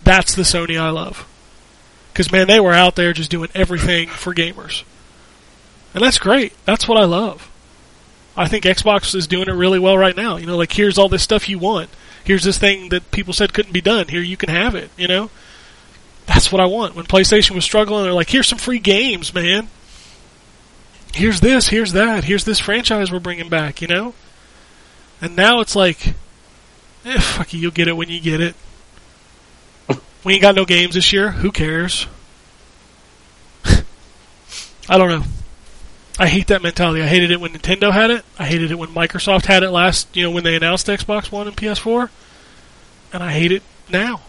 [0.04, 1.28] That's the Sony I love.
[2.12, 4.84] Because man, they were out there just doing everything for gamers,
[5.94, 6.54] and that's great.
[6.66, 7.50] That's what I love.
[8.38, 10.36] I think Xbox is doing it really well right now.
[10.36, 11.90] You know, like here's all this stuff you want.
[12.26, 14.10] Here's this thing that people said couldn't be done.
[14.10, 14.90] Here you can have it.
[14.98, 15.30] You know.
[16.26, 16.96] That's what I want.
[16.96, 19.70] When PlayStation was struggling, they're like, "Here's some free games, man.
[21.14, 24.14] Here's this, here's that, here's this franchise we're bringing back," you know.
[25.22, 26.14] And now it's like,
[27.06, 28.56] eh, fuck it, you'll get it when you get it.
[30.26, 31.32] We ain't got no games this year.
[31.32, 32.08] Who cares?
[34.90, 35.24] I don't know.
[36.18, 37.04] I hate that mentality.
[37.04, 38.26] I hated it when Nintendo had it.
[38.40, 41.48] I hated it when Microsoft had it last, you know, when they announced Xbox One
[41.48, 42.10] and PS4.
[43.14, 44.22] And I hate it now.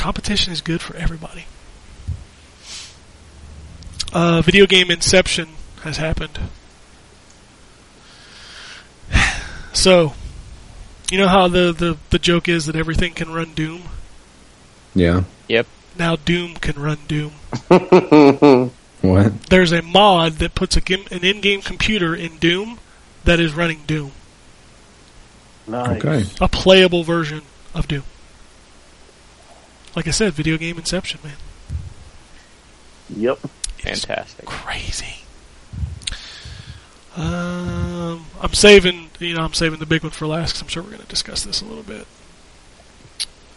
[0.00, 1.44] Competition is good for everybody.
[4.14, 5.50] Uh, video game Inception
[5.82, 6.38] has happened.
[9.72, 10.14] So,
[11.12, 13.82] you know how the, the, the joke is that everything can run Doom?
[14.96, 15.22] Yeah.
[15.46, 15.66] Yep.
[15.96, 17.32] Now Doom can run Doom.
[19.02, 19.44] What?
[19.44, 22.78] There's a mod that puts a gim- an in-game computer in Doom
[23.24, 24.12] that is running Doom.
[25.66, 26.04] Nice.
[26.04, 26.24] Okay.
[26.40, 27.42] A playable version
[27.74, 28.02] of Doom.
[29.96, 31.34] Like I said, video game Inception, man.
[33.10, 33.38] Yep.
[33.80, 34.46] It's Fantastic.
[34.46, 35.16] crazy.
[37.16, 40.82] Um, I'm saving, you know, I'm saving the big one for last because I'm sure
[40.82, 42.06] we're going to discuss this a little bit.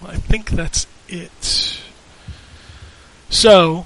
[0.05, 1.79] I think that's it.
[3.29, 3.85] So,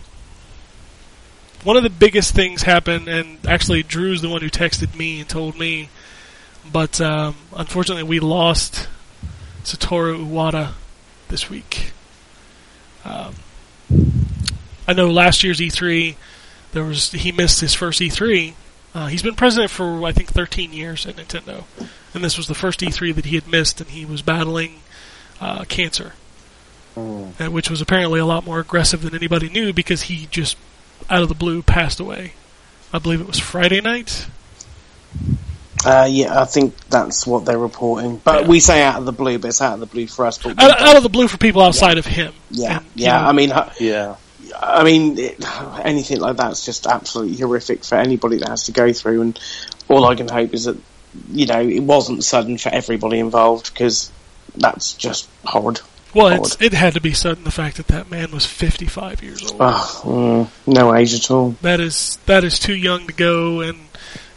[1.63, 5.29] one of the biggest things happened, and actually Drew's the one who texted me and
[5.29, 5.89] told me,
[6.71, 8.87] but um, unfortunately we lost
[9.63, 10.73] Satoru Iwata
[11.27, 11.91] this week.
[13.07, 13.35] Um,
[14.87, 16.15] I know last year's E3,
[16.73, 18.53] there was he missed his first E3.
[18.93, 21.65] Uh, he's been president for I think 13 years at Nintendo,
[22.13, 24.81] and this was the first E3 that he had missed, and he was battling
[25.41, 26.13] uh, cancer,
[26.95, 27.51] Mm.
[27.51, 30.57] which was apparently a lot more aggressive than anybody knew because he just
[31.11, 32.33] out of the blue passed away.
[32.91, 34.25] I believe it was Friday night.
[35.85, 38.19] Uh, yeah, I think that's what they're reporting.
[38.23, 38.47] But Yeah.
[38.47, 40.37] we say out of the blue, but it's out of the blue for us.
[40.37, 42.33] But Out, out of the blue for people outside of him.
[42.49, 43.21] yeah, And, you yeah.
[43.21, 44.15] know, I mean, uh, Yeah.
[44.59, 45.43] I mean, it,
[45.83, 49.21] anything like that's just absolutely horrific for anybody that has to go through.
[49.21, 49.39] And
[49.89, 50.77] all I can hope is that
[51.31, 54.09] you know it wasn't sudden for everybody involved because
[54.55, 55.81] that's just horrid.
[56.13, 59.43] well, it's, it had to be sudden the fact that that man was 55 years
[59.51, 59.57] old.
[59.59, 61.55] Oh, mm, no age at all.
[61.61, 63.86] that is that is too young to go and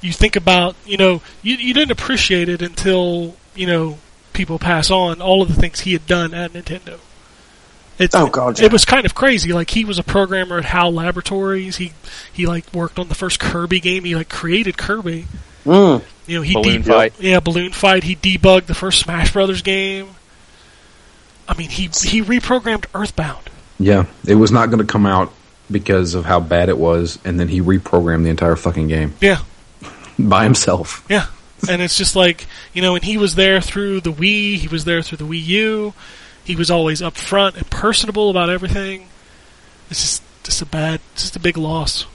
[0.00, 3.98] you think about you know you, you didn't appreciate it until you know
[4.32, 6.98] people pass on all of the things he had done at Nintendo.
[7.98, 9.52] It's, Oh, God, it was kind of crazy.
[9.52, 11.76] Like he was a programmer at HAL Laboratories.
[11.76, 11.92] He
[12.32, 14.04] he like worked on the first Kirby game.
[14.04, 15.26] He like created Kirby.
[15.66, 16.02] Mm.
[16.26, 17.12] you know he Balloon de- fight.
[17.18, 18.04] yeah balloon fight.
[18.04, 20.08] He debugged the first Smash Brothers game.
[21.46, 23.50] I mean he he reprogrammed Earthbound.
[23.78, 24.06] Yeah.
[24.26, 25.32] It was not going to come out
[25.70, 29.14] because of how bad it was, and then he reprogrammed the entire fucking game.
[29.20, 29.40] Yeah
[30.28, 31.04] by himself.
[31.08, 31.26] Yeah.
[31.68, 34.84] And it's just like, you know, and he was there through the Wii, he was
[34.84, 35.94] there through the Wii U.
[36.44, 39.08] He was always upfront and personable about everything.
[39.90, 42.06] It's just just a bad just a big loss.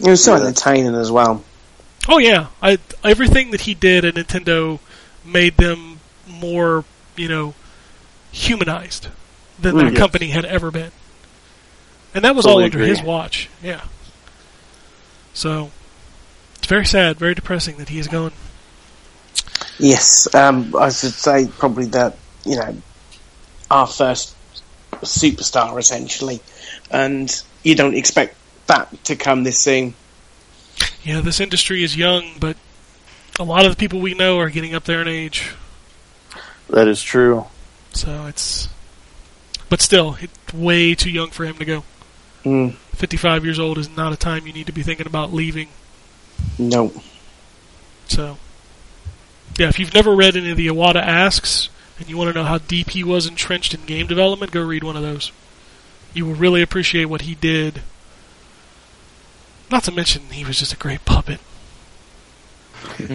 [0.00, 1.42] It was so entertaining as well.
[2.08, 2.48] Oh yeah.
[2.62, 4.78] I everything that he did at Nintendo
[5.24, 6.84] made them more,
[7.16, 7.54] you know,
[8.32, 9.08] humanized
[9.58, 9.98] than Mm, that yes.
[9.98, 10.92] company had ever been.
[12.14, 12.88] and that was Totally all under agree.
[12.88, 13.48] his watch.
[13.62, 13.80] Yeah.
[15.32, 15.79] So it's
[16.70, 18.30] very sad, very depressing that he is gone.
[19.80, 22.76] Yes, um, I should say probably that you know
[23.68, 24.36] our first
[25.02, 26.38] superstar essentially,
[26.88, 27.28] and
[27.64, 28.36] you don't expect
[28.68, 29.94] that to come this soon.
[31.02, 32.56] Yeah, this industry is young, but
[33.40, 35.50] a lot of the people we know are getting up there in age.
[36.68, 37.46] That is true.
[37.94, 38.68] So it's,
[39.68, 41.82] but still, it's way too young for him to go.
[42.44, 45.68] Mm, 55 years old is not a time you need to be thinking about leaving.
[46.58, 46.92] No,
[48.08, 48.36] So,
[49.58, 51.68] yeah, if you've never read any of the Iwata Asks
[51.98, 54.84] and you want to know how deep he was entrenched in game development, go read
[54.84, 55.32] one of those.
[56.14, 57.82] You will really appreciate what he did.
[59.70, 61.40] Not to mention, he was just a great puppet.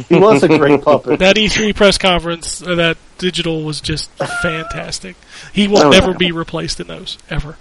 [0.10, 1.20] He was a great puppet.
[1.20, 4.10] That E3 press conference, uh, that digital was just
[4.42, 5.16] fantastic.
[5.54, 6.18] He will Oh, never yeah.
[6.18, 7.58] be replaced in those, ever.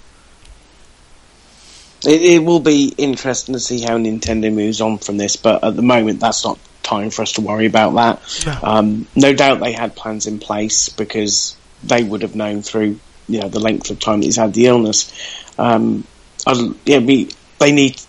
[2.07, 5.77] It, it will be interesting to see how Nintendo moves on from this, but at
[5.77, 8.45] the moment that's not time for us to worry about that.
[8.47, 8.59] No.
[8.63, 13.41] Um, no doubt they had plans in place because they would have known through you
[13.41, 15.13] know the length of time he's had the illness.
[15.59, 16.05] Um,
[16.47, 18.01] I, yeah, we, they need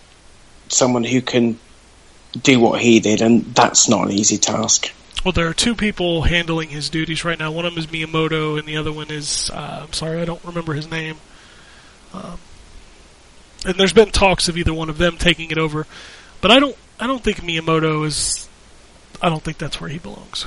[0.68, 1.58] someone who can
[2.42, 4.92] do what he did, and that's not an easy task.
[5.24, 7.50] Well, there are two people handling his duties right now.
[7.50, 10.44] One of them is Miyamoto, and the other one is uh, I'm sorry, I don't
[10.44, 11.16] remember his name.
[12.12, 12.38] Um,
[13.66, 15.86] and there's been talks of either one of them taking it over,
[16.40, 16.76] but I don't.
[16.98, 18.48] I don't think Miyamoto is.
[19.20, 20.46] I don't think that's where he belongs.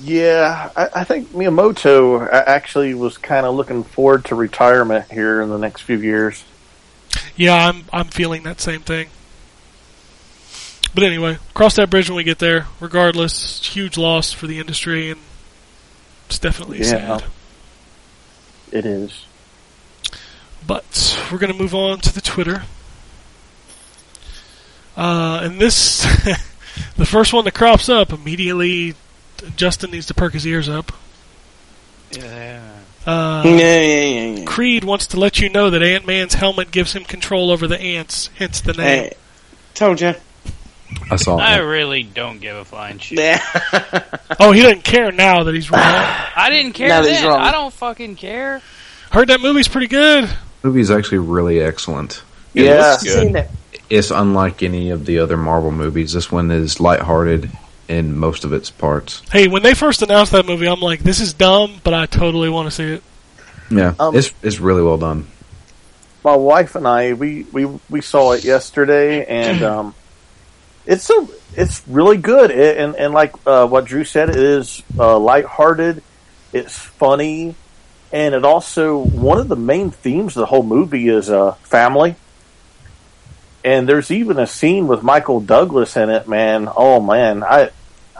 [0.00, 5.48] Yeah, I, I think Miyamoto actually was kind of looking forward to retirement here in
[5.50, 6.44] the next few years.
[7.36, 7.84] Yeah, I'm.
[7.92, 9.08] I'm feeling that same thing.
[10.94, 12.66] But anyway, cross that bridge when we get there.
[12.80, 15.20] Regardless, huge loss for the industry, and
[16.26, 16.84] it's definitely Yeah.
[17.18, 17.24] sad.
[18.70, 19.24] It is.
[20.66, 22.62] But we're going to move on to the Twitter.
[24.96, 26.02] Uh, and this,
[26.96, 28.94] the first one that crops up immediately,
[29.56, 30.92] Justin needs to perk his ears up.
[32.12, 32.60] Yeah.
[33.06, 34.44] Uh, yeah, yeah, yeah, yeah.
[34.44, 37.80] Creed wants to let you know that Ant Man's helmet gives him control over the
[37.80, 39.04] ants, hence the name.
[39.06, 39.10] Eh,
[39.74, 40.14] told you.
[41.10, 41.64] I saw I that.
[41.64, 43.18] really don't give a flying shit.
[43.18, 43.42] Yeah.
[44.40, 45.80] Oh, he doesn't care now that he's wrong.
[45.82, 47.28] I didn't care Now that he's then.
[47.28, 47.40] wrong.
[47.40, 48.60] I don't fucking care.
[49.10, 50.28] Heard that movie's pretty good.
[50.62, 52.22] Movie is actually really excellent.
[52.54, 52.96] It Yeah.
[53.02, 53.12] good.
[53.12, 53.50] Seen it.
[53.90, 56.12] It's unlike any of the other Marvel movies.
[56.12, 57.50] This one is lighthearted
[57.88, 59.22] in most of its parts.
[59.30, 62.48] Hey, when they first announced that movie, I'm like, this is dumb, but I totally
[62.48, 63.02] want to see it.
[63.70, 65.26] Yeah, Um, it's it's really well done.
[66.24, 69.94] My wife and I we we we saw it yesterday, and um,
[70.86, 71.26] it's a
[71.56, 72.50] it's really good.
[72.50, 76.02] It, and and like uh, what Drew said, it is uh, lighthearted.
[76.52, 77.54] It's funny,
[78.12, 82.14] and it also one of the main themes of the whole movie is uh, family.
[83.64, 86.68] And there's even a scene with Michael Douglas in it, man.
[86.76, 87.70] Oh man, I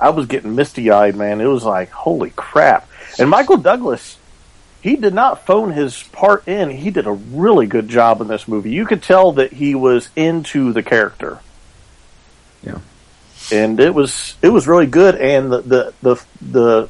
[0.01, 1.41] I was getting misty eyed, man.
[1.41, 2.89] It was like holy crap.
[3.19, 4.19] And Michael Douglas,
[4.81, 6.71] he did not phone his part in.
[6.71, 8.71] He did a really good job in this movie.
[8.71, 11.41] You could tell that he was into the character.
[12.63, 12.79] Yeah.
[13.51, 16.89] And it was it was really good and the the the, the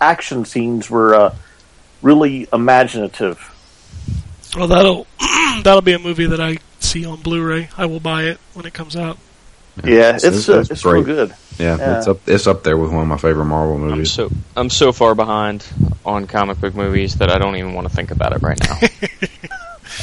[0.00, 1.34] action scenes were uh,
[2.02, 3.48] really imaginative.
[4.56, 5.06] Well, that'll
[5.62, 7.68] that'll be a movie that I see on Blu-ray.
[7.76, 9.18] I will buy it when it comes out.
[9.82, 11.34] Yeah, it's It's- uh, it's it's real good.
[11.58, 11.98] Yeah, Yeah.
[11.98, 13.92] it's up it's up there with one of my favorite Marvel movies.
[13.92, 14.12] I'm movies.
[14.12, 15.64] so I'm so far behind
[16.04, 18.78] on comic book movies that I don't even want to think about it right now.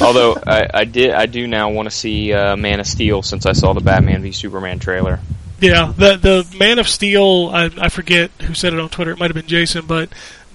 [0.00, 3.44] Although I, I did, I do now want to see uh, Man of Steel since
[3.46, 5.20] I saw the Batman v Superman trailer.
[5.60, 7.50] Yeah, the the Man of Steel.
[7.52, 9.10] I, I forget who said it on Twitter.
[9.10, 10.08] It might have been Jason, but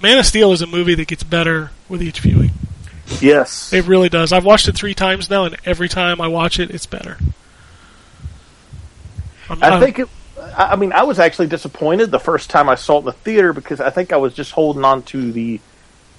[0.06, 2.52] Man of Steel is a movie that gets better with each viewing.
[3.19, 3.73] Yes.
[3.73, 4.32] It really does.
[4.32, 7.18] I've watched it three times now, and every time I watch it, it's better.
[9.49, 10.10] I'm- I think it.
[10.56, 13.11] I I mean, I was actually disappointed the first time I saw it in the
[13.14, 15.60] theater because I think I was just holding on to the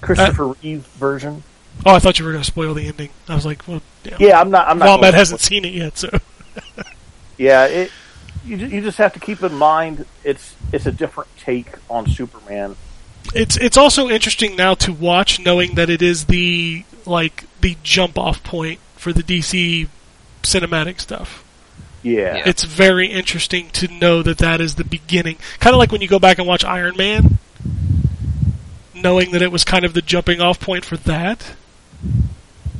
[0.01, 1.43] Christopher uh, Reeve version.
[1.85, 3.09] Oh, I thought you were going to spoil the ending.
[3.29, 4.17] I was like, well, yeah.
[4.19, 4.67] Yeah, I'm not.
[4.67, 4.87] I'm not.
[4.87, 6.09] Wombat hasn't seen it yet, so
[7.37, 7.91] Yeah, it.
[8.45, 12.75] You, you just have to keep in mind it's it's a different take on Superman.
[13.35, 18.17] It's it's also interesting now to watch, knowing that it is the like the jump
[18.17, 19.87] off point for the DC
[20.43, 21.43] cinematic stuff.
[22.03, 22.37] Yeah.
[22.37, 22.43] Yeah.
[22.45, 25.37] It's very interesting to know that that is the beginning.
[25.59, 27.39] Kind of like when you go back and watch Iron Man,
[28.95, 31.55] knowing that it was kind of the jumping off point for that.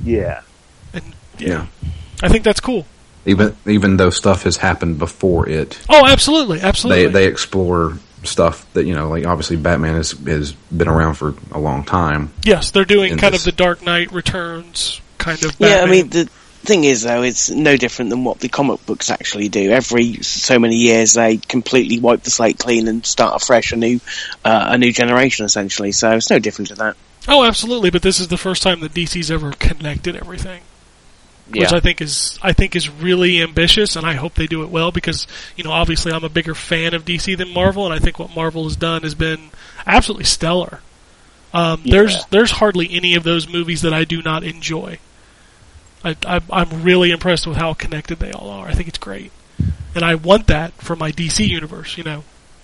[0.04, 0.42] Yeah.
[0.94, 1.04] And
[1.38, 1.68] Yeah.
[2.24, 2.86] I think that's cool.
[3.26, 7.06] Even even though stuff has happened before it, Oh, absolutely, absolutely.
[7.08, 11.36] they they explore stuff that you know, like obviously Batman has has been around for
[11.52, 12.32] a long time.
[12.44, 13.42] yes, they're doing kind this.
[13.42, 15.56] of the Dark Knight Returns kind of.
[15.60, 15.90] Yeah, I Batman.
[15.92, 16.30] mean the
[16.68, 19.72] thing is, though, it's no different than what the comic books actually do.
[19.72, 24.00] Every so many years, they completely wipe the slate clean and start afresh, a new,
[24.44, 25.94] uh, a new generation, essentially.
[25.94, 26.98] So it's no different to that.
[27.28, 27.90] Oh, absolutely.
[27.90, 30.62] But this is the first time that DC's ever connected everything,
[31.50, 34.70] which I think is I think is really ambitious, and I hope they do it
[34.70, 38.00] well because you know obviously I'm a bigger fan of DC than Marvel, and I
[38.00, 39.50] think what Marvel has done has been
[39.86, 40.82] absolutely stellar.
[41.54, 45.00] Um, There's there's hardly any of those movies that I do not enjoy.
[46.04, 48.68] I, I, I'm really impressed with how connected they all are.
[48.68, 49.32] I think it's great,
[49.96, 51.98] and I want that for my DC universe.
[51.98, 52.24] You know.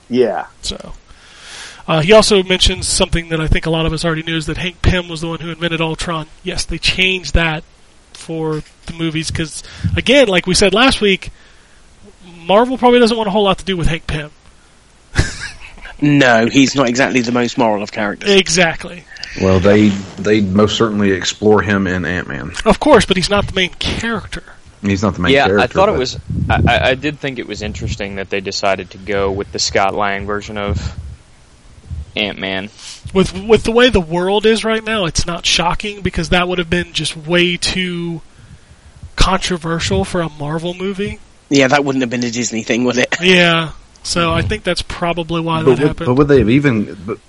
[0.09, 0.47] Yeah.
[0.61, 0.93] So,
[1.87, 4.47] uh, he also mentions something that I think a lot of us already knew is
[4.47, 6.27] that Hank Pym was the one who invented Ultron.
[6.43, 7.63] Yes, they changed that
[8.23, 9.63] for the movies because,
[9.95, 11.31] again, like we said last week,
[12.45, 14.31] Marvel probably doesn't want a whole lot to do with Hank Pym.
[16.01, 18.29] No, he's not exactly the most moral of characters.
[18.29, 19.05] Exactly.
[19.41, 19.87] Well, they
[20.19, 22.51] they most certainly explore him in Ant Man.
[22.65, 24.43] Of course, but he's not the main character.
[24.81, 25.63] He's not the main yeah, character.
[25.63, 26.19] I thought it was.
[26.49, 29.59] I, I- I did think it was interesting that they decided to go with the
[29.59, 30.99] Scott Lang version of
[32.17, 32.69] Ant Man.
[33.13, 36.57] With with the way the world is right now, it's not shocking because that would
[36.59, 38.21] have been just way too
[39.15, 41.19] controversial for a Marvel movie.
[41.49, 43.13] Yeah, that wouldn't have been a Disney thing, would it?
[43.21, 43.71] Yeah.
[44.05, 46.07] So I think that's probably why But that would, happened.
[46.07, 46.97] but would they have even?
[47.05, 47.19] But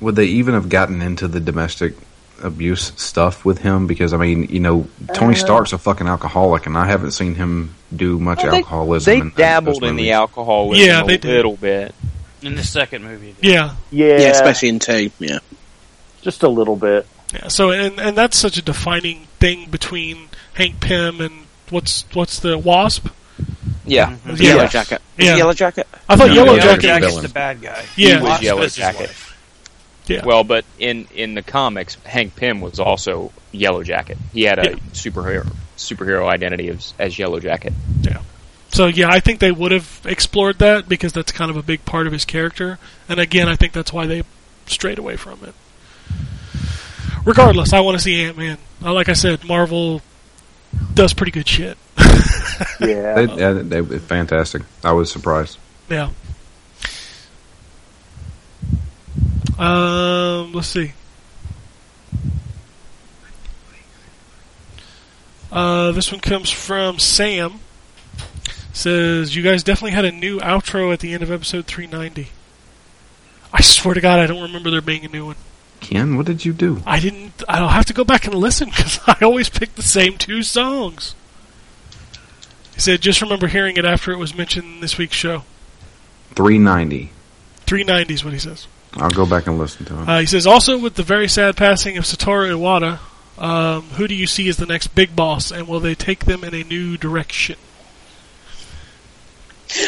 [0.00, 1.94] would they even have gotten into the domestic
[2.42, 3.86] abuse stuff with him?
[3.86, 7.34] Because I mean, you know, Tony Uh, Stark's a fucking alcoholic, and I haven't seen
[7.34, 9.10] him do much Well, they- alcoholism.
[9.12, 10.12] They in- in dabbled those in the movies.
[10.12, 11.24] alcoholism Yeah, a they did.
[11.36, 11.94] little bit.
[12.46, 13.34] In the second movie.
[13.42, 13.74] yeah.
[13.90, 14.18] Yeah.
[14.18, 15.10] Yeah, especially in two.
[15.18, 15.38] Yeah.
[16.22, 17.06] just a little bit.
[17.34, 21.32] Yeah, so and and that's such a defining thing between Hank Pym and
[21.70, 23.08] what's what's the Wasp?
[23.84, 24.34] Yeah, mm-hmm.
[24.34, 24.54] The Yeah.
[24.56, 25.02] Yellow Jacket.
[25.18, 25.34] Yeah.
[25.34, 25.86] it Yellow Jacket?
[26.08, 26.82] I thought No, Yellow Yellow Jacket.
[26.82, 27.00] Jacket.
[27.06, 27.84] Jacket's the bad guy.
[27.96, 28.22] Yeah.
[28.22, 29.10] was Yellow Jacket.
[30.06, 30.24] Yeah.
[30.24, 34.18] Well, but in in the comics, Hank Pym was also Yellow Jacket.
[34.32, 34.76] He had a Yeah.
[34.92, 35.46] superhero
[35.76, 37.72] superhero identity as, as Yellow Jacket.
[38.76, 41.86] So yeah, I think they would have explored that because that's kind of a big
[41.86, 42.78] part of his character.
[43.08, 44.22] And again, I think that's why they
[44.66, 45.54] strayed away from it.
[47.24, 48.58] Regardless, I want to see Ant Man.
[48.82, 50.02] Like I said, Marvel
[50.92, 51.78] does pretty good shit.
[52.80, 53.14] Yeah.
[53.14, 54.62] They, yeah, they, they fantastic.
[54.84, 55.58] I was surprised.
[55.90, 56.10] Yeah.
[59.58, 60.92] Um, let's see.
[65.50, 67.60] Uh, this one comes from Sam.
[68.76, 72.30] Says you guys definitely had a new outro at the end of episode 390.
[73.50, 75.36] I swear to God, I don't remember there being a new one.
[75.80, 76.82] Ken, what did you do?
[76.84, 77.42] I didn't.
[77.48, 81.14] I'll have to go back and listen because I always pick the same two songs.
[82.74, 85.44] He said, just remember hearing it after it was mentioned in this week's show.
[86.34, 87.12] Three ninety.
[87.60, 88.66] 390 is what he says.
[88.92, 90.06] I'll go back and listen to it.
[90.06, 92.98] Uh, he says, also with the very sad passing of Satoru Iwata,
[93.42, 96.44] um, who do you see as the next big boss, and will they take them
[96.44, 97.56] in a new direction?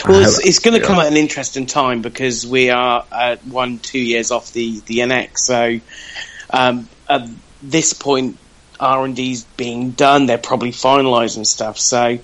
[0.06, 0.86] Well, it's, it's going to yeah.
[0.86, 4.98] come at an interesting time because we are at one, two years off the, the
[4.98, 5.39] NX.
[5.39, 5.81] So
[6.51, 7.28] um, at
[7.62, 8.39] this point,
[8.81, 10.27] R and D's being done.
[10.27, 11.78] They're probably finalising stuff.
[11.78, 12.19] So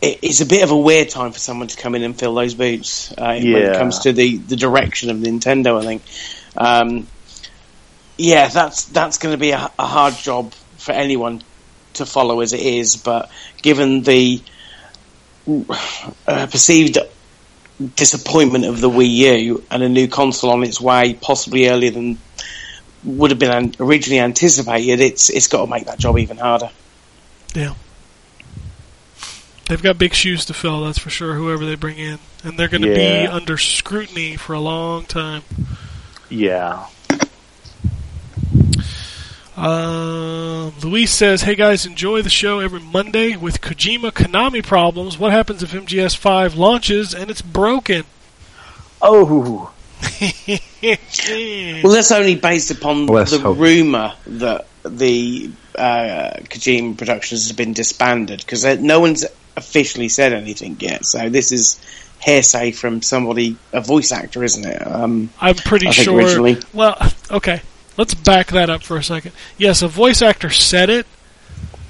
[0.00, 2.34] it, it's a bit of a weird time for someone to come in and fill
[2.34, 5.80] those boots uh, when it comes to the, the direction of Nintendo.
[5.80, 6.02] I think.
[6.56, 7.06] Um,
[8.16, 11.42] yeah, that's that's going to be a, a hard job for anyone
[11.94, 12.96] to follow as it is.
[12.96, 13.30] But
[13.62, 14.42] given the
[16.26, 16.98] uh, perceived
[17.96, 22.18] disappointment of the Wii U and a new console on its way, possibly earlier than
[23.04, 26.70] would have been an- originally anticipated, it's it's got to make that job even harder.
[27.54, 27.74] Yeah.
[29.66, 32.18] They've got big shoes to fill, that's for sure, whoever they bring in.
[32.42, 35.42] And they're going to be under scrutiny for a long time.
[36.30, 36.86] Yeah.
[39.58, 45.18] Um, Luis says, "Hey guys, enjoy the show every Monday with Kojima Konami problems.
[45.18, 48.04] What happens if MGS5 launches and it's broken?"
[49.02, 49.72] Oh.
[50.80, 53.58] Well, that's only based upon Let's the hope.
[53.58, 59.24] rumor that the uh, Kojima Productions has been disbanded because no one's
[59.56, 61.04] officially said anything yet.
[61.04, 61.80] So this is
[62.20, 64.86] hearsay from somebody, a voice actor, isn't it?
[64.86, 66.16] Um, I'm pretty I think sure.
[66.20, 66.58] originally.
[66.72, 66.96] Well,
[67.30, 67.60] okay,
[67.98, 69.32] let's back that up for a second.
[69.58, 71.06] Yes, a voice actor said it,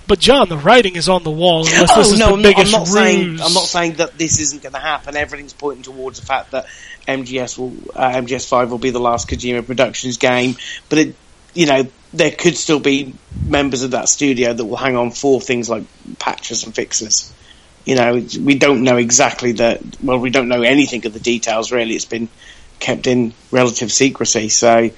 [0.08, 1.60] but John, the writing is on the wall.
[1.60, 2.92] Unless this oh is no, the I'm not, I'm not ruse.
[2.92, 5.16] saying I'm not saying that this isn't going to happen.
[5.16, 6.66] Everything's pointing towards the fact that
[7.06, 10.56] MGS will uh, MGS Five will be the last Kojima Productions game,
[10.88, 11.14] but it,
[11.54, 13.14] you know, there could still be
[13.46, 15.84] members of that studio that will hang on for things like
[16.18, 17.32] patches and fixes.
[17.84, 21.70] You know, we don't know exactly the well, we don't know anything of the details.
[21.70, 22.28] Really, it's been
[22.78, 24.48] kept in relative secrecy.
[24.48, 24.90] So,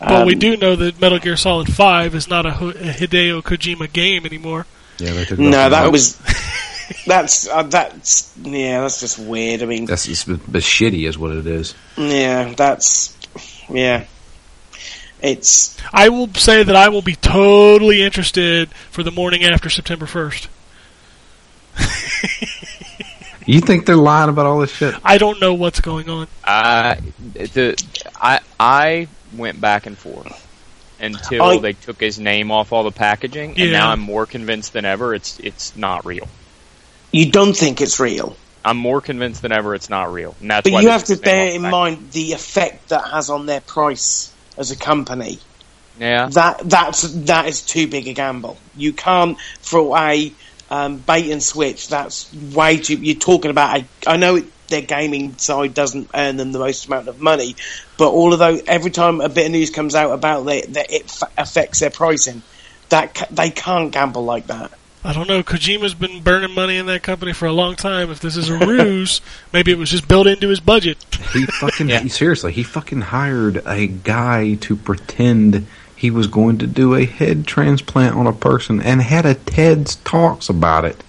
[0.00, 3.92] But we um, do know that Metal Gear Solid 5 is not a, Hideo Kojima
[3.92, 4.66] game anymore.
[4.98, 5.92] Yeah, they took No, that box.
[5.92, 9.62] was that's uh, that's yeah, that's just weird.
[9.62, 11.74] I mean, that's it's, but shitty, is what it is.
[11.98, 13.16] yeah, that's
[13.68, 14.04] yeah.
[15.22, 20.06] It's I will say that I will be totally interested for the morning after September
[20.06, 20.48] 1st.
[23.46, 24.94] You think they're lying about all this shit?
[25.02, 26.28] I don't know what's going on.
[26.44, 26.96] Uh,
[27.34, 27.82] the
[28.16, 30.46] I I went back and forth
[30.98, 34.72] until I- they took his name off all the packaging, and now I'm more convinced
[34.72, 36.28] than ever it's it's not real.
[37.12, 40.36] you don't think it's real, I'm more convinced than ever it's not real.
[40.40, 43.60] And that's but you have to bear in mind the effect that has on their
[43.60, 45.38] price as a company.
[45.98, 48.58] Yeah, That that's that is too big a gamble.
[48.76, 50.30] You can't for a
[50.70, 51.88] um, bait and switch.
[51.88, 52.94] That's way too.
[52.94, 53.88] You're talking about a.
[54.06, 57.56] I know it, their gaming side doesn't earn them the most amount of money,
[57.98, 60.90] but all of those every time a bit of news comes out about they, that
[60.92, 62.42] it f- affects their pricing.
[62.88, 64.72] That ca- they can't gamble like that.
[65.02, 65.42] I don't know.
[65.42, 68.10] Kojima's been burning money in that company for a long time.
[68.10, 69.20] If this is a ruse,
[69.52, 70.98] maybe it was just built into his budget.
[71.32, 72.00] He fucking Yeah.
[72.00, 75.66] he- seriously, he fucking hired a guy to pretend
[75.96, 79.96] he was going to do a head transplant on a person and had a TED's
[79.96, 81.02] talks about it.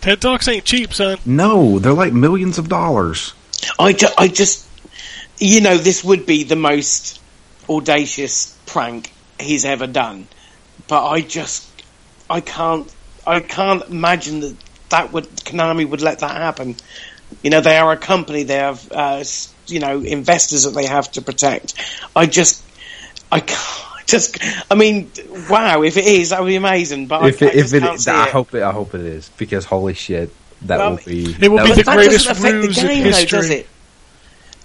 [0.00, 1.18] TED Talks ain't cheap, son.
[1.24, 3.32] No, they're like millions of dollars.
[3.78, 4.66] I, ju- I just,
[5.38, 7.20] you know, this would be the most
[7.68, 10.28] audacious prank he's ever done,
[10.88, 11.68] but I just,
[12.30, 12.92] I can't,
[13.26, 14.56] I can't imagine that
[14.90, 16.76] that would Konami would let that happen.
[17.42, 19.24] You know, they are a company; they have, uh,
[19.66, 21.74] you know, investors that they have to protect.
[22.14, 22.62] I just,
[23.32, 23.95] I can't.
[24.12, 24.38] Just,
[24.70, 25.10] I mean,
[25.50, 25.82] wow!
[25.82, 27.08] If it is, that would be amazing.
[27.08, 28.94] But if I, it, I if just it, can't see I hope it, I hope
[28.94, 30.30] it is because holy shit,
[30.62, 33.02] that Well, will be It will be the greatest doesn't affect ruse the in game,
[33.04, 33.36] though, history.
[33.38, 33.66] does it?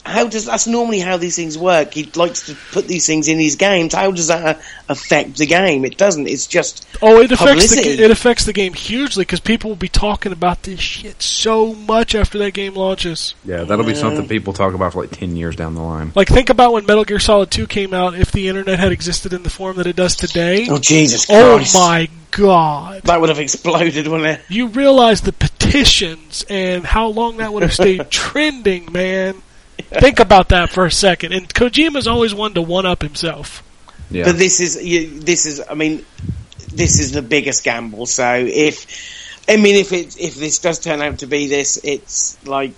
[0.04, 1.94] How does that's normally how these things work?
[1.94, 3.94] He likes to put these things in his games.
[3.94, 5.86] How does that uh, affect the game?
[5.86, 6.28] It doesn't.
[6.28, 7.98] It's just Oh, it affects the Publicity.
[7.98, 11.74] ga- it affects the game hugely because people will be talking about this shit so
[11.76, 13.36] much after that game launches.
[13.46, 16.12] yeah, that'll be something people talk about for like ten years down the line.
[16.16, 18.16] Like think about when Metal Gear Solid 2 came out.
[18.16, 21.56] If the internet had existed in the form that it does today, oh Jesus oh
[21.58, 21.76] Christ!
[21.76, 23.04] my god!
[23.04, 24.42] that would have exploded, wouldn't it?
[24.50, 29.36] You realize the petitions and how long that would have stayed trending, man.
[30.00, 31.34] Think about that for a second.
[31.34, 33.64] And Kojima's always one to one up himself.
[34.10, 35.62] Yeah, But this is you, this is.
[35.70, 36.06] I mean,
[36.74, 38.06] this is the biggest gamble.
[38.06, 38.86] So if
[39.48, 42.74] I mean, if it if this does turn out to be this, it's like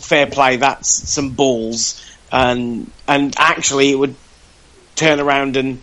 [0.00, 0.56] fair play.
[0.56, 4.14] That's some balls, and and actually, it would
[4.94, 5.82] turn around and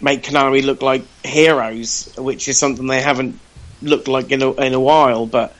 [0.00, 3.38] make Konami look like heroes, which is something they haven't
[3.82, 5.26] looked like in a in a while.
[5.26, 5.54] But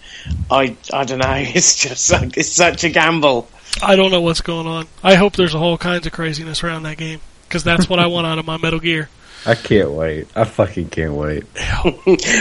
[0.51, 1.31] I I don't know.
[1.55, 3.49] It's just like, it's such a gamble.
[3.83, 4.87] I don't know what's going on.
[5.03, 8.07] I hope there's a whole kinds of craziness around that game because that's what I
[8.07, 9.09] want out of my Metal Gear.
[9.47, 10.29] I can't wait.
[10.37, 11.45] I fucking can't wait.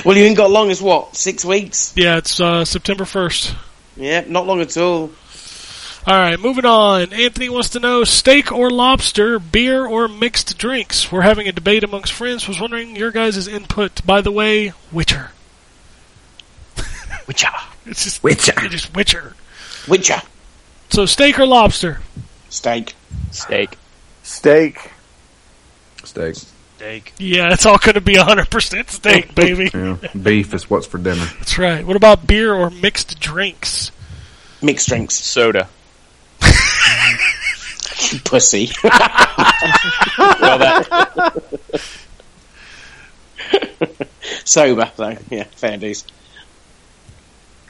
[0.05, 1.93] well, you ain't got long as what six weeks?
[1.95, 3.55] Yeah, it's uh, September 1st.
[3.95, 5.11] Yeah, not long at all.
[6.07, 7.13] All right, moving on.
[7.13, 11.11] Anthony wants to know steak or lobster, beer or mixed drinks.
[11.11, 12.47] We're having a debate amongst friends.
[12.47, 14.05] Was wondering your guys' input.
[14.05, 15.31] By the way, Witcher.
[17.27, 17.49] Witcher.
[17.85, 18.53] It's just Witcher.
[18.57, 19.35] It's just Witcher.
[19.87, 20.21] Witcher.
[20.89, 21.99] So steak or lobster?
[22.49, 22.95] Steak.
[23.31, 23.77] steak.
[24.23, 24.91] Steak.
[26.03, 26.35] Steak.
[26.35, 27.13] Steak.
[27.17, 29.69] Yeah, it's all going to be 100% steak, baby.
[29.73, 31.25] Yeah, beef is what's for dinner.
[31.37, 31.85] That's right.
[31.85, 33.91] What about beer or mixed drinks?
[34.61, 35.15] Mixed drinks.
[35.15, 35.69] Soda.
[38.23, 38.69] Pussy.
[40.17, 41.43] Well, that
[44.45, 45.17] Sober, though.
[45.29, 46.05] Yeah, fair dues.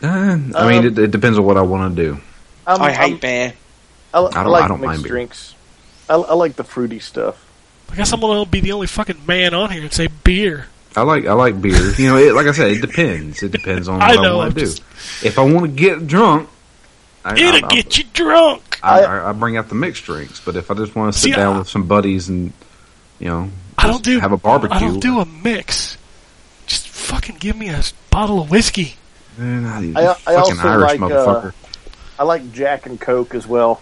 [0.02, 2.22] Uh, I mean, it, it depends on what I want to do.
[2.76, 3.54] I'm, I hate I'm- beer.
[4.14, 5.12] I, I, I don't- like I don't mind mixed beer.
[5.12, 5.56] drinks.
[6.10, 7.46] I, I like the fruity stuff.
[7.92, 10.68] I guess I'm going to be the only fucking man on here and say beer.
[10.96, 11.92] I like I like beer.
[11.96, 13.44] You know, it, like I said, it depends.
[13.44, 14.66] It depends on what I, know, I'm want to do.
[14.66, 14.84] just-
[15.24, 16.50] If I want to get drunk,
[17.24, 18.80] I, It'll I, get you drunk.
[18.82, 20.40] I, I, I bring out the mixed drinks.
[20.40, 22.54] But if I just want to sit See, down I- with some buddies and
[23.20, 25.98] you know, I don't do have a barbecue, I don't do a mix.
[26.66, 28.96] Just fucking give me a bottle of whiskey.
[29.38, 31.54] Man, I, I- I also Irish like, uh, motherfucker.
[32.20, 33.82] I like Jack and Coke as well.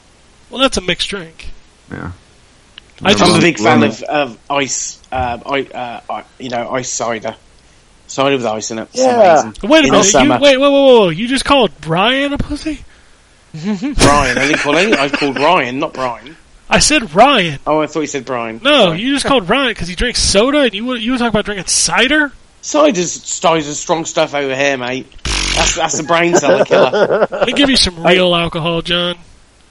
[0.49, 1.49] Well, that's a mixed drink.
[1.91, 2.11] yeah.
[3.03, 6.69] I just- I'm a big fan of, of ice, uh, I, uh, I, you know,
[6.71, 7.35] ice cider.
[8.07, 8.83] Cider with ice in it.
[8.93, 9.41] It's Yeah.
[9.41, 9.69] amazing.
[9.69, 10.13] Wait a In minute.
[10.13, 11.17] You, wait, wait, wait, wait.
[11.17, 12.79] You just called Brian a pussy?
[13.53, 14.37] Brian.
[14.37, 14.93] I didn't call any.
[14.93, 16.37] I called Ryan, not Brian.
[16.69, 17.59] I said Ryan.
[17.67, 18.61] Oh, I thought you said Brian.
[18.63, 19.01] No, Sorry.
[19.01, 21.45] you just called Ryan because he drinks soda, and you were, you were talking about
[21.45, 22.31] drinking cider.
[22.61, 25.07] Cider's, cider's strong stuff over here, mate.
[25.57, 27.27] That's, that's a brain cell killer.
[27.29, 29.17] Let me give you some real alcohol, John.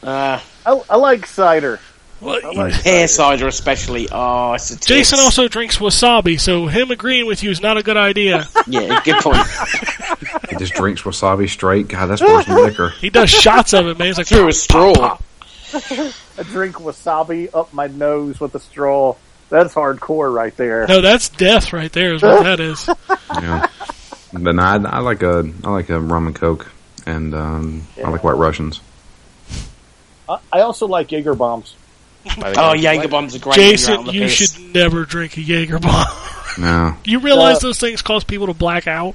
[0.03, 1.81] Uh, I, I like cider.
[2.21, 4.09] Well, I like Pear cider, especially.
[4.11, 7.83] Oh, it's a Jason also drinks wasabi, so him agreeing with you is not a
[7.83, 8.47] good idea.
[8.69, 9.37] Yeah, good point.
[10.51, 11.87] He just drinks wasabi straight.
[11.87, 12.91] God, that's worse than liquor.
[13.01, 14.09] He does shots of it, man.
[14.09, 15.19] He's like, Through a straw.
[15.73, 19.15] I drink wasabi up my nose with a straw.
[19.51, 20.87] That's hardcore right there.
[20.89, 22.15] no, that's death right there.
[22.15, 22.89] Is what that is.
[23.31, 23.69] Yeah.
[24.39, 26.71] But no, I, I like a I like a rum and coke,
[27.07, 28.81] and um, I like White Russians.
[30.29, 31.75] I, I also like Jaeger bombs.
[32.39, 33.57] Oh, Jaeger bombs are great.
[33.57, 34.33] when you're out Jason, you piss.
[34.33, 36.07] should never drink a Jaeger bomb.
[36.59, 39.15] No, you realize Uh, those things cause people to black out?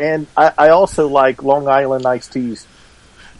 [0.00, 2.66] And I, I also like Long Island iced teas.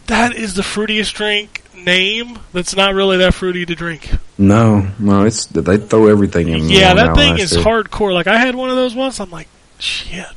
[0.05, 4.11] That is the fruitiest drink name that's not really that fruity to drink.
[4.37, 5.25] no, no.
[5.25, 6.69] It's they throw everything in.
[6.69, 8.13] Yeah, that thing is hardcore.
[8.13, 9.19] Like I had one of those once.
[9.19, 9.47] I'm like,
[9.79, 10.27] shit.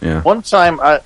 [0.00, 1.00] Yeah, One time, I,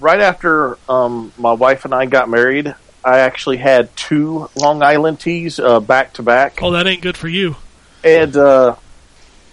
[0.00, 2.74] right after um, my wife and I got married,
[3.04, 7.16] I actually had two Long Island teas uh, back to back, Oh, that ain't good
[7.16, 7.56] for you.
[8.04, 8.76] and uh,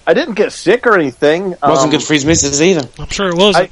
[0.05, 1.49] I didn't get sick or anything.
[1.63, 2.87] Wasn't Um, good for his missus either.
[2.99, 3.71] I'm sure it wasn't.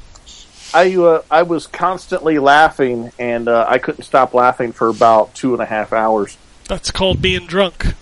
[0.76, 5.52] I uh, I was constantly laughing, and uh, I couldn't stop laughing for about two
[5.52, 6.36] and a half hours.
[6.66, 7.94] That's called being drunk.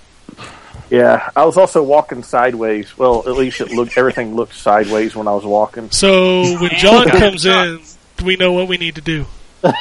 [0.93, 2.99] Yeah, I was also walking sideways.
[2.99, 5.91] Well, at least it looked everything looked sideways when I was walking.
[5.91, 7.81] So when John comes in,
[8.19, 9.25] do we know what we need to do.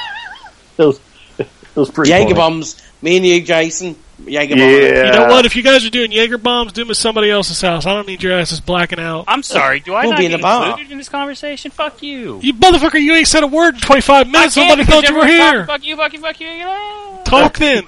[0.77, 0.99] It was,
[1.37, 2.09] it was pretty.
[2.09, 2.33] Jaeger funny.
[2.35, 2.81] bombs.
[3.01, 3.95] Me and you, Jason.
[4.25, 4.63] Jaeger bomb.
[4.63, 5.05] Yeah.
[5.05, 5.45] You know what?
[5.45, 7.85] If you guys are doing Jaeger bombs, do them at somebody else's house.
[7.85, 9.25] I don't need your asses blacking out.
[9.27, 9.81] I'm sorry.
[9.81, 10.65] Do I We'll not be in get the bar.
[10.69, 11.69] included in this conversation?
[11.71, 12.39] Fuck you.
[12.41, 14.53] You motherfucker, you ain't said a word in 25 minutes.
[14.55, 15.65] Somebody can't thought you were everyone's here.
[15.67, 16.47] Fuck you, fuck you, fuck you.
[16.47, 17.19] you.
[17.25, 17.83] Talk then.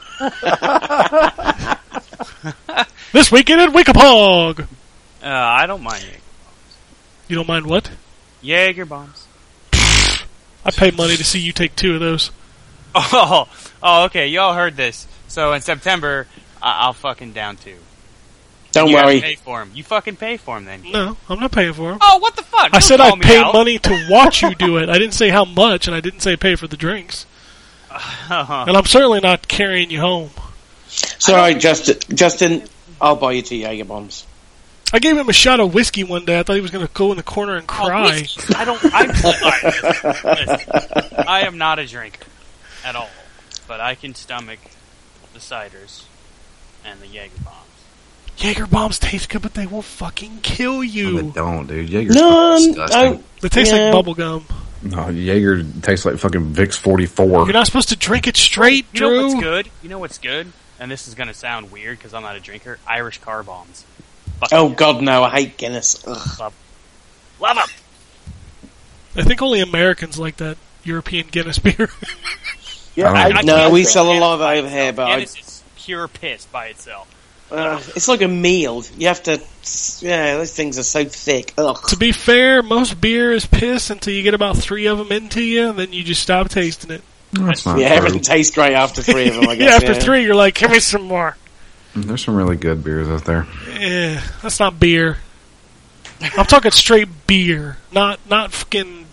[3.14, 4.62] this weekend at Wickapog.
[5.24, 6.18] Uh, I don't mind Jaeger.
[7.30, 7.90] You don't mind what?
[8.42, 9.28] Jaeger bombs.
[10.66, 12.32] I pay money to see you take two of those.
[12.96, 13.50] Oh,
[13.82, 14.28] oh, okay.
[14.28, 15.08] Y'all heard this.
[15.28, 16.28] So in September,
[16.62, 17.76] I- I'll fucking down two.
[18.72, 19.22] Don't you gotta worry.
[19.22, 19.72] Pay for 'em.
[19.74, 20.84] You fucking pay for 'em then.
[20.92, 21.98] No, I'm not paying for them.
[22.02, 22.66] Oh, what the fuck?
[22.66, 23.54] I Don't said I'd pay out.
[23.56, 24.90] money to watch you do it.
[24.90, 27.26] I didn't say how much, and I didn't say pay for the drinks.
[27.92, 28.66] Uh-huh.
[28.68, 30.30] And I'm certainly not carrying you home.
[30.88, 31.98] Sorry, Justin.
[32.16, 32.64] Justin,
[33.04, 34.26] I'll buy you two Jaeger bombs.
[34.94, 36.40] I gave him a shot of whiskey one day.
[36.40, 38.12] I thought he was going to go in the corner and Oh, cry.
[38.22, 38.54] whiskey.
[38.56, 38.80] I don't.
[38.86, 41.26] I'm, all right, listen, listen.
[41.28, 42.26] I am not a drinker
[42.86, 43.10] at all,
[43.68, 44.60] but I can stomach
[45.34, 46.04] the ciders
[46.86, 47.58] and the Jaeger bombs.
[48.38, 51.22] Jaeger bombs taste good, but they will fucking kill you.
[51.24, 51.90] they don't, dude.
[51.90, 53.02] Jaeger's No, fucking disgusting.
[53.02, 53.42] don't.
[53.42, 53.84] They taste Yeah.
[53.86, 54.46] like bubble gum.
[54.84, 57.46] No, Jaeger tastes like fucking Vicks 44.
[57.46, 59.02] You're not supposed to drink it straight, dude.
[59.02, 59.70] You know what's good?
[59.82, 60.52] You know what's good?
[60.80, 62.80] And this is gonna sound weird because I'm not a drinker.
[62.88, 63.86] Irish car bombs.
[64.40, 64.76] Fuck Oh yeah.
[64.76, 65.24] God, no!
[65.24, 66.04] I hate Guinness.
[66.08, 66.54] Ugh.
[67.40, 67.68] love 'em.
[69.16, 71.90] I think only Americans like that European Guinness beer.
[72.96, 74.96] Yeah, I I, don't- No, we sell a lot of by over here, itself.
[74.98, 77.10] but I- Guinness is pure piss by itself.
[77.52, 78.84] Uh, it's like a meal.
[78.98, 79.42] You have to.
[80.00, 81.54] Yeah, those things are so thick.
[81.58, 81.80] Ugh.
[81.88, 85.42] to be fair, most beer is piss until you get about three of them into
[85.42, 87.02] you, and then you just stop tasting it.
[87.34, 87.98] That's not Yeah, true.
[87.98, 89.48] everything tastes great after three of them.
[89.50, 89.84] I yeah, guess.
[89.84, 91.36] after three, you're like, give me some more.
[91.96, 93.46] There's some really good beers out there.
[93.70, 95.18] Eh, that's not beer.
[96.38, 99.06] I'm talking straight beer, not not fucking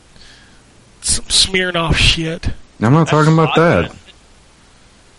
[1.02, 2.48] some Smirnoff shit.
[2.80, 3.94] I'm not talking about that.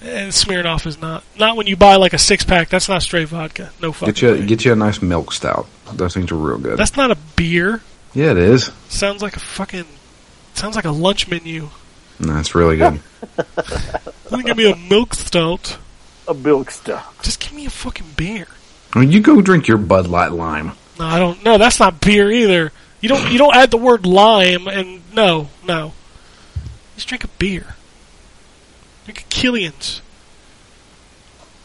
[0.01, 2.69] And Smirnoff is not not when you buy like a six pack.
[2.69, 3.71] That's not straight vodka.
[3.81, 4.13] No fucking.
[4.13, 4.45] Get you way.
[4.45, 5.67] get you a nice milk stout.
[5.93, 6.77] Those things are real good.
[6.77, 7.81] That's not a beer.
[8.13, 8.71] yeah, it is.
[8.89, 9.85] Sounds like a fucking.
[10.55, 11.69] Sounds like a lunch menu.
[12.21, 12.99] No, it's really good.
[14.29, 15.77] Don't give me a milk stout.
[16.27, 17.21] a milk stuff.
[17.23, 18.47] Just give me a fucking beer.
[18.93, 20.73] I mean, you go drink your Bud Light Lime.
[20.99, 21.43] No, I don't.
[21.43, 22.71] No, that's not beer either.
[22.99, 23.31] You don't.
[23.31, 25.93] You don't add the word lime and no, no.
[26.95, 27.75] Just drink a beer.
[29.05, 30.01] Drink a Killian's.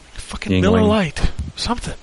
[0.04, 0.60] Drink a fucking Yuengling.
[0.62, 1.30] Miller Lite.
[1.56, 1.94] Something.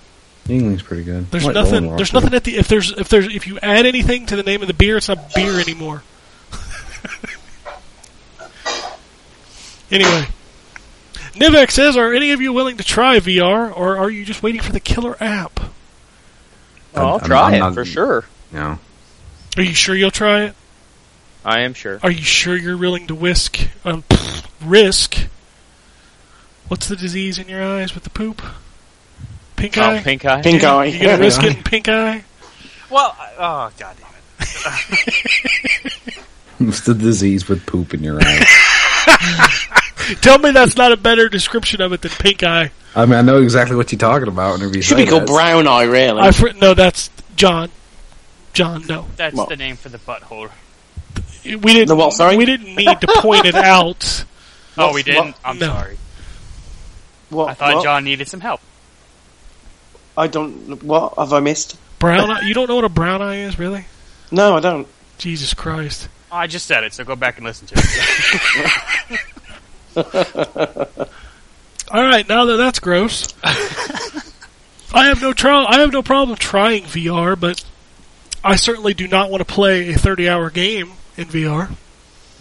[0.48, 1.32] Yuengling's pretty good.
[1.32, 1.96] There's Like nothing.
[1.96, 4.62] There's nothing at the if there's if there's if you add anything to the name
[4.62, 6.04] of the beer, it's not beer anymore.
[9.91, 10.26] Anyway,
[11.34, 14.61] Nivek says, "Are any of you willing to try VR, or are you just waiting
[14.61, 15.60] for the killer app?
[16.95, 18.26] Oh, I'll I'm- try I'm it not- for sure.
[18.51, 18.80] You know,
[19.57, 20.55] Are you sure you'll try it?
[21.45, 21.99] I am sure.
[22.03, 25.18] Are you sure you're willing to whisk um, pfft, risk?
[26.69, 28.41] What's the disease in your eyes with the poop?
[29.57, 29.99] Pink eye.
[29.99, 30.41] Oh, pink eye.
[30.41, 30.85] Pink eye.
[30.85, 32.23] You gonna risk getting pink eye?
[32.89, 36.18] Well, I- oh god damn it.
[36.60, 38.45] it's the disease with poop in your eye.
[40.22, 42.72] Tell me that's not a better description of it than pink eye.
[42.96, 45.24] I mean, I know exactly what you're talking about whenever you Should say be called
[45.24, 45.28] that.
[45.28, 46.20] brown eye, really.
[46.22, 47.70] I fr- no, that's John.
[48.54, 50.50] John, no, That's Well- the name for the butthole.
[51.44, 51.88] we didn't.
[51.88, 52.38] The what, sorry?
[52.38, 54.26] We didn't need to point it out.
[54.76, 55.26] Oh, we didn't.
[55.26, 55.68] what- I'm no.
[55.68, 55.98] sorry.
[57.30, 58.60] Well, I thought well, John needed some help.
[60.18, 60.82] I don't.
[60.84, 61.78] What have I missed?
[62.00, 62.42] Brown eye?
[62.48, 63.86] You don't know what a brown eye is, really?
[64.32, 64.88] No, I don't.
[65.20, 66.08] Jesus Christ.
[66.34, 67.76] Oh, I just said it, so go back and listen to
[69.95, 71.07] it.
[71.91, 75.68] All right, now that that's gross, I have no trial.
[75.68, 77.64] I have no problem trying VR, but
[78.43, 81.69] I certainly do not want to play a 30-hour game in VR.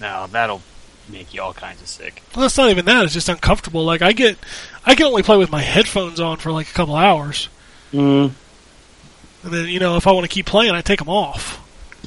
[0.00, 0.62] no, that'll
[1.10, 2.22] make you all kinds of sick.
[2.34, 3.04] Well, that's not even that.
[3.04, 3.84] It's just uncomfortable.
[3.84, 4.38] Like I get,
[4.86, 7.50] I can only play with my headphones on for like a couple hours,
[7.92, 8.30] Mm.
[9.44, 11.58] and then you know if I want to keep playing, I take them off.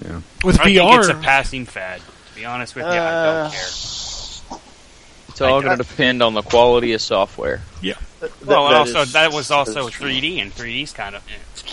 [0.03, 0.22] Yeah.
[0.43, 2.01] With I think VR, it's a passing fad.
[2.01, 3.61] To be honest with you, I Uh, don't care.
[5.30, 7.61] It's all going to depend on the quality of software.
[7.81, 7.97] That-
[8.45, 10.09] Well, that also is- that was also that is true.
[10.09, 11.22] 3D, and 3D's kind of.
[11.27, 11.72] eh.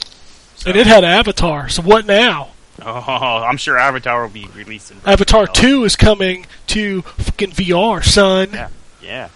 [0.66, 1.68] and it had Avatar.
[1.68, 2.48] So what now?
[2.84, 2.88] Oh,
[3.48, 8.50] I'm sure Avatar will be released in Avatar Two is coming to fucking VR, son.
[8.52, 8.68] Yeah.
[9.02, 9.28] Yeah.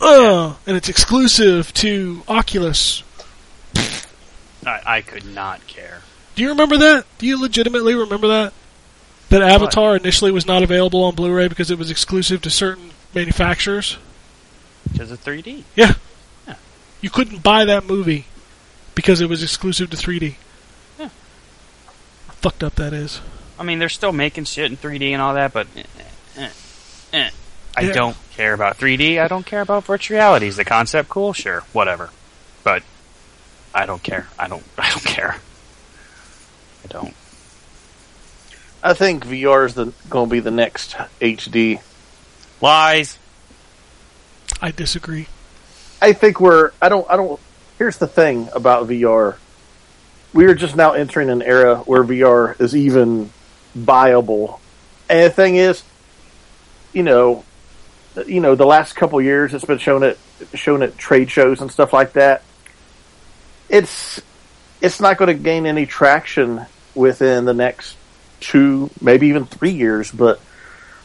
[0.00, 3.02] Uh, and it's exclusive to Oculus.
[4.66, 6.00] I, I could not care.
[6.36, 7.04] Do you remember that?
[7.18, 8.52] Do you legitimately remember that?
[9.30, 13.98] That Avatar initially was not available on Blu-ray because it was exclusive to certain manufacturers.
[14.92, 15.64] Because of 3D.
[15.74, 15.94] Yeah.
[17.00, 18.26] You couldn't buy that movie
[18.94, 20.34] because it was exclusive to 3D.
[20.98, 21.08] Yeah.
[22.28, 23.20] Fucked up that is.
[23.58, 25.82] I mean, they're still making shit in 3D and all that, but eh,
[26.38, 26.48] eh,
[27.12, 27.30] eh.
[27.76, 27.92] I Yeah.
[27.92, 29.18] don't care about 3D.
[29.20, 30.46] I don't care about virtual reality.
[30.46, 31.32] Is the concept cool?
[31.32, 32.10] Sure, whatever.
[32.62, 32.82] But
[33.74, 34.28] I don't care.
[34.38, 34.62] I don't.
[34.78, 35.36] I don't care.
[36.86, 37.14] I don't.
[38.82, 39.74] I think VR is
[40.08, 41.80] going to be the next HD.
[42.60, 43.18] Lies.
[44.62, 45.26] I disagree.
[46.00, 46.70] I think we're.
[46.80, 47.08] I don't.
[47.10, 47.40] I don't.
[47.78, 49.36] Here's the thing about VR.
[50.32, 53.30] We are just now entering an era where VR is even
[53.74, 54.60] viable.
[55.08, 55.82] And the thing is,
[56.92, 57.44] you know,
[58.26, 60.16] you know, the last couple years it's been shown at
[60.54, 62.42] shown at trade shows and stuff like that.
[63.68, 64.20] It's
[64.80, 66.66] it's not going to gain any traction
[66.96, 67.96] within the next
[68.40, 70.10] two, maybe even three years.
[70.10, 70.40] But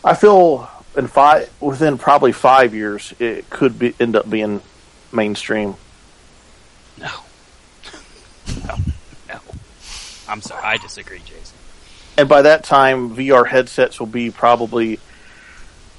[0.03, 4.61] I feel in five within probably five years it could be end up being
[5.11, 5.75] mainstream.
[6.97, 7.09] No.
[8.67, 8.75] No.
[9.29, 9.39] No.
[10.27, 10.61] I'm sorry.
[10.61, 11.55] I disagree, Jason.
[12.17, 14.99] And by that time, VR headsets will be probably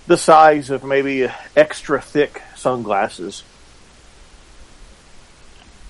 [0.07, 3.43] the size of maybe extra thick sunglasses.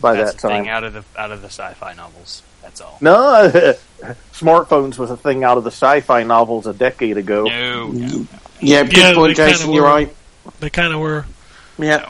[0.00, 2.42] By That's that time, out of the out of the sci-fi novels.
[2.62, 2.96] That's all.
[3.00, 3.50] no,
[4.32, 7.44] smartphones was a thing out of the sci-fi novels a decade ago.
[7.44, 7.88] No.
[7.88, 8.26] no.
[8.60, 9.72] Yeah, good Yeah, point, they kinda Jason.
[9.72, 9.88] You're were.
[9.88, 10.16] right.
[10.60, 11.24] They kind of were.
[11.78, 12.08] Yeah.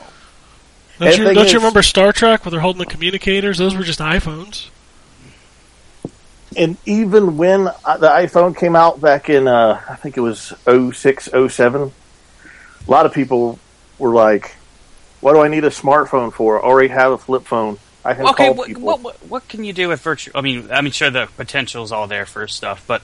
[0.99, 3.57] Don't, you, don't is- you remember Star Trek where they're holding the communicators?
[3.57, 4.69] Those were just iPhones.
[6.55, 10.53] And even when uh, the iPhone came out back in, uh, I think it was
[10.67, 11.81] 06, 07,
[12.87, 13.57] a lot of people
[13.97, 14.55] were like,
[15.19, 16.59] "What do I need a smartphone for?
[16.63, 17.79] I already have a flip phone.
[18.05, 20.37] I can Okay, what, what what what can you do with virtual?
[20.37, 23.01] I mean, I mean, sure, the potential's all there for stuff, but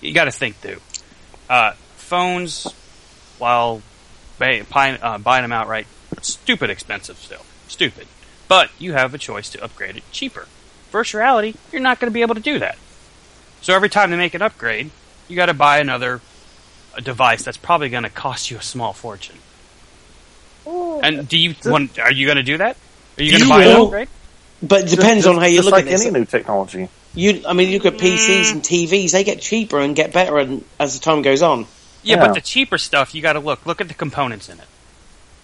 [0.00, 0.80] you got to think through.
[1.48, 2.66] Uh, phones,
[3.38, 3.82] while
[4.38, 5.86] buy, buying, uh, buying them outright,
[6.20, 8.06] stupid expensive still, stupid.
[8.48, 10.46] But you have a choice to upgrade it cheaper.
[10.90, 12.76] Virtual reality, you're not going to be able to do that.
[13.62, 14.90] So every time they make an upgrade,
[15.28, 16.20] you got to buy another
[16.96, 19.38] a device that's probably going to cost you a small fortune.
[20.66, 21.98] And do you want?
[21.98, 22.76] Are you going to do that?
[23.18, 24.08] Are you going to You buy an upgrade?
[24.62, 26.02] But it depends Just- on how you just look like at this.
[26.02, 26.88] any new technology.
[27.14, 28.52] You, I mean, you look at PCs mm.
[28.52, 31.60] and TVs; they get cheaper and get better and, as the time goes on.
[32.02, 32.26] Yeah, Yeah.
[32.26, 33.66] but the cheaper stuff, you got to look.
[33.66, 34.66] Look at the components in it,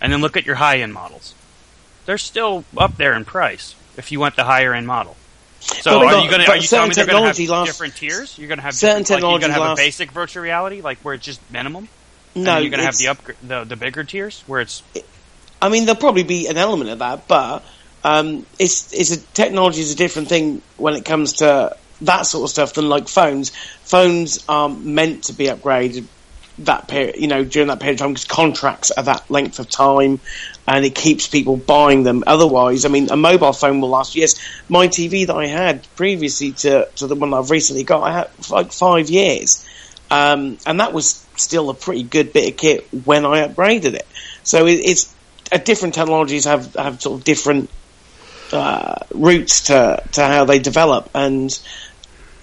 [0.01, 1.35] and then look at your high end models.
[2.07, 5.17] They're still up there in price if you want the higher end model.
[5.61, 6.51] So Well, are but- you going to?
[6.51, 8.39] Are you telling me they're going to have technology lasts- different tiers?
[8.39, 10.81] You're going to have certain different, like, you're going to have a basic virtual reality,
[10.81, 11.89] like where it's just minimum.
[12.35, 14.83] No, and you're going to have the upgrade, the the bigger tiers where it's
[15.63, 17.65] I mean, there'll probably be an element of that, but
[18.05, 22.45] um, it's it's a technology is a different thing when it comes to that sort
[22.45, 23.51] of stuff than like phones.
[23.51, 26.07] Phones are meant to be upgraded
[26.61, 29.69] that period, you know, during that period of time because contracts are that length of
[29.69, 30.21] time,
[30.67, 32.25] and it keeps people buying them.
[32.27, 34.39] Otherwise, I mean, a mobile phone will last years.
[34.69, 38.31] My TV that I had previously to to the one I've recently got, I had
[38.51, 39.67] like five years.
[40.11, 44.07] Um, and that was still a pretty good bit of kit when I upgraded it.
[44.43, 45.15] So it, it's
[45.53, 47.71] uh, different technologies have have sort of different
[48.53, 51.59] uh, routes to to how they develop, and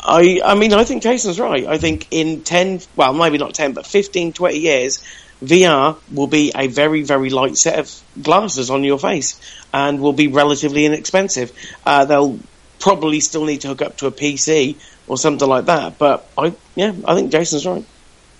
[0.01, 1.65] I I mean I think Jason's right.
[1.65, 5.03] I think in ten, well maybe not ten, but 15, 20 years,
[5.43, 9.39] VR will be a very very light set of glasses on your face,
[9.73, 11.51] and will be relatively inexpensive.
[11.85, 12.39] Uh, they'll
[12.79, 14.75] probably still need to hook up to a PC
[15.07, 17.85] or something like that, but I yeah I think Jason's right.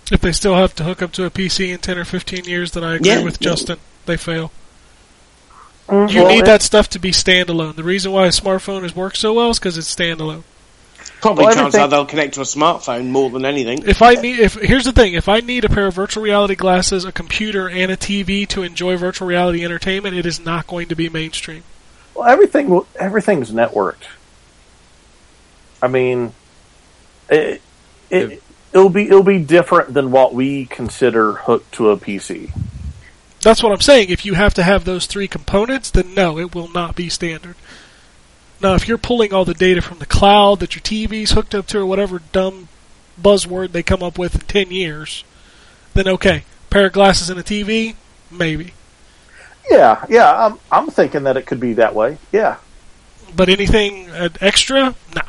[0.10, 2.72] If they still have to hook up to a PC in 10 or 15 years,
[2.72, 3.50] then I agree Yeah, with yeah.
[3.50, 3.78] Justin.
[4.06, 4.52] They fail.
[5.88, 7.76] Mm, You well, need that stuff to be standalone.
[7.76, 10.44] The reason why a smartphone has worked so well is because it's standalone.
[11.22, 13.84] Probably Well, chances everything- are they'll connect to a smartphone more than anything.
[13.88, 16.56] If I need, if here's the thing, if I need a pair of virtual reality
[16.56, 20.90] glasses, a computer, and a TV to enjoy virtual reality entertainment, it is not going
[20.90, 21.64] to be mainstream.
[22.14, 24.06] Well, everything will- everything's networked.
[25.82, 26.34] I mean,
[27.30, 27.62] it,
[28.10, 28.44] it
[28.74, 32.52] it'll be it'll be different than what we consider hooked to a PC.
[33.42, 34.10] That's what I'm saying.
[34.10, 37.56] If you have to have those three components, then no, it will not be standard.
[38.62, 41.68] Now, if you're pulling all the data from the cloud that your TV's hooked up
[41.68, 42.70] to, or whatever dumb
[43.22, 45.24] buzzword they come up with in 10 years,
[45.94, 46.44] then okay.
[46.70, 47.96] Pair of glasses and a TV?
[48.32, 48.74] Maybe.
[49.70, 52.18] Yeah, yeah, I'm I'm thinking that it could be that way.
[52.32, 52.58] Yeah,
[53.36, 54.96] But anything uh, extra?
[55.16, 55.22] No.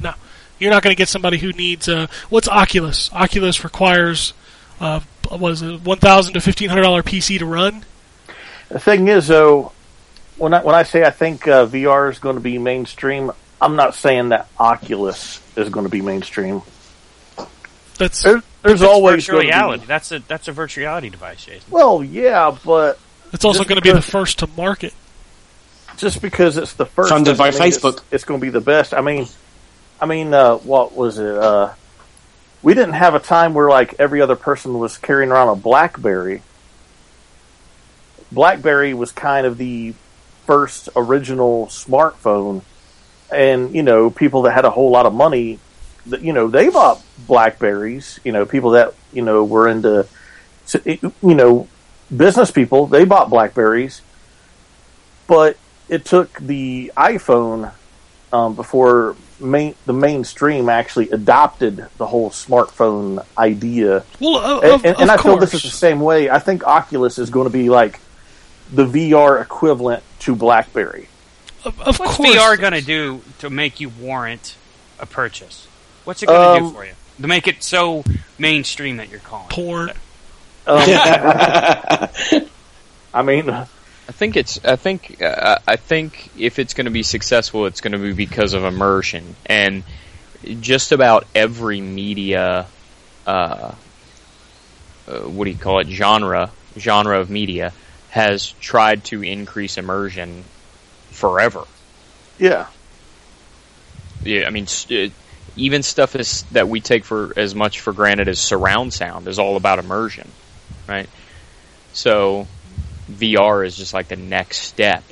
[0.00, 0.14] No.
[0.58, 3.10] You're not going to get somebody who needs, uh, what's Oculus?
[3.12, 4.32] Oculus requires,
[4.80, 7.84] uh, what is a 1,000 to $1,500 PC to run?
[8.68, 9.72] the thing is though,
[10.38, 13.76] when I when I say I think uh, VR is going to be mainstream, I'm
[13.76, 16.62] not saying that Oculus is going to be mainstream.
[17.98, 19.82] That's, There, there's It's always virtual reality.
[19.82, 19.86] be.
[19.86, 21.70] That's a that's a virtual reality device, Jason.
[21.70, 22.98] Well, yeah, but
[23.32, 24.92] it's also going to be the first to market.
[25.96, 27.94] just because it's the first Funded by Facebook.
[27.94, 28.92] it's, it's going to be the best.
[28.92, 29.26] I mean,
[30.00, 31.34] I mean, uh, what was it?
[31.34, 31.72] Uh,
[32.62, 36.42] we didn't have a time where like every other person was carrying around a BlackBerry.
[38.32, 39.94] BlackBerry was kind of the
[40.46, 42.62] first original smartphone,
[43.32, 45.58] and you know, people that had a whole lot of money,
[46.06, 48.20] that you know, they bought Blackberries.
[48.24, 50.06] You know, people that you know were into,
[50.84, 51.68] you know,
[52.14, 54.02] business people, they bought Blackberries
[55.26, 55.56] but
[55.88, 57.72] it took the iPhone
[58.32, 64.04] um, before main, the mainstream actually adopted the whole smartphone idea.
[64.20, 66.30] Well, uh, And, of, and, and of I feel this is the same way.
[66.30, 68.00] I think Oculus is going to be like
[68.72, 71.08] the VR equivalent to BlackBerry.
[71.64, 72.30] Of, of What's course.
[72.36, 74.56] VR going to do to make you warrant
[74.98, 75.66] a purchase?
[76.04, 78.04] What's it going to Um, do for you to make it so
[78.38, 79.46] mainstream that you're calling?
[79.46, 79.52] it?
[79.52, 79.90] Porn.
[79.90, 79.96] Um,
[83.14, 83.46] I mean,
[84.08, 84.64] I think it's.
[84.64, 85.20] I think.
[85.22, 88.64] Uh, I think if it's going to be successful, it's going to be because of
[88.64, 89.82] immersion, and
[90.60, 92.66] just about every media.
[93.26, 93.74] Uh,
[95.08, 95.88] uh, what do you call it?
[95.88, 97.72] Genre genre of media
[98.10, 100.44] has tried to increase immersion
[101.10, 101.64] forever.
[102.38, 102.66] yeah,
[104.24, 105.08] Yeah, I mean, uh,
[105.56, 109.38] even stuff is, that we take for as much for granted as surround sound is
[109.38, 110.30] all about immersion,
[110.86, 111.08] right?
[111.92, 112.46] So,
[113.10, 115.04] VR is just like the next step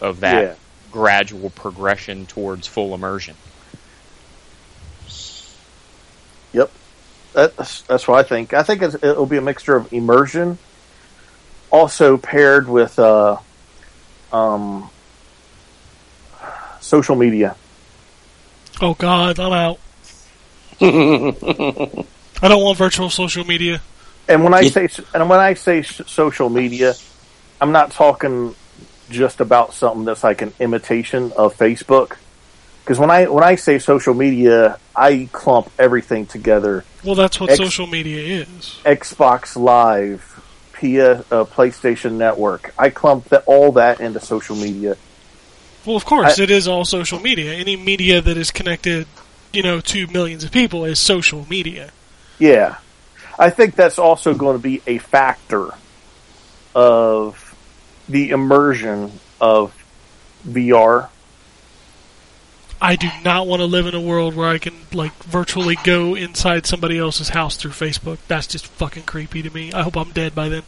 [0.00, 0.54] of that Yeah.
[0.90, 3.36] gradual progression towards full immersion.
[6.52, 6.70] Yep,
[7.32, 8.54] that's that's what I think.
[8.54, 10.56] I think it's, it'll be a mixture of immersion,
[11.70, 13.38] also paired with uh,
[14.32, 14.88] um,
[16.80, 17.56] social media.
[18.80, 19.78] Oh God, I'm out.
[20.80, 23.80] I don't want virtual social media.
[24.28, 26.94] And when I say and when I say social media,
[27.60, 28.54] I'm not talking
[29.10, 32.16] just about something that's like an imitation of Facebook.
[32.82, 37.50] Because when I when I say social media, I clump everything together: Well, that's what
[37.50, 38.80] Ex- social media is.
[38.84, 40.20] Xbox Live,
[40.74, 42.74] PS, uh, PlayStation Network.
[42.78, 44.96] I clump that all that into social media.
[45.86, 47.54] Well, of course, I- it is all social media.
[47.54, 49.06] Any media that is connected,
[49.52, 51.90] you know, to millions of people is social media.
[52.38, 52.76] Yeah,
[53.38, 55.70] I think that's also going to be a factor
[56.74, 57.43] of
[58.08, 59.74] the immersion of
[60.46, 61.08] VR.
[62.80, 66.14] I do not want to live in a world where I can like virtually go
[66.14, 68.18] inside somebody else's house through Facebook.
[68.28, 69.72] That's just fucking creepy to me.
[69.72, 70.62] I hope I'm dead by then.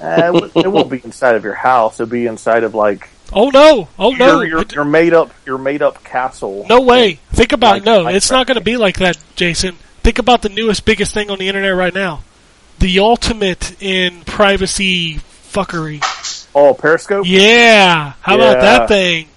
[0.00, 2.00] Uh, it won't be inside of your house.
[2.00, 3.88] It'll be inside of like Oh no!
[3.98, 4.40] Oh no!
[4.40, 6.64] your, your, your made up your made up castle.
[6.68, 7.14] No way.
[7.32, 8.00] Think about Like- no.
[8.02, 9.76] like it's not going to be like that, Jason.
[10.02, 12.22] Think about the newest, biggest thing on the internet right now.
[12.78, 15.16] The ultimate in privacy
[15.52, 16.00] fuckery.
[16.58, 17.26] Oh, Periscope.
[17.26, 18.14] Yeah.
[18.22, 19.28] How about that thing?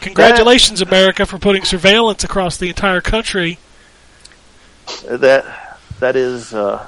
[0.00, 3.58] Congratulations, America, for putting surveillance across the entire country.
[5.08, 6.52] That that is.
[6.52, 6.86] Uh,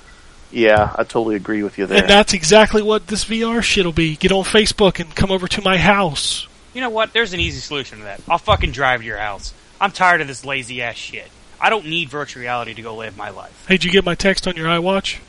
[0.50, 2.02] yeah, I totally agree with you there.
[2.02, 4.16] And that's exactly what this VR shit'll be.
[4.16, 6.46] Get on Facebook and come over to my house.
[6.74, 7.14] You know what?
[7.14, 8.20] There's an easy solution to that.
[8.28, 9.54] I'll fucking drive to your house.
[9.80, 11.30] I'm tired of this lazy ass shit.
[11.58, 13.64] I don't need virtual reality to go live my life.
[13.66, 15.20] Hey, did you get my text on your iWatch?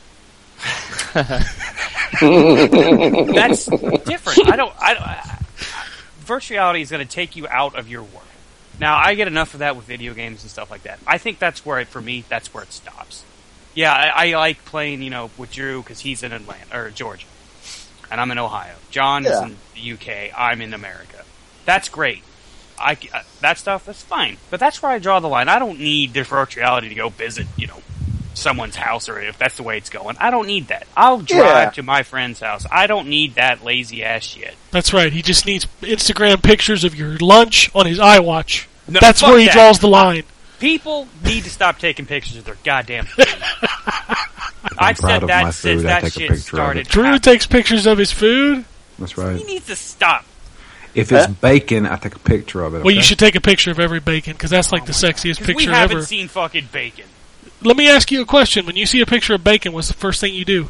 [2.20, 4.48] That's different.
[4.48, 4.74] I don't.
[4.78, 5.38] I, I
[6.20, 8.20] virtual reality is going to take you out of your world.
[8.80, 10.98] Now, I get enough of that with video games and stuff like that.
[11.06, 13.24] I think that's where, it, for me, that's where it stops.
[13.74, 17.26] Yeah, I, I like playing, you know, with Drew because he's in Atlanta or Georgia.
[18.10, 18.74] and I'm in Ohio.
[18.90, 20.32] John is in the UK.
[20.36, 21.24] I'm in America.
[21.64, 22.22] That's great.
[22.78, 25.48] I uh, that stuff that's fine, but that's where I draw the line.
[25.48, 27.80] I don't need this virtual reality to go visit, you know,
[28.34, 30.16] someone's house, or if that's the way it's going.
[30.20, 30.86] I don't need that.
[30.96, 31.70] I'll drive Yeah.
[31.70, 32.66] to my friend's house.
[32.70, 34.54] I don't need that lazy ass shit.
[34.70, 35.12] That's right.
[35.12, 38.66] He just needs Instagram pictures of your lunch on his iWatch.
[38.88, 39.54] No, That's where he that.
[39.54, 40.24] draws the line.
[40.60, 43.26] People need to stop taking pictures of their goddamn food.
[44.78, 45.90] I've proud said of that my since food.
[45.90, 46.86] I that take a shit picture of started.
[46.86, 46.88] it.
[46.92, 48.64] Drew takes pictures of his food.
[48.98, 49.36] That's right.
[49.36, 50.24] He needs to stop.
[50.94, 51.32] If it's Huh?
[51.40, 52.84] bacon, I take a picture of it.
[52.84, 55.38] Well, you should take a picture of every bacon because that's like the oh sexiest
[55.38, 56.06] 'Cause we picture haven't ever.
[56.06, 57.04] seen fucking bacon.
[57.64, 58.66] Let me ask you a question.
[58.66, 60.68] When you see a picture of bacon, what's the first thing you do?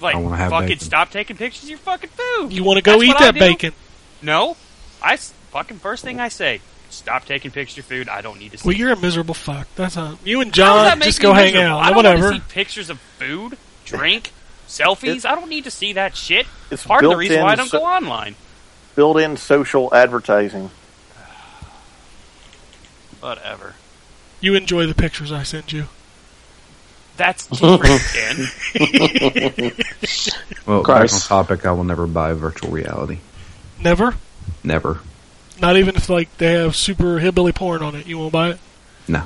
[0.00, 0.84] Like, I wanna have fucking bacon.
[0.84, 2.52] stop taking pictures of your fucking food.
[2.52, 3.40] You want to go That's eat what I that do.
[3.40, 3.72] bacon.
[4.20, 4.56] No,
[5.02, 6.60] I s- fucking first thing I say,
[6.90, 8.08] stop taking pictures of your food.
[8.08, 8.66] I don't need to see.
[8.68, 9.68] Well, you're a miserable fuck.
[9.76, 11.76] That's a you and How does John make just me go hang miserable?
[11.78, 11.82] out.
[11.82, 12.22] I don't Whatever.
[12.22, 14.32] want to see pictures of food, drink,
[14.68, 15.24] selfies.
[15.24, 16.46] I don't need to see that shit.
[16.70, 18.34] It's Part of the built reason why I don't so- go online.
[18.96, 20.70] Built-in social advertising.
[23.20, 23.74] Whatever.
[24.44, 25.84] You enjoy the pictures I send you.
[27.16, 28.46] That's different, Ken.
[30.66, 33.18] Well, back on topic, I will never buy virtual reality.
[33.82, 34.14] Never.
[34.62, 35.00] Never.
[35.60, 38.06] Not even if like they have super hillbilly porn on it.
[38.06, 38.58] You won't buy it.
[39.06, 39.24] No.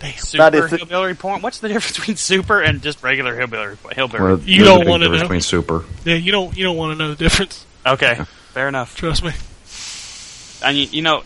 [0.00, 0.16] Damn.
[0.18, 1.40] Super if it- hillbilly porn.
[1.40, 3.76] What's the difference between super and just regular hillbilly?
[3.94, 4.22] Hillbilly.
[4.22, 5.20] Well, You don't wanna know.
[5.20, 5.84] between super.
[6.04, 7.64] Yeah, you don't you don't want to know the difference.
[7.86, 8.20] Okay,
[8.52, 8.94] fair enough.
[8.96, 9.32] Trust me.
[10.68, 11.22] And you, you know,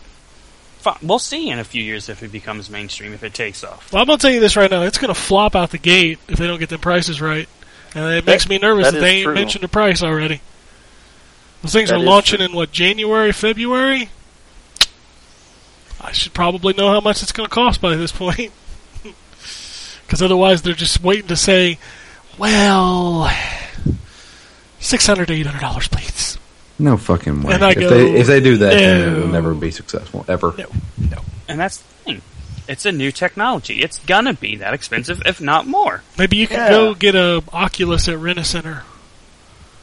[0.94, 3.92] fi- we'll see in a few years if it becomes mainstream, if it takes off.
[3.92, 4.82] Well, I'm gonna tell you this right now.
[4.82, 7.48] It's gonna flop out the gate if they don't get the prices right,
[7.94, 9.34] and it makes me nervous that that, is they ain't true.
[9.34, 10.40] mentioned the price already.
[11.62, 12.46] Those things That are launching true.
[12.46, 14.10] in what January, February.
[16.00, 18.52] I should probably know how much it's going to cost by this point,
[20.06, 21.78] because otherwise they're just waiting to say,
[22.38, 23.28] "Well,
[24.78, 26.38] six hundred to eight hundred dollars, please."
[26.78, 27.54] No fucking way.
[27.54, 30.24] And I if, go, they, if they do that, then it will never be successful.
[30.28, 30.52] Ever.
[30.58, 31.18] No.
[31.48, 32.22] And that's the thing.
[32.68, 33.82] It's a new technology.
[33.82, 36.02] It's gonna be that expensive, if not more.
[36.18, 36.68] Maybe you can Yeah.
[36.70, 38.82] go get a Oculus at Rent a Center.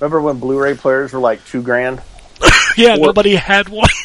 [0.00, 2.02] Remember when Blu-ray players were like two grand,
[2.76, 3.88] Yeah, Or- nobody had one.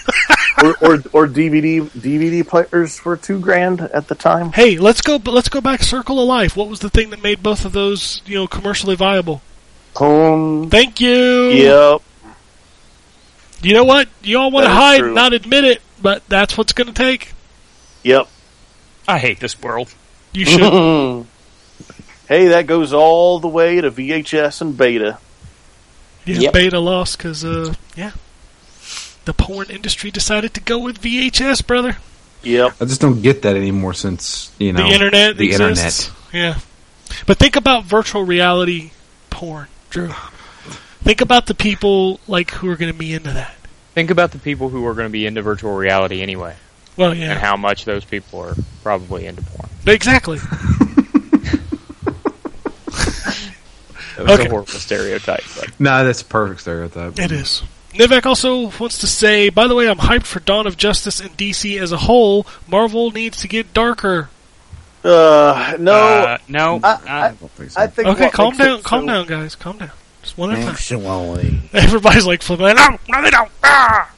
[0.63, 4.51] or, or or DVD DVD players were two grand at the time?
[4.51, 5.17] Hey, let's go.
[5.23, 5.81] Let's go back.
[5.83, 6.55] Circle of Life.
[6.57, 9.41] What was the thing that made both of those, you know, commercially viable?
[9.99, 11.49] Um, Thank you.
[11.49, 12.01] yep.
[13.61, 14.07] You know what?
[14.23, 15.07] You all want to hide true.
[15.07, 17.33] and not admit it, but that's what's going to take.
[18.03, 18.27] Yep.
[19.07, 19.93] I hate this world.
[20.33, 21.25] You should.
[22.27, 25.17] Hey, that goes all the way to VHS and beta.
[26.25, 26.53] yeah, Yep.
[26.53, 28.11] beta lost because, uh, yeah,
[29.25, 31.97] the porn industry decided to go with VHS, brother.
[32.43, 32.75] Yep.
[32.81, 35.37] I just don't get that anymore since you know the internet.
[35.37, 36.11] The exists.
[36.33, 36.59] Yeah,
[37.27, 38.91] but think about virtual reality
[39.29, 40.09] porn, Drew.
[41.03, 43.55] Think about the people like who are going to be into that.
[43.93, 46.55] Think about the people who are going to be into virtual reality anyway,
[46.95, 47.31] Well, yeah.
[47.31, 49.69] and how much those people are probably into porn.
[49.87, 50.39] exactly.
[54.17, 54.45] That was Okay.
[54.45, 55.79] a horrible stereotype, but net.
[55.79, 57.17] No, that's a perfect stereotype.
[57.17, 57.63] It is.
[57.93, 61.35] Nivek also wants to say, by the way, I'm hyped for Dawn of Justice and
[61.35, 62.45] DC as a whole.
[62.67, 64.29] Marvel needs to get darker.
[65.03, 66.79] Uh, no, Uh, no.
[66.83, 67.81] I- uh, I think so.
[67.81, 68.07] I think.
[68.07, 69.91] Okay, calm makes it down, calm so- down, guys, calm down.
[70.21, 71.61] Just one at a time.
[71.73, 72.67] Everybody's like flipping.
[72.75, 73.51] No, no, they don't.
[73.63, 74.11] Ah!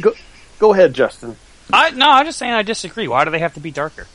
[0.00, 0.12] Go,
[0.60, 1.36] go ahead, Justin.
[1.72, 3.08] I, no, I'm just saying I disagree.
[3.08, 4.06] Why do they have to be darker?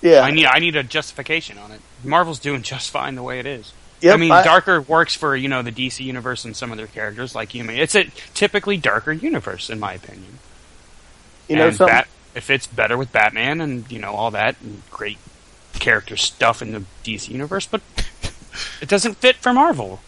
[0.00, 0.20] Yeah.
[0.20, 1.80] I need I need a justification on it.
[2.02, 3.72] Marvel's doing just fine the way it is.
[4.04, 6.86] Yep, I mean, darker works for you know the DC universe and some of their
[6.86, 7.34] characters.
[7.34, 10.40] Like you mean, it's a typically darker universe in my opinion.
[11.48, 11.94] You know something?
[11.94, 15.16] Bat, it fits better with Batman and you know all that and great
[15.72, 17.80] character stuff in the DC universe, but
[18.82, 20.00] it doesn't fit for Marvel.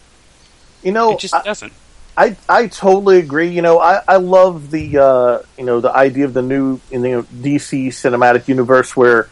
[0.83, 1.73] you know, It just I, doesn't.
[2.15, 3.49] I I totally agree.
[3.49, 6.99] You know, I I love the uh, you know the idea of the new you
[6.99, 9.27] know DC cinematic universe where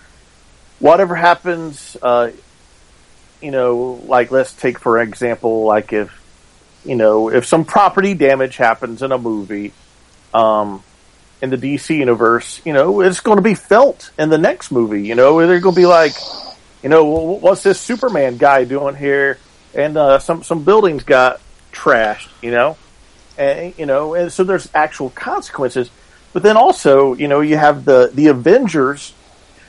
[0.79, 2.31] whatever happens, uh,
[3.45, 6.09] you know, like let's take for example, like if
[6.83, 9.71] you know if some property damage happens in a movie,
[10.33, 10.83] um,
[11.43, 15.03] in the DC universe, you know, it's going to be felt in the next movie.
[15.03, 16.13] You know, they're going to be like,
[16.81, 19.37] you know, what's this Superman guy doing here?
[19.75, 21.39] And uh, some some buildings got
[21.71, 22.29] trashed.
[22.41, 22.77] You know,
[23.37, 25.91] and you know, and so there's actual consequences.
[26.33, 29.13] But then also, you know, you have the the Avengers,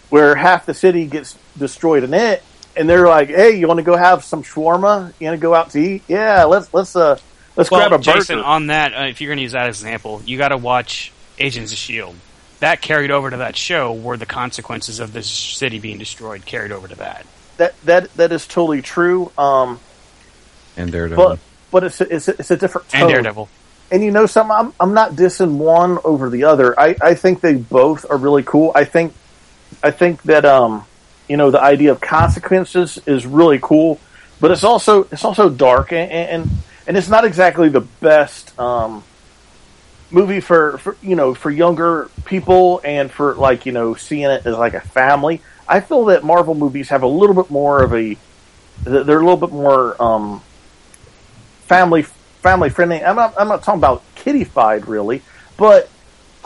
[0.09, 2.43] where half the city gets destroyed in it,
[2.77, 5.13] and they're like, "Hey, you want to go have some shawarma?
[5.19, 6.03] You want to go out to eat?
[6.09, 7.19] Yeah, let's let's uh
[7.57, 9.69] let's Well, grab a burger." Jason, on that, uh, if you're going to use that
[9.69, 12.15] as an example, you got to watch Agents of Shield.
[12.61, 16.73] That carried over to that show were the consequences of this city being destroyed carried
[16.73, 17.27] over to that.
[17.59, 19.31] that that that is totally true.
[19.37, 19.79] Um,
[20.77, 21.23] And Daredevil.
[21.25, 21.39] but
[21.71, 23.03] but it's a, it's a, it's a different tone.
[23.03, 23.49] And Daredevil.
[23.91, 26.79] And you know, some I'm I'm not dissing one over the other.
[26.81, 28.73] I I think they both are really cool.
[28.75, 29.13] I think
[29.83, 30.85] I think that um
[31.29, 34.01] you know the idea of consequences is really cool,
[34.41, 36.51] but it's also it's also dark and and,
[36.87, 39.03] and it's not exactly the best um
[40.11, 44.47] movie for, for you know for younger people and for like you know seeing it
[44.47, 45.41] as like a family.
[45.69, 48.17] I feel that Marvel movies have a little bit more of a
[48.85, 50.43] they're a little bit more um
[51.67, 53.03] family family friendly.
[53.03, 55.23] I'm not I'm not talking about kiddified really,
[55.57, 55.89] but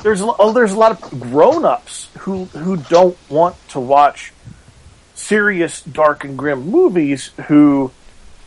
[0.03, 4.33] there's oh, there's a lot of grown ups who who don't want to watch
[5.21, 7.91] serious dark and grim movies who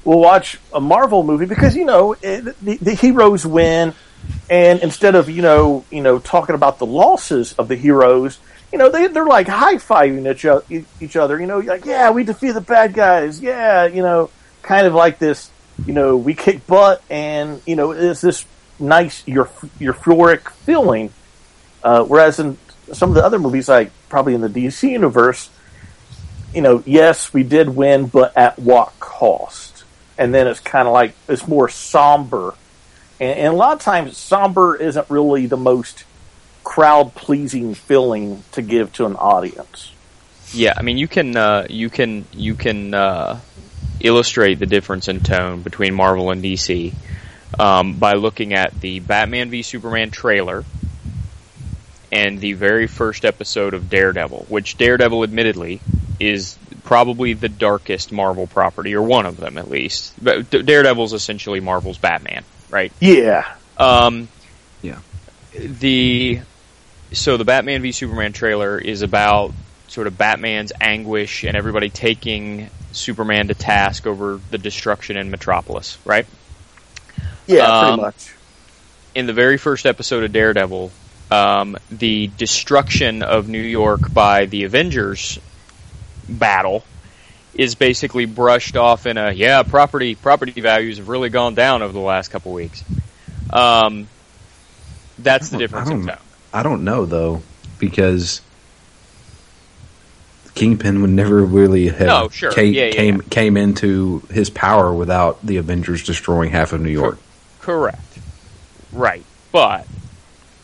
[0.03, 3.93] will watch a Marvel movie because you know it, the, the heroes win,
[4.49, 8.39] and instead of you know you know talking about the losses of the heroes,
[8.71, 10.27] you know they they're like high fiving
[10.69, 11.39] each, each other.
[11.39, 13.39] You know, like yeah, we defeated the bad guys.
[13.39, 14.29] Yeah, you know,
[14.61, 15.49] kind of like this.
[15.85, 18.45] You know, we kick butt, and you know, it's this
[18.79, 19.45] nice your
[19.79, 21.11] euphoric feeling.
[21.83, 22.57] Uh, whereas in
[22.93, 25.49] some of the other movies, like probably in the DC universe,
[26.53, 29.83] you know, yes, we did win, but at what cost?
[30.17, 32.53] And then it's kind of like it's more somber,
[33.19, 36.03] and, and a lot of times somber isn't really the most
[36.63, 39.91] crowd pleasing feeling to give to an audience.
[40.51, 43.39] Yeah, I mean you can uh, you can you can uh,
[43.99, 46.93] illustrate the difference in tone between Marvel and DC
[47.59, 50.63] um, by looking at the Batman v Superman trailer
[52.13, 55.81] and the very first episode of Daredevil, which Daredevil admittedly
[56.19, 60.13] is probably the darkest Marvel property, or one of them at least.
[60.21, 62.91] But D- Daredevil's essentially Marvel's Batman, right?
[62.99, 63.45] Yeah,
[63.77, 64.27] Um,
[64.81, 64.99] Yeah.
[65.53, 66.39] The
[67.11, 69.53] so the Batman v Superman trailer is about
[69.87, 75.97] sort of Batman's anguish and everybody taking Superman to task over the destruction in Metropolis,
[76.05, 76.25] right?
[77.47, 78.33] yeah, Um, pretty much.
[79.15, 80.91] in the very first episode of Daredevil,
[81.33, 85.39] um, the destruction of New York by the Avengers
[86.29, 86.83] battle
[87.53, 91.93] is basically brushed off in a yeah property property values have really gone down over
[91.93, 92.83] the last couple weeks.
[93.51, 94.07] Um,
[95.19, 96.17] that's the difference I in don't- tone.
[96.55, 97.41] I don't know though
[97.79, 98.41] because
[100.55, 102.51] Kingpin would never really have No, sure.
[102.51, 106.91] came, Yeah, yeah, came came into his power without the Avengers destroying half of New
[106.91, 107.17] York.
[107.59, 108.01] Correct.
[108.91, 109.23] Right.
[109.51, 109.87] But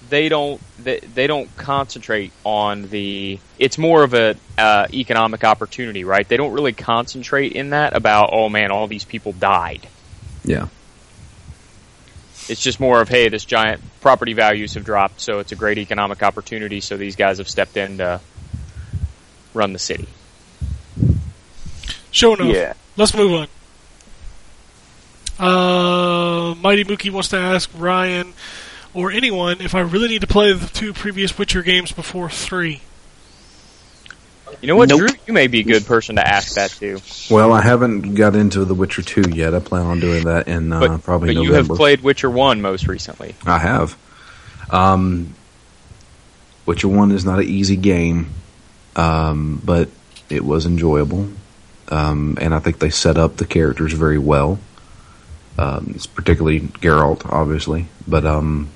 [0.10, 6.04] they don't they, they don't concentrate on the it's more of a uh, economic opportunity,
[6.04, 6.28] right?
[6.28, 9.88] They don't really concentrate in that about oh man, all these people died.
[10.44, 10.68] Yeah.
[12.48, 15.78] It's just more of hey, this giant property values have dropped, so it's a great
[15.78, 16.82] economic opportunity.
[16.82, 18.20] So these guys have stepped in to
[19.54, 20.08] run the city.
[22.12, 22.54] sure enough.
[22.54, 22.74] Yeah.
[22.98, 23.48] Let's move on.
[25.40, 28.34] Uh, Mighty Mookie wants to ask Ryan
[28.94, 32.82] or anyone if I really need to play the two previous Witcher games before three.
[34.62, 35.00] You know what, Nope.
[35.00, 35.10] Drew?
[35.28, 37.00] You may be a good person to ask that to.
[37.34, 39.54] Well, I haven't got into The Witcher 2 yet.
[39.54, 42.62] I plan on doing that in uh, But, probably but you have played Witcher One
[42.62, 43.36] most recently.
[43.46, 43.96] I have.
[44.70, 45.34] Um,
[46.66, 48.32] Witcher 1 is not an easy game,
[48.96, 49.90] um, but
[50.30, 51.30] it was enjoyable.
[51.88, 54.60] Um, and I think they set up the characters very well.
[55.58, 57.88] Um, it's particularly Geralt, obviously.
[58.08, 58.70] But um,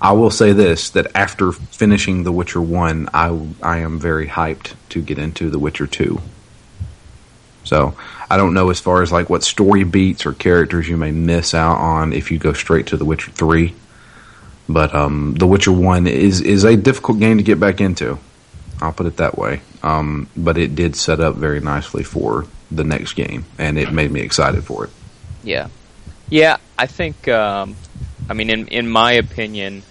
[0.00, 4.74] I will say this that after finishing The Witcher 1, I, I am very hyped
[4.90, 6.20] to get into The Witcher 2.
[7.64, 7.96] So
[8.30, 11.54] I don't know as far as like what story beats or characters you may miss
[11.54, 13.74] out on if you go straight to The Witcher 3.
[14.68, 18.18] But um, The Witcher One is is a difficult game to get back into.
[18.80, 19.60] I'll put it that way.
[19.82, 24.10] Um, but it did set up very nicely for the next game, and it made
[24.10, 24.90] me excited for it.
[25.42, 25.68] Yeah,
[26.30, 26.56] yeah.
[26.78, 27.28] I think.
[27.28, 27.76] Um,
[28.28, 29.82] I mean, in in my opinion,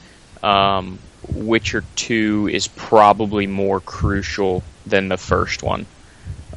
[0.41, 0.99] um,
[1.33, 5.85] Witcher Two is probably more crucial than the first one.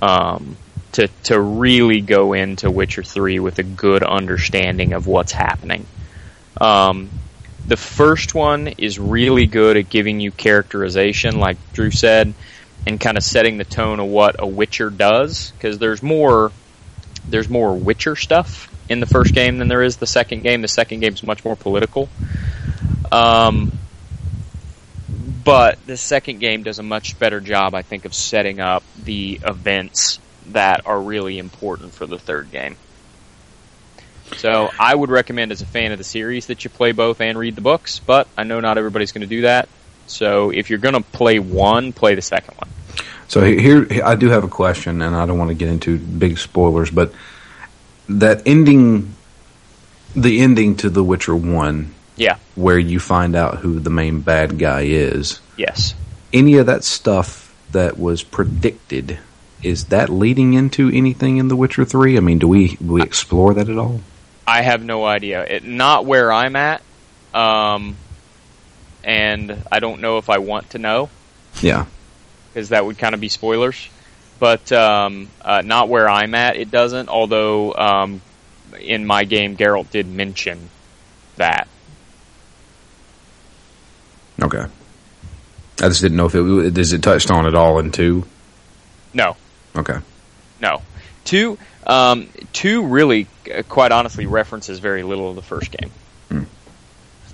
[0.00, 0.56] Um,
[0.92, 5.86] to to really go into Witcher Three with a good understanding of what's happening.
[6.60, 7.10] Um,
[7.66, 12.32] the first one is really good at giving you characterization, like Drew said,
[12.86, 15.50] and kind of setting the tone of what a Witcher does.
[15.50, 16.52] Because there's more,
[17.28, 20.62] there's more Witcher stuff in the first game than there is the second game.
[20.62, 22.08] The second game is much more political.
[23.10, 23.72] Um,
[25.44, 29.40] but the second game does a much better job, I think, of setting up the
[29.44, 32.76] events that are really important for the third game.
[34.38, 37.38] So I would recommend as a fan of the series that you play both and
[37.38, 39.68] read the books, but I know not everybody's going to do that.
[40.08, 42.68] So if you're going to play one, play the second one.
[43.28, 46.38] So here, I do have a question, and I don't want to get into big
[46.38, 47.12] spoilers, but
[48.08, 49.14] that ending,
[50.14, 52.36] the ending to The Witcher One, Yeah.
[52.54, 55.40] where you find out who the main bad guy is.
[55.56, 55.94] Yes.
[56.32, 59.18] Any of that stuff that was predicted,
[59.62, 62.16] is that leading into anything in The Witcher Three?
[62.16, 64.00] I mean, do we do we explore that at all?
[64.46, 65.42] I have no idea.
[65.44, 66.80] It, not where I'm at.
[67.34, 67.96] Um,
[69.04, 71.10] and I don't know if I want to know
[71.60, 71.86] Yeah.
[72.52, 73.88] because that would kind of be spoilers.
[74.38, 76.56] But um, uh, not where I'm at.
[76.56, 77.08] It doesn't.
[77.08, 78.20] Although um,
[78.80, 80.68] in my game, Geralt did mention
[81.36, 81.68] that.
[84.42, 84.64] Okay.
[85.78, 88.24] I just didn't know if it is it touched on at all in two.
[89.12, 89.36] No.
[89.74, 89.98] Okay.
[90.60, 90.82] No.
[91.24, 95.90] Two, um, two really, uh, quite honestly, references very little of the first game.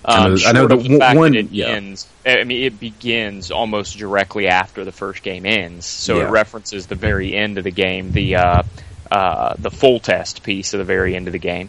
[0.05, 0.11] Hmm.
[0.11, 1.69] I know- Um, I know the fact one- that it yeah.
[1.69, 2.07] ends.
[2.27, 6.27] I mean, it begins almost directly after the first game ends, so Yeah.
[6.27, 8.63] it references the very end of the game, the uh,
[9.11, 11.69] uh, the full test piece of the very end of the game.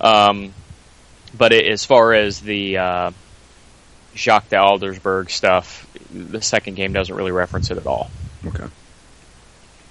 [0.00, 0.52] Um,
[1.36, 3.10] but it, as far as the uh,
[4.16, 8.10] Jacques de Aldersberg stuff, the second game doesn't really reference it at all.
[8.46, 8.64] Okay.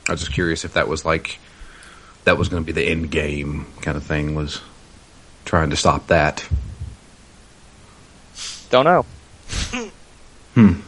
[0.09, 1.39] I was just curious if that was like
[2.25, 4.35] that was going to be the end game kind of thing.
[4.35, 4.59] Was
[5.45, 6.45] trying to stop that.
[8.71, 9.05] Don't know.
[10.53, 10.81] Hmm.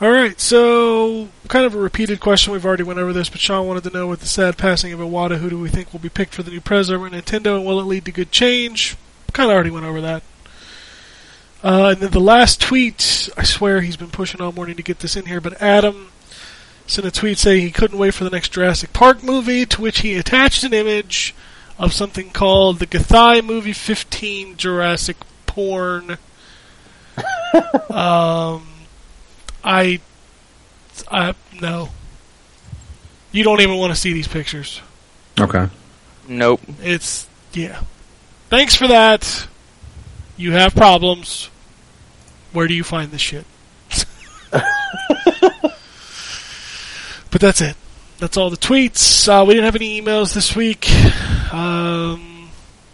[0.00, 2.52] All right, so kind of a repeated question.
[2.52, 5.00] We've already went over this, but Sean wanted to know with the sad passing of
[5.00, 7.64] Iwata, who do we think will be picked for the new president of Nintendo, and
[7.64, 8.96] will it lead to good change?
[9.32, 10.22] Kind of already went over that.
[11.64, 15.00] Uh, and then the last tweet, I swear he's been pushing all morning to get
[15.00, 16.12] this in here, but Adam
[16.86, 20.00] sent a tweet saying he couldn't wait for the next Jurassic Park movie, to which
[20.00, 21.34] he attached an image
[21.76, 25.16] of something called the Gathai Movie 15 Jurassic
[25.58, 26.12] Porn.
[27.90, 28.64] um,
[29.64, 30.00] I,
[31.10, 31.88] I no.
[33.32, 34.80] You don't even want to see these pictures.
[35.36, 35.68] Okay.
[36.28, 36.60] Nope.
[36.80, 37.82] It's yeah.
[38.50, 39.48] Thanks for that.
[40.36, 41.50] You have problems.
[42.52, 43.44] Where do you find this shit?
[44.52, 44.62] but
[47.32, 47.74] that's it.
[48.18, 49.26] That's all the tweets.
[49.28, 50.88] Uh, we didn't have any emails this week,
[51.52, 52.48] um,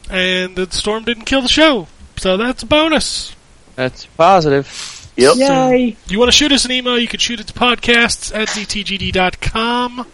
[0.09, 3.34] and the storm didn't kill the show, so that's a bonus.
[3.76, 5.10] That's positive.
[5.17, 5.36] Yep.
[5.36, 5.97] Yay!
[6.09, 10.07] you want to shoot us an email, you can shoot it to podcasts at ztgd.com.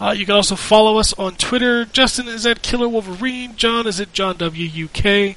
[0.00, 1.84] Uh, you can also follow us on Twitter.
[1.84, 3.54] Justin is at Killer Wolverine.
[3.56, 5.36] John is at John WUK.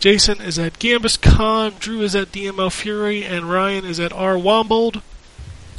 [0.00, 1.74] Jason is at Gambus Khan.
[1.78, 3.22] Drew is at DML Fury.
[3.24, 5.00] And Ryan is at R Wombold.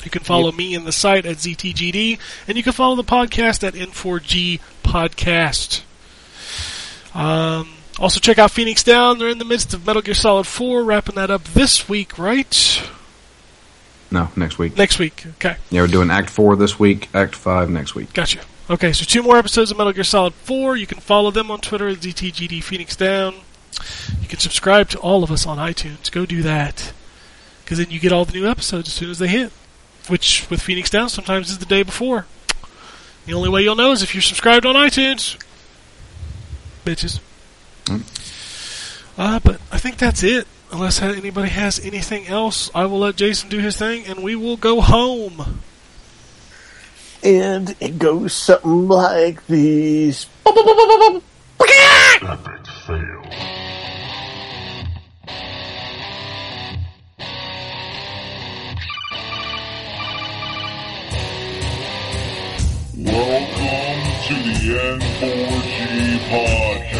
[0.06, 2.18] You can follow me in the site at ZTGD.
[2.48, 5.82] And you can follow the podcast at N4G Podcast.
[7.14, 7.70] Um,
[8.02, 9.20] also, check out Phoenix Down.
[9.20, 12.90] They're in the midst of Metal Gear Solid 4, wrapping that up this week, right?
[14.12, 14.76] No, next week.
[14.76, 15.26] Next week.
[15.36, 15.56] Okay.
[15.70, 17.10] Yeah, we're doing Act Four this week.
[17.14, 18.14] Act Five next week.
[18.14, 18.42] Gotcha.
[18.70, 20.76] Okay, so two more episodes of Metal Gear Solid 4.
[20.76, 23.36] You can follow them on Twitter at ZTGD Phoenix Down.
[24.22, 26.12] You can subscribe to all of us on iTunes.
[26.12, 26.94] Go do that.
[27.64, 29.52] Because then you get all the new episodes as soon as they hit.
[30.08, 32.26] Which, with Phoenix Down, sometimes is the day before.
[33.26, 35.42] The only way you'll know is if you're subscribed on iTunes.
[36.86, 37.20] Bitches.
[39.18, 40.48] Uh, but I think that's it.
[40.72, 44.58] Unless anybody has anything else, I will let Jason do his thing and we will
[44.58, 45.60] go home.
[47.24, 50.28] And it goes something like this.
[50.48, 51.24] Epic
[52.88, 53.22] fail.
[63.04, 65.80] Welcome to the N4G
[66.30, 66.91] podcast.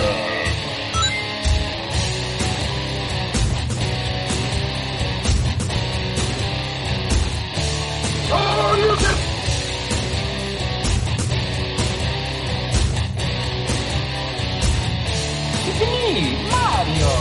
[16.82, 17.14] Zero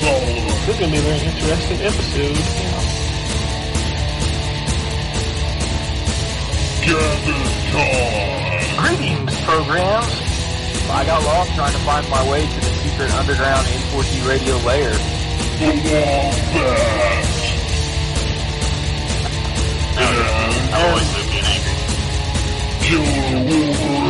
[0.00, 0.64] tolerance.
[0.64, 2.40] This is going to be a very interesting episode.
[6.86, 8.96] Gather time.
[8.96, 10.14] Greetings, programs.
[10.88, 14.90] I got lost trying to find my way to the secret underground N4G radio lair.
[14.90, 16.34] The Wombat.
[20.00, 21.76] And I always being angry.
[22.80, 24.09] Killer Wolverine.